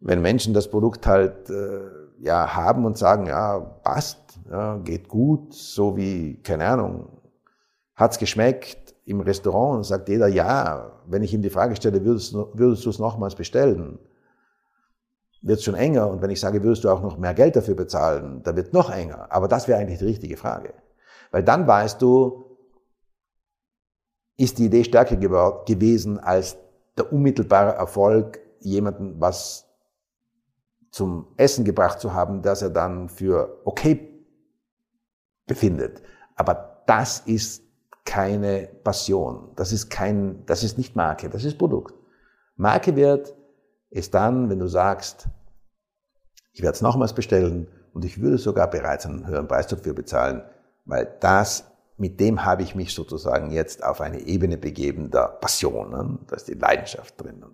wenn 0.00 0.22
Menschen 0.22 0.54
das 0.54 0.70
Produkt 0.70 1.06
halt 1.06 1.50
äh, 1.50 1.80
ja, 2.20 2.54
haben 2.54 2.84
und 2.84 2.96
sagen, 2.96 3.26
ja, 3.26 3.58
passt, 3.58 4.38
ja, 4.50 4.78
geht 4.78 5.08
gut, 5.08 5.54
so 5.54 5.96
wie, 5.96 6.42
keine 6.42 6.66
Ahnung, 6.66 7.20
hat's 7.94 8.18
geschmeckt 8.18 8.86
im 9.06 9.20
Restaurant 9.20 9.86
sagt 9.86 10.08
jeder 10.08 10.26
ja. 10.26 10.92
Wenn 11.06 11.22
ich 11.22 11.32
ihm 11.32 11.40
die 11.40 11.50
Frage 11.50 11.76
stelle, 11.76 12.04
würdest, 12.04 12.34
würdest 12.34 12.84
du 12.84 12.90
es 12.90 12.98
nochmals 12.98 13.36
bestellen? 13.36 13.98
Wird 15.42 15.60
es 15.60 15.64
schon 15.64 15.76
enger. 15.76 16.10
Und 16.10 16.20
wenn 16.20 16.30
ich 16.30 16.40
sage, 16.40 16.62
würdest 16.64 16.82
du 16.82 16.90
auch 16.90 17.02
noch 17.02 17.16
mehr 17.16 17.32
Geld 17.32 17.54
dafür 17.54 17.76
bezahlen, 17.76 18.42
dann 18.42 18.56
wird 18.56 18.72
noch 18.72 18.90
enger. 18.90 19.30
Aber 19.30 19.46
das 19.46 19.68
wäre 19.68 19.78
eigentlich 19.78 20.00
die 20.00 20.06
richtige 20.06 20.36
Frage. 20.36 20.74
Weil 21.30 21.44
dann 21.44 21.68
weißt 21.68 22.02
du, 22.02 22.58
ist 24.36 24.58
die 24.58 24.66
Idee 24.66 24.82
stärker 24.82 25.16
gewesen 25.16 26.18
als 26.18 26.58
der 26.96 27.12
unmittelbare 27.12 27.74
Erfolg, 27.74 28.40
jemanden 28.60 29.20
was 29.20 29.68
zum 30.90 31.28
Essen 31.36 31.64
gebracht 31.64 32.00
zu 32.00 32.14
haben, 32.14 32.42
dass 32.42 32.62
er 32.62 32.70
dann 32.70 33.08
für 33.08 33.60
okay 33.64 34.24
befindet. 35.46 36.02
Aber 36.36 36.82
das 36.86 37.20
ist 37.20 37.62
keine 38.04 38.68
Passion. 38.82 39.50
Das 39.56 39.72
ist 39.72 39.90
kein, 39.90 40.46
das 40.46 40.62
ist 40.62 40.78
nicht 40.78 40.96
Marke, 40.96 41.28
das 41.28 41.44
ist 41.44 41.58
Produkt. 41.58 41.94
Marke 42.56 42.96
wird 42.96 43.34
es 43.90 44.10
dann, 44.10 44.48
wenn 44.48 44.58
du 44.58 44.68
sagst, 44.68 45.28
ich 46.52 46.62
werde 46.62 46.76
es 46.76 46.82
nochmals 46.82 47.12
bestellen 47.12 47.68
und 47.92 48.04
ich 48.04 48.20
würde 48.20 48.38
sogar 48.38 48.70
bereits 48.70 49.04
einen 49.04 49.26
höheren 49.26 49.48
Preis 49.48 49.66
dafür 49.66 49.92
bezahlen, 49.92 50.42
weil 50.86 51.16
das, 51.20 51.70
mit 51.96 52.20
dem 52.20 52.44
habe 52.44 52.62
ich 52.62 52.74
mich 52.74 52.94
sozusagen 52.94 53.50
jetzt 53.50 53.82
auf 53.82 54.00
eine 54.00 54.20
Ebene 54.20 54.58
begeben 54.58 55.10
der 55.10 55.28
Passion. 55.40 56.18
Da 56.26 56.36
ist 56.36 56.48
die 56.48 56.54
Leidenschaft 56.54 57.20
drin. 57.20 57.44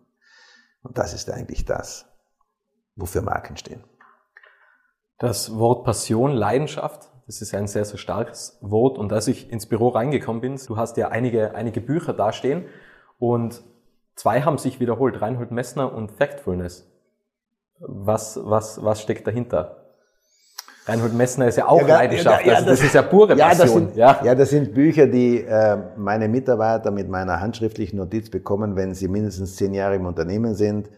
Und 0.82 0.98
das 0.98 1.14
ist 1.14 1.30
eigentlich 1.30 1.64
das, 1.64 2.06
wofür 2.96 3.22
Marken 3.22 3.56
stehen. 3.56 3.84
Das 5.18 5.56
Wort 5.56 5.84
Passion, 5.84 6.32
Leidenschaft, 6.32 7.08
das 7.26 7.40
ist 7.40 7.54
ein 7.54 7.68
sehr, 7.68 7.84
sehr 7.84 7.98
starkes 7.98 8.58
Wort. 8.60 8.98
Und 8.98 9.12
als 9.12 9.28
ich 9.28 9.50
ins 9.50 9.66
Büro 9.66 9.88
reingekommen 9.88 10.40
bin, 10.40 10.56
du 10.66 10.76
hast 10.76 10.96
ja 10.96 11.08
einige, 11.08 11.54
einige 11.54 11.80
Bücher 11.80 12.12
dastehen 12.12 12.66
und 13.18 13.62
zwei 14.16 14.42
haben 14.42 14.58
sich 14.58 14.80
wiederholt, 14.80 15.22
Reinhold 15.22 15.52
Messner 15.52 15.92
und 15.94 16.10
Factfulness. 16.10 16.90
Was, 17.78 18.40
was, 18.42 18.82
was 18.82 19.00
steckt 19.00 19.26
dahinter? 19.26 19.81
Reinhold 20.86 21.14
Messner 21.14 21.46
ist 21.46 21.56
ja 21.56 21.68
auch 21.68 21.80
ja, 21.82 21.86
Leidenschaft, 21.86 22.44
ja, 22.44 22.54
also 22.54 22.66
das, 22.66 22.78
das, 22.80 22.86
ist 22.88 22.94
ja 22.94 23.02
pure 23.02 23.36
ja, 23.36 23.48
Passion. 23.48 23.66
Das 23.66 23.72
sind, 23.72 23.96
ja. 23.96 24.20
ja, 24.24 24.34
das 24.34 24.50
sind 24.50 24.74
Bücher, 24.74 25.06
die 25.06 25.38
äh, 25.38 25.78
meine 25.96 26.28
Mitarbeiter 26.28 26.90
mit 26.90 27.08
meiner 27.08 27.40
handschriftlichen 27.40 27.98
Notiz 27.98 28.30
bekommen, 28.30 28.74
wenn 28.74 28.92
sie 28.94 29.06
mindestens 29.06 29.54
zehn 29.54 29.74
Jahre 29.74 29.94
im 29.94 30.06
Unternehmen 30.06 30.54
sind 30.54 30.88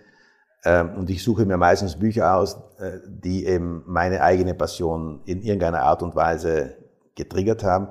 ähm, 0.64 0.90
und 0.96 1.10
ich 1.10 1.22
suche 1.22 1.44
mir 1.44 1.58
meistens 1.58 1.96
Bücher 1.96 2.34
aus, 2.36 2.56
äh, 2.78 2.98
die 3.06 3.46
eben 3.46 3.82
meine 3.86 4.22
eigene 4.22 4.54
Passion 4.54 5.20
in 5.26 5.42
irgendeiner 5.42 5.82
Art 5.82 6.02
und 6.02 6.16
Weise 6.16 6.76
getriggert 7.14 7.62
haben. 7.62 7.88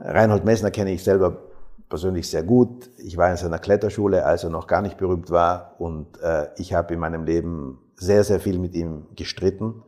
Reinhold 0.00 0.44
Messner 0.44 0.70
kenne 0.70 0.92
ich 0.92 1.04
selber 1.04 1.36
persönlich 1.90 2.30
sehr 2.30 2.42
gut. 2.42 2.90
Ich 2.96 3.16
war 3.18 3.30
in 3.30 3.36
seiner 3.36 3.58
Kletterschule, 3.58 4.24
als 4.24 4.44
er 4.44 4.50
noch 4.50 4.66
gar 4.66 4.80
nicht 4.80 4.96
berühmt 4.96 5.30
war. 5.30 5.74
Und 5.78 6.18
äh, 6.22 6.48
ich 6.56 6.72
habe 6.72 6.94
in 6.94 7.00
meinem 7.00 7.24
Leben 7.24 7.78
sehr, 7.96 8.24
sehr 8.24 8.40
viel 8.40 8.58
mit 8.58 8.74
ihm 8.74 9.08
gestritten, 9.14 9.82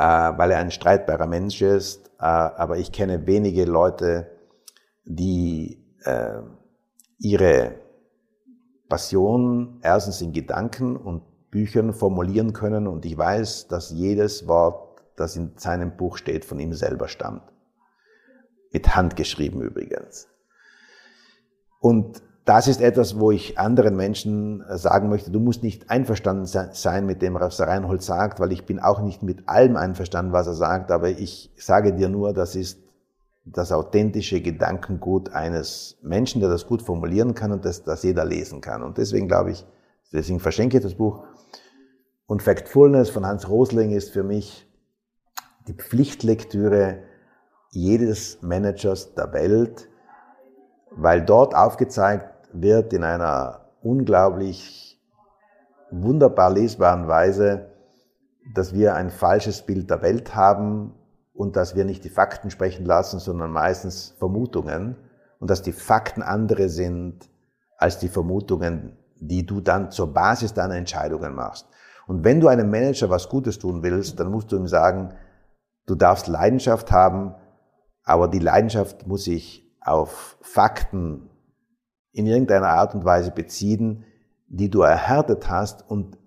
weil 0.00 0.50
er 0.50 0.58
ein 0.58 0.70
streitbarer 0.70 1.26
Mensch 1.26 1.60
ist. 1.62 2.10
aber 2.18 2.78
ich 2.78 2.92
kenne 2.92 3.26
wenige 3.26 3.64
Leute, 3.64 4.30
die 5.04 5.84
ihre 7.18 7.74
Passion 8.88 9.78
erstens 9.82 10.20
in 10.20 10.32
Gedanken 10.32 10.96
und 10.96 11.22
Büchern 11.50 11.92
formulieren 11.92 12.52
können 12.52 12.86
und 12.86 13.04
ich 13.04 13.18
weiß, 13.18 13.68
dass 13.68 13.90
jedes 13.90 14.46
Wort, 14.46 15.02
das 15.16 15.36
in 15.36 15.52
seinem 15.56 15.96
Buch 15.96 16.16
steht, 16.16 16.44
von 16.44 16.60
ihm 16.60 16.72
selber 16.72 17.08
stammt. 17.08 17.42
Mit 18.72 18.94
Hand 18.94 19.16
geschrieben 19.16 19.60
übrigens. 19.60 20.28
Und 21.80 22.22
das 22.50 22.66
ist 22.66 22.80
etwas, 22.80 23.16
wo 23.16 23.30
ich 23.30 23.60
anderen 23.60 23.94
Menschen 23.94 24.64
sagen 24.70 25.08
möchte, 25.08 25.30
du 25.30 25.38
musst 25.38 25.62
nicht 25.62 25.88
einverstanden 25.88 26.46
sein 26.46 27.06
mit 27.06 27.22
dem, 27.22 27.34
was 27.34 27.60
Reinhold 27.60 28.02
sagt, 28.02 28.40
weil 28.40 28.50
ich 28.50 28.66
bin 28.66 28.80
auch 28.80 29.02
nicht 29.02 29.22
mit 29.22 29.48
allem 29.48 29.76
einverstanden, 29.76 30.32
was 30.32 30.48
er 30.48 30.54
sagt, 30.54 30.90
aber 30.90 31.10
ich 31.10 31.52
sage 31.56 31.92
dir 31.92 32.08
nur, 32.08 32.32
das 32.32 32.56
ist 32.56 32.80
das 33.44 33.70
authentische 33.70 34.40
Gedankengut 34.40 35.32
eines 35.32 35.96
Menschen, 36.02 36.40
der 36.40 36.50
das 36.50 36.66
gut 36.66 36.82
formulieren 36.82 37.34
kann 37.34 37.52
und 37.52 37.64
das, 37.64 37.84
das 37.84 38.02
jeder 38.02 38.24
lesen 38.24 38.60
kann. 38.60 38.82
Und 38.82 38.98
deswegen 38.98 39.28
glaube 39.28 39.52
ich, 39.52 39.64
deswegen 40.12 40.40
verschenke 40.40 40.78
ich 40.78 40.82
das 40.82 40.96
Buch. 40.96 41.22
Und 42.26 42.42
Factfulness 42.42 43.10
von 43.10 43.24
Hans 43.24 43.48
Rosling 43.48 43.92
ist 43.92 44.10
für 44.10 44.24
mich 44.24 44.66
die 45.68 45.74
Pflichtlektüre 45.74 46.98
jedes 47.70 48.42
Managers 48.42 49.14
der 49.14 49.32
Welt, 49.32 49.88
weil 50.90 51.24
dort 51.24 51.54
aufgezeigt 51.54 52.39
wird 52.52 52.92
in 52.92 53.04
einer 53.04 53.72
unglaublich 53.82 55.00
wunderbar 55.90 56.52
lesbaren 56.52 57.08
Weise, 57.08 57.70
dass 58.54 58.74
wir 58.74 58.94
ein 58.94 59.10
falsches 59.10 59.62
Bild 59.62 59.90
der 59.90 60.02
Welt 60.02 60.34
haben, 60.34 60.94
und 61.40 61.56
dass 61.56 61.74
wir 61.74 61.86
nicht 61.86 62.04
die 62.04 62.10
Fakten 62.10 62.50
sprechen 62.50 62.84
lassen, 62.84 63.18
sondern 63.18 63.50
meistens 63.50 64.14
Vermutungen 64.18 64.96
und 65.38 65.48
dass 65.48 65.62
die 65.62 65.72
Fakten 65.72 66.22
andere 66.22 66.68
sind 66.68 67.30
als 67.78 67.98
die 67.98 68.08
Vermutungen, 68.08 68.98
die 69.18 69.46
du 69.46 69.62
dann 69.62 69.90
zur 69.90 70.12
Basis 70.12 70.52
deiner 70.52 70.74
Entscheidungen 70.74 71.34
machst. 71.34 71.66
Und 72.06 72.24
wenn 72.24 72.40
du 72.40 72.48
einem 72.48 72.70
Manager 72.70 73.08
was 73.08 73.30
Gutes 73.30 73.58
tun 73.58 73.82
willst, 73.82 74.20
dann 74.20 74.30
musst 74.30 74.52
du 74.52 74.56
ihm 74.56 74.66
sagen, 74.66 75.14
du 75.86 75.94
darfst 75.94 76.26
Leidenschaft 76.26 76.92
haben, 76.92 77.34
aber 78.04 78.28
die 78.28 78.38
Leidenschaft 78.38 79.06
muss 79.06 79.24
sich 79.24 79.74
auf 79.80 80.36
Fakten 80.42 81.29
in 82.12 82.26
irgendeiner 82.26 82.68
Art 82.68 82.94
und 82.94 83.04
Weise 83.04 83.30
beziehen, 83.30 84.04
die 84.48 84.70
du 84.70 84.82
erhärtet 84.82 85.48
hast 85.48 85.88
und 85.88 86.18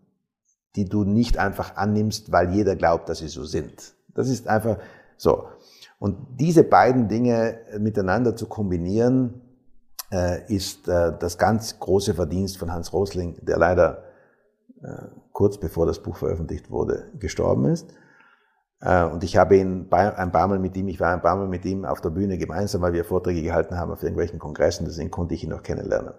die 0.75 0.85
du 0.85 1.03
nicht 1.03 1.37
einfach 1.37 1.75
annimmst, 1.75 2.31
weil 2.31 2.51
jeder 2.51 2.75
glaubt, 2.75 3.09
dass 3.09 3.19
sie 3.19 3.27
so 3.27 3.43
sind. 3.43 3.93
Das 4.13 4.29
ist 4.29 4.47
einfach, 4.47 4.77
so. 5.17 5.45
Und 5.99 6.17
diese 6.39 6.63
beiden 6.63 7.07
Dinge 7.07 7.59
miteinander 7.79 8.35
zu 8.35 8.47
kombinieren, 8.47 9.41
äh, 10.11 10.45
ist 10.53 10.87
äh, 10.87 11.11
das 11.17 11.37
ganz 11.37 11.79
große 11.79 12.13
Verdienst 12.13 12.57
von 12.57 12.71
Hans 12.71 12.93
Rosling, 12.93 13.37
der 13.41 13.57
leider 13.57 14.03
äh, 14.81 15.07
kurz 15.31 15.57
bevor 15.57 15.85
das 15.85 15.99
Buch 15.99 16.17
veröffentlicht 16.17 16.69
wurde, 16.69 17.09
gestorben 17.19 17.65
ist. 17.65 17.89
Äh, 18.83 19.05
und 19.05 19.23
ich 19.23 19.37
habe 19.37 19.57
ihn 19.57 19.87
ein 19.91 20.31
paar 20.31 20.47
Mal 20.47 20.59
mit 20.59 20.75
ihm, 20.75 20.87
ich 20.89 20.99
war 20.99 21.13
ein 21.13 21.21
paar 21.21 21.37
Mal 21.37 21.47
mit 21.47 21.65
ihm 21.65 21.85
auf 21.85 22.01
der 22.01 22.09
Bühne 22.09 22.37
gemeinsam, 22.37 22.81
weil 22.81 22.93
wir 22.93 23.05
Vorträge 23.05 23.41
gehalten 23.41 23.77
haben 23.77 23.91
auf 23.91 24.03
irgendwelchen 24.03 24.39
Kongressen, 24.39 24.85
deswegen 24.85 25.09
konnte 25.09 25.33
ich 25.33 25.43
ihn 25.43 25.51
noch 25.51 25.63
kennenlernen. 25.63 26.13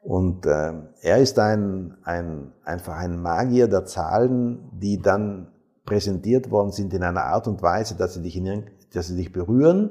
Und 0.00 0.46
äh, 0.46 0.72
er 1.02 1.18
ist 1.18 1.38
ein, 1.38 1.96
ein, 2.04 2.52
einfach 2.64 2.96
ein 2.96 3.20
Magier 3.20 3.66
der 3.66 3.84
Zahlen, 3.84 4.70
die 4.72 5.02
dann 5.02 5.48
präsentiert 5.84 6.50
worden 6.50 6.70
sind 6.70 6.94
in 6.94 7.02
einer 7.02 7.24
Art 7.24 7.48
und 7.48 7.62
Weise, 7.62 7.96
dass 7.96 8.14
sie 8.14 8.22
dich, 8.22 8.36
in, 8.36 8.70
dass 8.92 9.08
sie 9.08 9.16
dich 9.16 9.32
berühren 9.32 9.90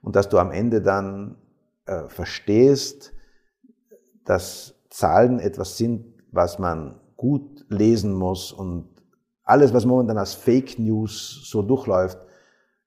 und 0.00 0.14
dass 0.14 0.28
du 0.28 0.38
am 0.38 0.52
Ende 0.52 0.80
dann 0.80 1.36
äh, 1.86 2.08
verstehst, 2.08 3.12
dass 4.24 4.74
Zahlen 4.90 5.40
etwas 5.40 5.76
sind, 5.76 6.04
was 6.30 6.58
man 6.58 7.00
gut 7.16 7.64
lesen 7.68 8.14
muss 8.14 8.52
und 8.52 8.97
alles, 9.48 9.72
was 9.72 9.86
momentan 9.86 10.18
als 10.18 10.34
Fake 10.34 10.78
News 10.78 11.40
so 11.44 11.62
durchläuft, 11.62 12.18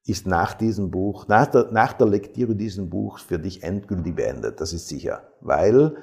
ist 0.05 0.27
nach 0.27 0.53
diesem 0.53 0.91
Buch, 0.91 1.27
nach 1.27 1.47
der, 1.47 1.71
nach 1.71 1.93
der 1.93 2.07
Lektüre 2.07 2.55
dieses 2.55 2.87
Buchs 2.89 3.23
für 3.23 3.39
dich 3.39 3.63
endgültig 3.63 4.15
beendet. 4.15 4.61
Das 4.61 4.73
ist 4.73 4.87
sicher. 4.87 5.23
Weil 5.41 5.95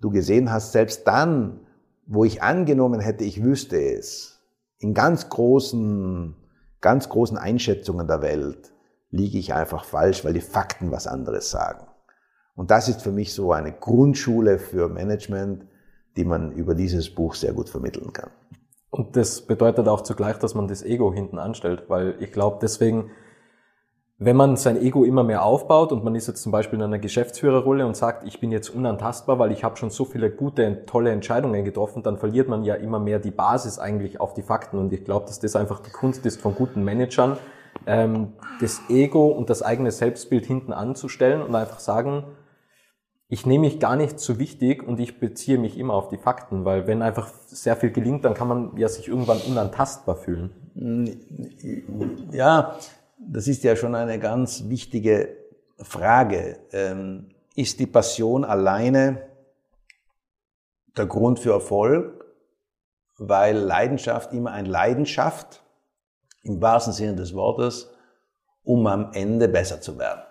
du 0.00 0.10
gesehen 0.10 0.50
hast, 0.50 0.72
selbst 0.72 1.06
dann, 1.06 1.60
wo 2.06 2.24
ich 2.24 2.42
angenommen 2.42 3.00
hätte, 3.00 3.24
ich 3.24 3.42
wüsste 3.42 3.80
es, 3.80 4.40
in 4.78 4.94
ganz 4.94 5.28
großen, 5.28 6.34
ganz 6.80 7.08
großen 7.08 7.38
Einschätzungen 7.38 8.06
der 8.06 8.22
Welt 8.22 8.72
liege 9.10 9.38
ich 9.38 9.54
einfach 9.54 9.84
falsch, 9.84 10.24
weil 10.24 10.32
die 10.32 10.40
Fakten 10.40 10.90
was 10.90 11.06
anderes 11.06 11.50
sagen. 11.50 11.86
Und 12.56 12.70
das 12.70 12.88
ist 12.88 13.02
für 13.02 13.12
mich 13.12 13.32
so 13.32 13.52
eine 13.52 13.72
Grundschule 13.72 14.58
für 14.58 14.88
Management, 14.88 15.66
die 16.16 16.24
man 16.24 16.52
über 16.52 16.74
dieses 16.74 17.14
Buch 17.14 17.34
sehr 17.34 17.52
gut 17.52 17.68
vermitteln 17.68 18.12
kann. 18.12 18.30
Und 18.90 19.16
das 19.16 19.42
bedeutet 19.42 19.88
auch 19.88 20.02
zugleich, 20.02 20.38
dass 20.38 20.54
man 20.54 20.66
das 20.66 20.82
Ego 20.82 21.12
hinten 21.12 21.38
anstellt, 21.38 21.84
weil 21.88 22.16
ich 22.18 22.32
glaube, 22.32 22.58
deswegen, 22.60 23.10
wenn 24.18 24.36
man 24.36 24.56
sein 24.56 24.76
Ego 24.76 25.04
immer 25.04 25.22
mehr 25.22 25.44
aufbaut 25.44 25.92
und 25.92 26.02
man 26.02 26.16
ist 26.16 26.26
jetzt 26.26 26.42
zum 26.42 26.50
Beispiel 26.50 26.78
in 26.78 26.84
einer 26.84 26.98
Geschäftsführerrolle 26.98 27.86
und 27.86 27.96
sagt, 27.96 28.26
ich 28.26 28.40
bin 28.40 28.50
jetzt 28.50 28.68
unantastbar, 28.68 29.38
weil 29.38 29.52
ich 29.52 29.62
habe 29.62 29.76
schon 29.76 29.90
so 29.90 30.04
viele 30.04 30.30
gute, 30.30 30.84
tolle 30.86 31.12
Entscheidungen 31.12 31.64
getroffen, 31.64 32.02
dann 32.02 32.18
verliert 32.18 32.48
man 32.48 32.64
ja 32.64 32.74
immer 32.74 32.98
mehr 32.98 33.20
die 33.20 33.30
Basis 33.30 33.78
eigentlich 33.78 34.20
auf 34.20 34.34
die 34.34 34.42
Fakten. 34.42 34.76
Und 34.76 34.92
ich 34.92 35.04
glaube, 35.04 35.26
dass 35.26 35.38
das 35.38 35.54
einfach 35.54 35.78
die 35.80 35.90
Kunst 35.90 36.26
ist 36.26 36.40
von 36.40 36.56
guten 36.56 36.82
Managern, 36.82 37.38
ähm, 37.86 38.32
das 38.60 38.82
Ego 38.88 39.28
und 39.28 39.50
das 39.50 39.62
eigene 39.62 39.92
Selbstbild 39.92 40.44
hinten 40.44 40.72
anzustellen 40.72 41.42
und 41.42 41.54
einfach 41.54 41.78
sagen, 41.78 42.24
ich 43.32 43.46
nehme 43.46 43.66
mich 43.66 43.78
gar 43.78 43.94
nicht 43.94 44.18
so 44.18 44.40
wichtig 44.40 44.82
und 44.82 44.98
ich 44.98 45.20
beziehe 45.20 45.56
mich 45.56 45.78
immer 45.78 45.94
auf 45.94 46.08
die 46.08 46.18
Fakten, 46.18 46.64
weil 46.64 46.88
wenn 46.88 47.00
einfach 47.00 47.32
sehr 47.46 47.76
viel 47.76 47.92
gelingt, 47.92 48.24
dann 48.24 48.34
kann 48.34 48.48
man 48.48 48.76
ja 48.76 48.88
sich 48.88 49.06
irgendwann 49.06 49.38
unantastbar 49.38 50.16
fühlen. 50.16 50.50
Ja, 52.32 52.76
das 53.20 53.46
ist 53.46 53.62
ja 53.62 53.76
schon 53.76 53.94
eine 53.94 54.18
ganz 54.18 54.68
wichtige 54.68 55.36
Frage. 55.78 56.58
Ähm, 56.72 57.28
ist 57.54 57.78
die 57.78 57.86
Passion 57.86 58.44
alleine 58.44 59.28
der 60.96 61.06
Grund 61.06 61.38
für 61.38 61.52
Erfolg, 61.52 62.24
weil 63.16 63.56
Leidenschaft 63.56 64.32
immer 64.32 64.50
ein 64.50 64.66
Leidenschaft 64.66 65.62
im 66.42 66.60
wahrsten 66.60 66.92
Sinne 66.92 67.14
des 67.14 67.32
Wortes, 67.34 67.90
um 68.64 68.88
am 68.88 69.12
Ende 69.12 69.46
besser 69.46 69.80
zu 69.80 70.00
werden. 70.00 70.24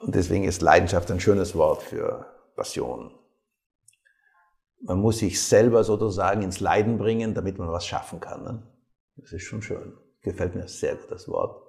Und 0.00 0.14
deswegen 0.14 0.44
ist 0.44 0.62
Leidenschaft 0.62 1.10
ein 1.10 1.20
schönes 1.20 1.54
Wort 1.54 1.82
für 1.82 2.26
Passion. 2.56 3.12
Man 4.82 4.98
muss 4.98 5.18
sich 5.18 5.42
selber 5.42 5.82
sozusagen 5.82 6.42
ins 6.42 6.60
Leiden 6.60 6.98
bringen, 6.98 7.34
damit 7.34 7.58
man 7.58 7.72
was 7.72 7.86
schaffen 7.86 8.20
kann. 8.20 8.42
Ne? 8.42 8.62
Das 9.16 9.32
ist 9.32 9.42
schon 9.42 9.62
schön. 9.62 9.94
Gefällt 10.22 10.54
mir 10.54 10.68
sehr 10.68 10.96
gut, 10.96 11.10
das 11.10 11.28
Wort. 11.28 11.62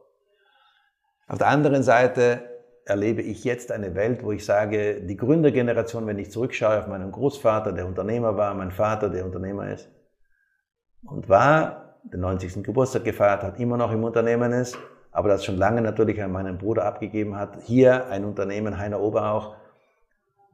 Auf 1.27 1.37
der 1.37 1.47
anderen 1.47 1.81
Seite 1.81 2.49
erlebe 2.85 3.21
ich 3.21 3.43
jetzt 3.43 3.71
eine 3.71 3.95
Welt, 3.95 4.23
wo 4.23 4.31
ich 4.31 4.45
sage, 4.45 5.01
die 5.01 5.17
Gründergeneration, 5.17 6.05
wenn 6.05 6.19
ich 6.19 6.31
zurückschaue 6.31 6.79
auf 6.79 6.87
meinen 6.87 7.11
Großvater, 7.11 7.71
der 7.71 7.87
Unternehmer 7.87 8.37
war, 8.37 8.53
mein 8.53 8.71
Vater, 8.71 9.09
der 9.09 9.25
Unternehmer 9.25 9.71
ist, 9.71 9.89
und 11.03 11.27
war, 11.27 11.99
den 12.03 12.19
90. 12.19 12.63
Geburtstag 12.63 13.03
gefeiert 13.03 13.41
hat, 13.41 13.59
immer 13.59 13.77
noch 13.77 13.91
im 13.91 14.03
Unternehmen 14.03 14.51
ist, 14.53 14.77
aber 15.15 15.29
das 15.29 15.45
schon 15.45 15.55
lange 15.55 15.81
natürlich 15.81 16.21
an 16.21 16.33
meinen 16.33 16.57
Bruder 16.57 16.83
abgegeben 16.83 17.37
hat. 17.37 17.63
Hier 17.63 18.07
ein 18.07 18.25
Unternehmen, 18.25 18.77
Heiner 18.77 18.99
Oberauch, 18.99 19.55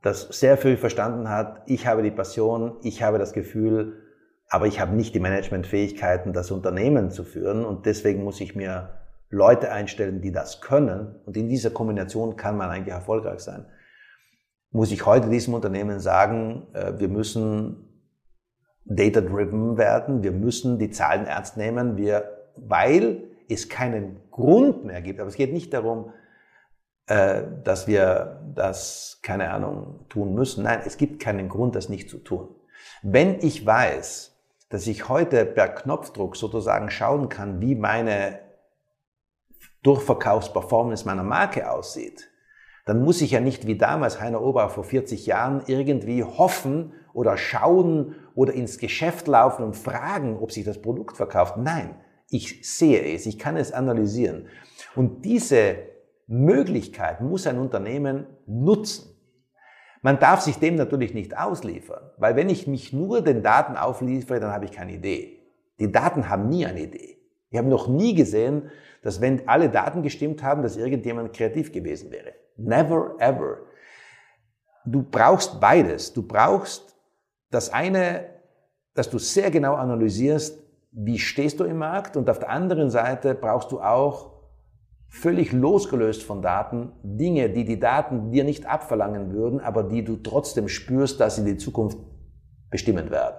das 0.04 0.28
sehr 0.30 0.56
früh 0.56 0.78
verstanden 0.78 1.30
hat, 1.30 1.64
ich 1.66 1.88
habe 1.88 2.04
die 2.04 2.12
Passion, 2.12 2.78
ich 2.84 3.02
habe 3.02 3.18
das 3.18 3.34
Gefühl, 3.34 4.04
aber 4.50 4.68
ich 4.68 4.80
habe 4.80 4.96
nicht 4.96 5.16
die 5.16 5.20
Managementfähigkeiten, 5.20 6.32
das 6.32 6.52
Unternehmen 6.52 7.10
zu 7.10 7.24
führen. 7.24 7.66
Und 7.66 7.88
deswegen 7.88 8.24
muss 8.24 8.40
ich 8.40 8.56
mir 8.56 8.90
Leute 9.32 9.72
einstellen, 9.72 10.22
die 10.22 10.32
das 10.32 10.62
können. 10.62 11.16
Und 11.26 11.36
in 11.38 11.50
dieser 11.50 11.72
Kombination 11.72 12.36
kann 12.36 12.56
man 12.56 12.70
eigentlich 12.70 12.94
erfolgreich 12.94 13.40
sein. 13.40 13.66
Muss 14.70 14.92
ich 14.92 15.08
heute 15.08 15.30
diesem 15.30 15.56
Unternehmen 15.56 16.00
sagen, 16.00 16.68
äh, 16.74 17.00
wir 17.00 17.08
müssen 17.08 17.88
data-driven 18.86 19.78
werden, 19.78 20.22
wir 20.22 20.32
müssen 20.32 20.78
die 20.78 20.92
Zahlen 20.92 21.26
ernst 21.26 21.58
nehmen, 21.58 21.98
wir, 21.98 22.26
weil 22.56 23.31
es 23.52 23.70
keinen 23.70 24.20
Grund 24.32 24.86
mehr 24.86 25.02
gibt. 25.02 25.20
Aber 25.20 25.30
es 25.30 25.36
geht 25.36 25.54
nicht 25.54 25.74
darum, 25.74 26.14
äh, 27.08 27.44
dass 27.64 27.88
wir 27.88 28.42
das, 28.56 29.20
keine 29.22 29.52
Ahnung, 29.52 30.06
tun 30.10 30.34
müssen. 30.34 30.64
Nein, 30.64 30.82
es 30.86 30.98
gibt 30.98 31.22
keinen 31.22 31.50
Grund, 31.50 31.76
das 31.76 31.90
nicht 31.90 32.10
zu 32.10 32.18
tun. 32.18 32.50
Wenn 33.02 33.40
ich 33.40 33.66
weiß, 33.66 34.38
dass 34.70 34.88
ich 34.88 35.10
heute 35.10 35.46
per 35.46 35.68
Knopfdruck 35.68 36.36
sozusagen 36.38 36.90
schauen 36.90 37.30
kann, 37.30 37.60
wie 37.60 37.76
meine 37.76 38.40
Durchverkaufsperformance 39.84 41.06
meiner 41.06 41.24
Marke 41.24 41.70
aussieht, 41.70 42.30
dann 42.86 43.04
muss 43.04 43.22
ich 43.22 43.32
ja 43.32 43.40
nicht 43.40 43.68
wie 43.68 43.78
damals 43.78 44.22
Heiner 44.22 44.42
Ober 44.42 44.70
vor 44.70 44.84
40 44.84 45.26
Jahren 45.26 45.64
irgendwie 45.68 46.24
hoffen 46.24 46.94
oder 47.14 47.38
schauen 47.38 48.16
oder 48.36 48.54
ins 48.54 48.78
Geschäft 48.78 49.28
laufen 49.28 49.64
und 49.64 49.76
fragen, 49.76 50.38
ob 50.40 50.52
sich 50.52 50.66
das 50.66 50.82
Produkt 50.82 51.18
verkauft. 51.18 51.58
Nein, 51.58 51.96
ich 52.32 52.68
sehe 52.68 53.14
es, 53.14 53.26
ich 53.26 53.38
kann 53.38 53.58
es 53.58 53.72
analysieren. 53.72 54.48
Und 54.96 55.26
diese 55.26 55.76
Möglichkeit 56.28 57.22
muss 57.22 57.46
ein 57.46 57.60
Unternehmen 57.60 58.26
nutzen. 58.48 59.10
Man 60.02 60.18
darf 60.18 60.42
sich 60.42 60.58
dem 60.58 60.76
natürlich 60.76 61.14
nicht 61.14 61.38
ausliefern, 61.38 62.10
weil 62.18 62.36
wenn 62.36 62.50
ich 62.50 62.66
mich 62.66 62.92
nur 62.94 63.22
den 63.22 63.44
Daten 63.44 63.76
aufliefere, 63.76 64.40
dann 64.40 64.52
habe 64.52 64.66
ich 64.66 64.72
keine 64.72 64.94
Idee. 64.94 65.40
Die 65.80 65.92
Daten 65.92 66.30
haben 66.30 66.50
nie 66.50 66.66
eine 66.66 66.82
Idee. 66.82 67.18
Ich 67.50 67.58
habe 67.58 67.68
noch 67.68 67.88
nie 67.88 68.16
gesehen, 68.16 68.72
dass 69.04 69.20
wenn 69.20 69.48
alle 69.48 69.70
Daten 69.70 70.02
gestimmt 70.02 70.42
haben, 70.42 70.64
dass 70.64 70.78
irgendjemand 70.78 71.34
kreativ 71.34 71.72
gewesen 71.72 72.12
wäre. 72.12 72.34
Never 72.56 73.16
ever. 73.20 73.58
Du 74.86 75.04
brauchst 75.04 75.60
beides. 75.60 76.14
Du 76.14 76.24
brauchst 76.24 76.96
das 77.50 77.72
eine, 77.72 78.26
dass 78.94 79.10
du 79.10 79.20
sehr 79.20 79.52
genau 79.52 79.76
analysierst, 79.76 80.61
wie 80.92 81.20
stehst 81.20 81.60
du 81.60 81.64
im 81.64 81.78
Markt 81.78 82.18
und 82.18 82.30
auf 82.30 82.40
der 82.40 82.50
anderen 82.50 82.90
Seite 82.90 83.34
brauchst 83.34 83.72
du 83.72 83.80
auch 83.80 84.32
völlig 85.08 85.52
losgelöst 85.52 86.24
von 86.24 86.42
Daten 86.42 86.92
Dinge, 87.04 87.50
die 87.50 87.66
die 87.66 87.80
Daten 87.80 88.32
dir 88.32 88.44
nicht 88.44 88.66
abverlangen 88.66 89.32
würden, 89.34 89.60
aber 89.60 89.84
die 89.84 90.04
du 90.04 90.18
trotzdem 90.18 90.68
spürst, 90.68 91.20
dass 91.20 91.36
sie 91.36 91.46
die 91.46 91.58
Zukunft 91.58 91.98
bestimmen 92.70 93.10
werden. 93.10 93.36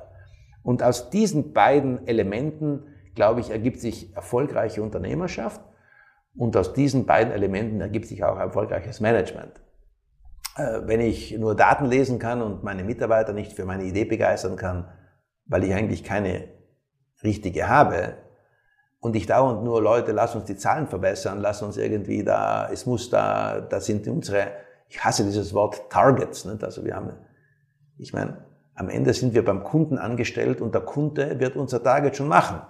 Und 0.63 0.83
aus 0.83 1.11
diesen 1.11 1.53
beiden 1.53 2.07
Elementen, 2.07 2.85
glaube 3.15 3.41
ich, 3.41 3.51
ergibt 3.51 3.81
sich 3.81 4.15
erfolgreiche 4.15 4.83
Unternehmerschaft 4.83 5.61
und 6.37 6.57
aus 6.57 6.73
diesen 6.73 7.05
beiden 7.07 7.33
Elementen 7.33 7.81
ergibt 7.81 8.07
sich 8.07 8.25
auch 8.25 8.39
erfolgreiches 8.39 9.01
Management. 9.01 9.61
Äh, 10.57 10.83
wenn 10.85 11.01
ich 11.01 11.37
nur 11.39 11.55
Daten 11.55 11.87
lesen 11.87 12.19
kann 12.19 12.43
und 12.43 12.63
meine 12.63 12.85
Mitarbeiter 12.85 13.33
nicht 13.33 13.53
für 13.53 13.65
meine 13.65 13.85
Idee 13.85 14.05
begeistern 14.05 14.57
kann, 14.57 14.89
weil 15.47 15.65
ich 15.65 15.75
eigentlich 15.75 16.05
keine 16.05 16.49
richtige 17.23 17.69
habe 17.69 18.17
und 19.01 19.17
ich 19.17 19.27
dauernd 19.27 19.65
nur 19.65 19.83
Leute, 19.83 20.13
lass 20.13 20.35
uns 20.35 20.45
die 20.45 20.57
Zahlen 20.57 20.87
verbessern, 20.87 21.41
lass 21.41 21.61
uns 21.61 21.77
irgendwie 21.77 22.23
da, 22.23 22.71
es 22.71 22.87
muss 22.87 23.11
da, 23.11 23.61
da 23.61 23.81
sind 23.81 24.07
unsere, 24.07 24.53
ich 24.89 25.05
hasse 25.05 25.25
dieses 25.25 25.53
Wort 25.55 25.91
Targets, 25.91 26.45
nicht? 26.45 26.63
also 26.63 26.85
wir 26.85 26.95
haben, 26.95 27.13
ich 27.99 28.13
meine, 28.13 28.45
am 28.75 28.89
Ende 28.89 29.13
sind 29.13 29.35
wir 29.35 29.45
beim 29.45 29.65
Kunden 29.65 29.99
angestellt 29.99 30.61
und 30.61 30.75
der 30.75 30.83
Kunde 30.83 31.41
wird 31.41 31.57
unser 31.57 31.83
Target 31.83 32.17
schon 32.17 32.29
machen. 32.29 32.63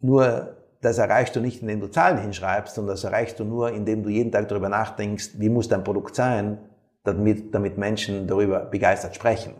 Nur 0.00 0.56
das 0.80 0.98
erreichst 0.98 1.36
du 1.36 1.40
nicht, 1.40 1.62
indem 1.62 1.80
du 1.80 1.88
Zahlen 1.88 2.18
hinschreibst, 2.18 2.74
sondern 2.74 2.94
das 2.94 3.04
erreichst 3.04 3.38
du 3.38 3.44
nur, 3.44 3.72
indem 3.72 4.02
du 4.02 4.08
jeden 4.08 4.32
Tag 4.32 4.48
darüber 4.48 4.68
nachdenkst, 4.68 5.32
wie 5.34 5.48
muss 5.48 5.68
dein 5.68 5.84
Produkt 5.84 6.14
sein, 6.14 6.58
damit, 7.04 7.54
damit 7.54 7.76
Menschen 7.76 8.26
darüber 8.26 8.60
begeistert 8.60 9.14
sprechen. 9.14 9.54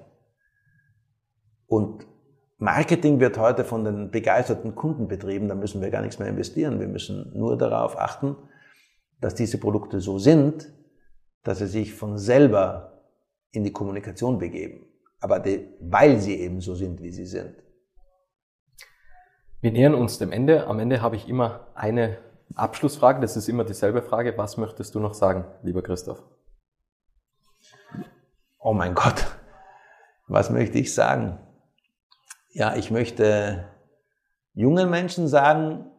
Und 1.66 2.07
Marketing 2.59 3.20
wird 3.20 3.36
heute 3.36 3.64
von 3.64 3.84
den 3.84 4.11
begeisterten 4.11 4.74
Kunden 4.74 5.09
betrieben, 5.09 5.48
da 5.48 5.54
müssen 5.54 5.82
wir 5.82 5.90
gar 5.90 6.00
nichts 6.00 6.18
mehr 6.18 6.28
investieren. 6.28 6.80
Wir 6.80 6.88
müssen 6.88 7.30
nur 7.34 7.59
darauf 7.59 7.98
achten, 7.98 8.36
dass 9.20 9.34
diese 9.34 9.59
Produkte 9.59 10.00
so 10.00 10.18
sind, 10.18 10.72
dass 11.42 11.59
sie 11.59 11.66
sich 11.66 11.94
von 11.94 12.16
selber 12.16 13.04
in 13.50 13.62
die 13.62 13.72
Kommunikation 13.72 14.38
begeben. 14.38 14.86
Aber 15.20 15.38
die, 15.38 15.68
weil 15.80 16.18
sie 16.18 16.40
eben 16.40 16.61
so 16.61 16.74
sind, 16.74 17.02
wie 17.02 17.11
sie 17.11 17.26
sind. 17.26 17.54
Wir 19.61 19.72
nähern 19.72 19.94
uns 19.94 20.18
dem 20.18 20.32
Ende. 20.32 20.66
Am 20.66 20.78
Ende 20.78 21.02
habe 21.02 21.16
ich 21.16 21.28
immer 21.28 21.68
eine 21.74 22.18
Abschlussfrage. 22.54 23.20
Das 23.20 23.36
ist 23.36 23.48
immer 23.48 23.64
dieselbe 23.64 24.02
Frage. 24.02 24.36
Was 24.36 24.57
möchtest 24.57 24.94
du 24.94 25.00
noch 25.00 25.14
sagen, 25.14 25.44
lieber 25.62 25.82
Christoph? 25.82 26.22
Oh 28.59 28.72
mein 28.72 28.94
Gott. 28.94 29.26
Was 30.26 30.50
möchte 30.50 30.78
ich 30.78 30.94
sagen? 30.94 31.38
Ja, 32.59 32.74
ich 32.74 32.90
möchte 32.90 33.66
jungen 34.54 34.88
Menschen 34.88 35.28
sagen, 35.28 35.90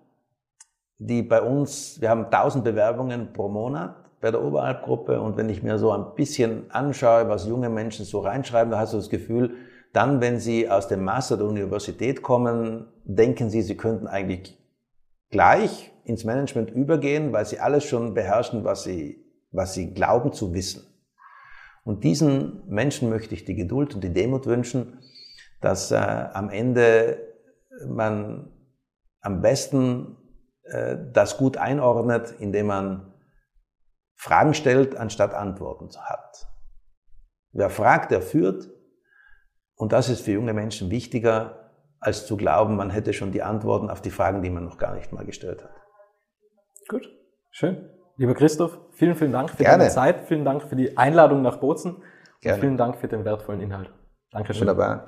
die 0.98 1.22
bei 1.22 1.40
uns, 1.40 2.02
wir 2.02 2.10
haben 2.10 2.26
1000 2.26 2.64
Bewerbungen 2.64 3.32
pro 3.32 3.48
Monat 3.48 3.96
bei 4.22 4.32
der 4.32 4.42
Oberalpgruppe 4.42 5.22
und 5.22 5.38
wenn 5.38 5.50
ich 5.50 5.62
mir 5.62 5.78
so 5.78 5.92
ein 5.92 6.16
bisschen 6.16 6.72
anschaue, 6.72 7.30
was 7.30 7.46
junge 7.46 7.70
Menschen 7.70 8.06
so 8.06 8.22
reinschreiben, 8.22 8.72
da 8.72 8.80
hast 8.80 8.94
du 8.94 8.98
das 8.98 9.12
Gefühl, 9.12 9.54
dann, 9.94 10.20
wenn 10.20 10.40
sie 10.40 10.68
aus 10.68 10.88
dem 10.88 11.04
Master 11.04 11.38
der 11.38 11.46
Universität 11.46 12.24
kommen, 12.24 12.88
denken 13.04 13.52
sie, 13.52 13.62
sie 13.62 13.78
könnten 13.78 14.08
eigentlich 14.08 14.58
gleich 15.30 15.92
ins 16.06 16.24
Management 16.24 16.72
übergehen, 16.72 17.34
weil 17.34 17.46
sie 17.46 17.60
alles 17.60 17.84
schon 17.84 18.16
beherrschen, 18.16 18.64
was 18.64 18.84
sie, 18.84 19.24
was 19.52 19.76
sie 19.76 19.94
glauben 19.94 20.34
zu 20.34 20.56
wissen. 20.56 20.88
Und 21.84 22.04
diesen 22.04 22.64
Menschen 22.68 23.12
möchte 23.12 23.36
ich 23.36 23.46
die 23.46 23.56
Geduld 23.56 23.94
und 23.94 24.04
die 24.04 24.12
Demut 24.12 24.48
wünschen, 24.48 24.98
dass 25.62 25.92
äh, 25.92 25.96
am 25.96 26.50
Ende 26.50 27.18
man 27.86 28.52
am 29.22 29.42
besten 29.42 30.18
äh, 30.64 30.98
das 31.14 31.38
gut 31.38 31.58
einordnet, 31.58 32.36
indem 32.40 32.68
man 32.68 33.14
Fragen 34.16 34.54
stellt, 34.54 34.96
anstatt 34.96 35.34
Antworten 35.34 35.90
hat. 36.00 36.48
Wer 37.52 37.70
fragt, 37.70 38.12
der 38.12 38.22
führt. 38.22 38.70
Und 39.76 39.94
das 39.94 40.10
ist 40.10 40.22
für 40.22 40.32
junge 40.32 40.54
Menschen 40.54 40.90
wichtiger, 40.90 41.68
als 42.00 42.26
zu 42.26 42.38
glauben, 42.38 42.76
man 42.76 42.90
hätte 42.90 43.14
schon 43.14 43.32
die 43.32 43.44
Antworten 43.44 43.90
auf 43.90 44.02
die 44.02 44.12
Fragen, 44.12 44.42
die 44.42 44.50
man 44.50 44.66
noch 44.66 44.78
gar 44.78 44.94
nicht 44.96 45.12
mal 45.12 45.26
gestellt 45.26 45.64
hat. 45.64 45.72
Gut, 46.88 47.10
schön. 47.52 47.90
Lieber 48.18 48.34
Christoph, 48.34 48.80
vielen, 48.92 49.16
vielen 49.16 49.32
Dank 49.32 49.52
für 49.52 49.58
Gerne. 49.58 49.80
deine 49.80 49.90
Zeit, 49.90 50.22
vielen 50.28 50.46
Dank 50.46 50.64
für 50.64 50.76
die 50.76 50.98
Einladung 50.98 51.42
nach 51.42 51.58
Bozen 51.58 52.02
Gerne. 52.42 52.56
und 52.56 52.62
vielen 52.62 52.78
Dank 52.78 52.98
für 52.98 53.08
den 53.08 53.26
wertvollen 53.26 53.62
Inhalt. 53.62 53.92
Dankeschön. 54.32 54.62
Wunderbar. 54.62 55.08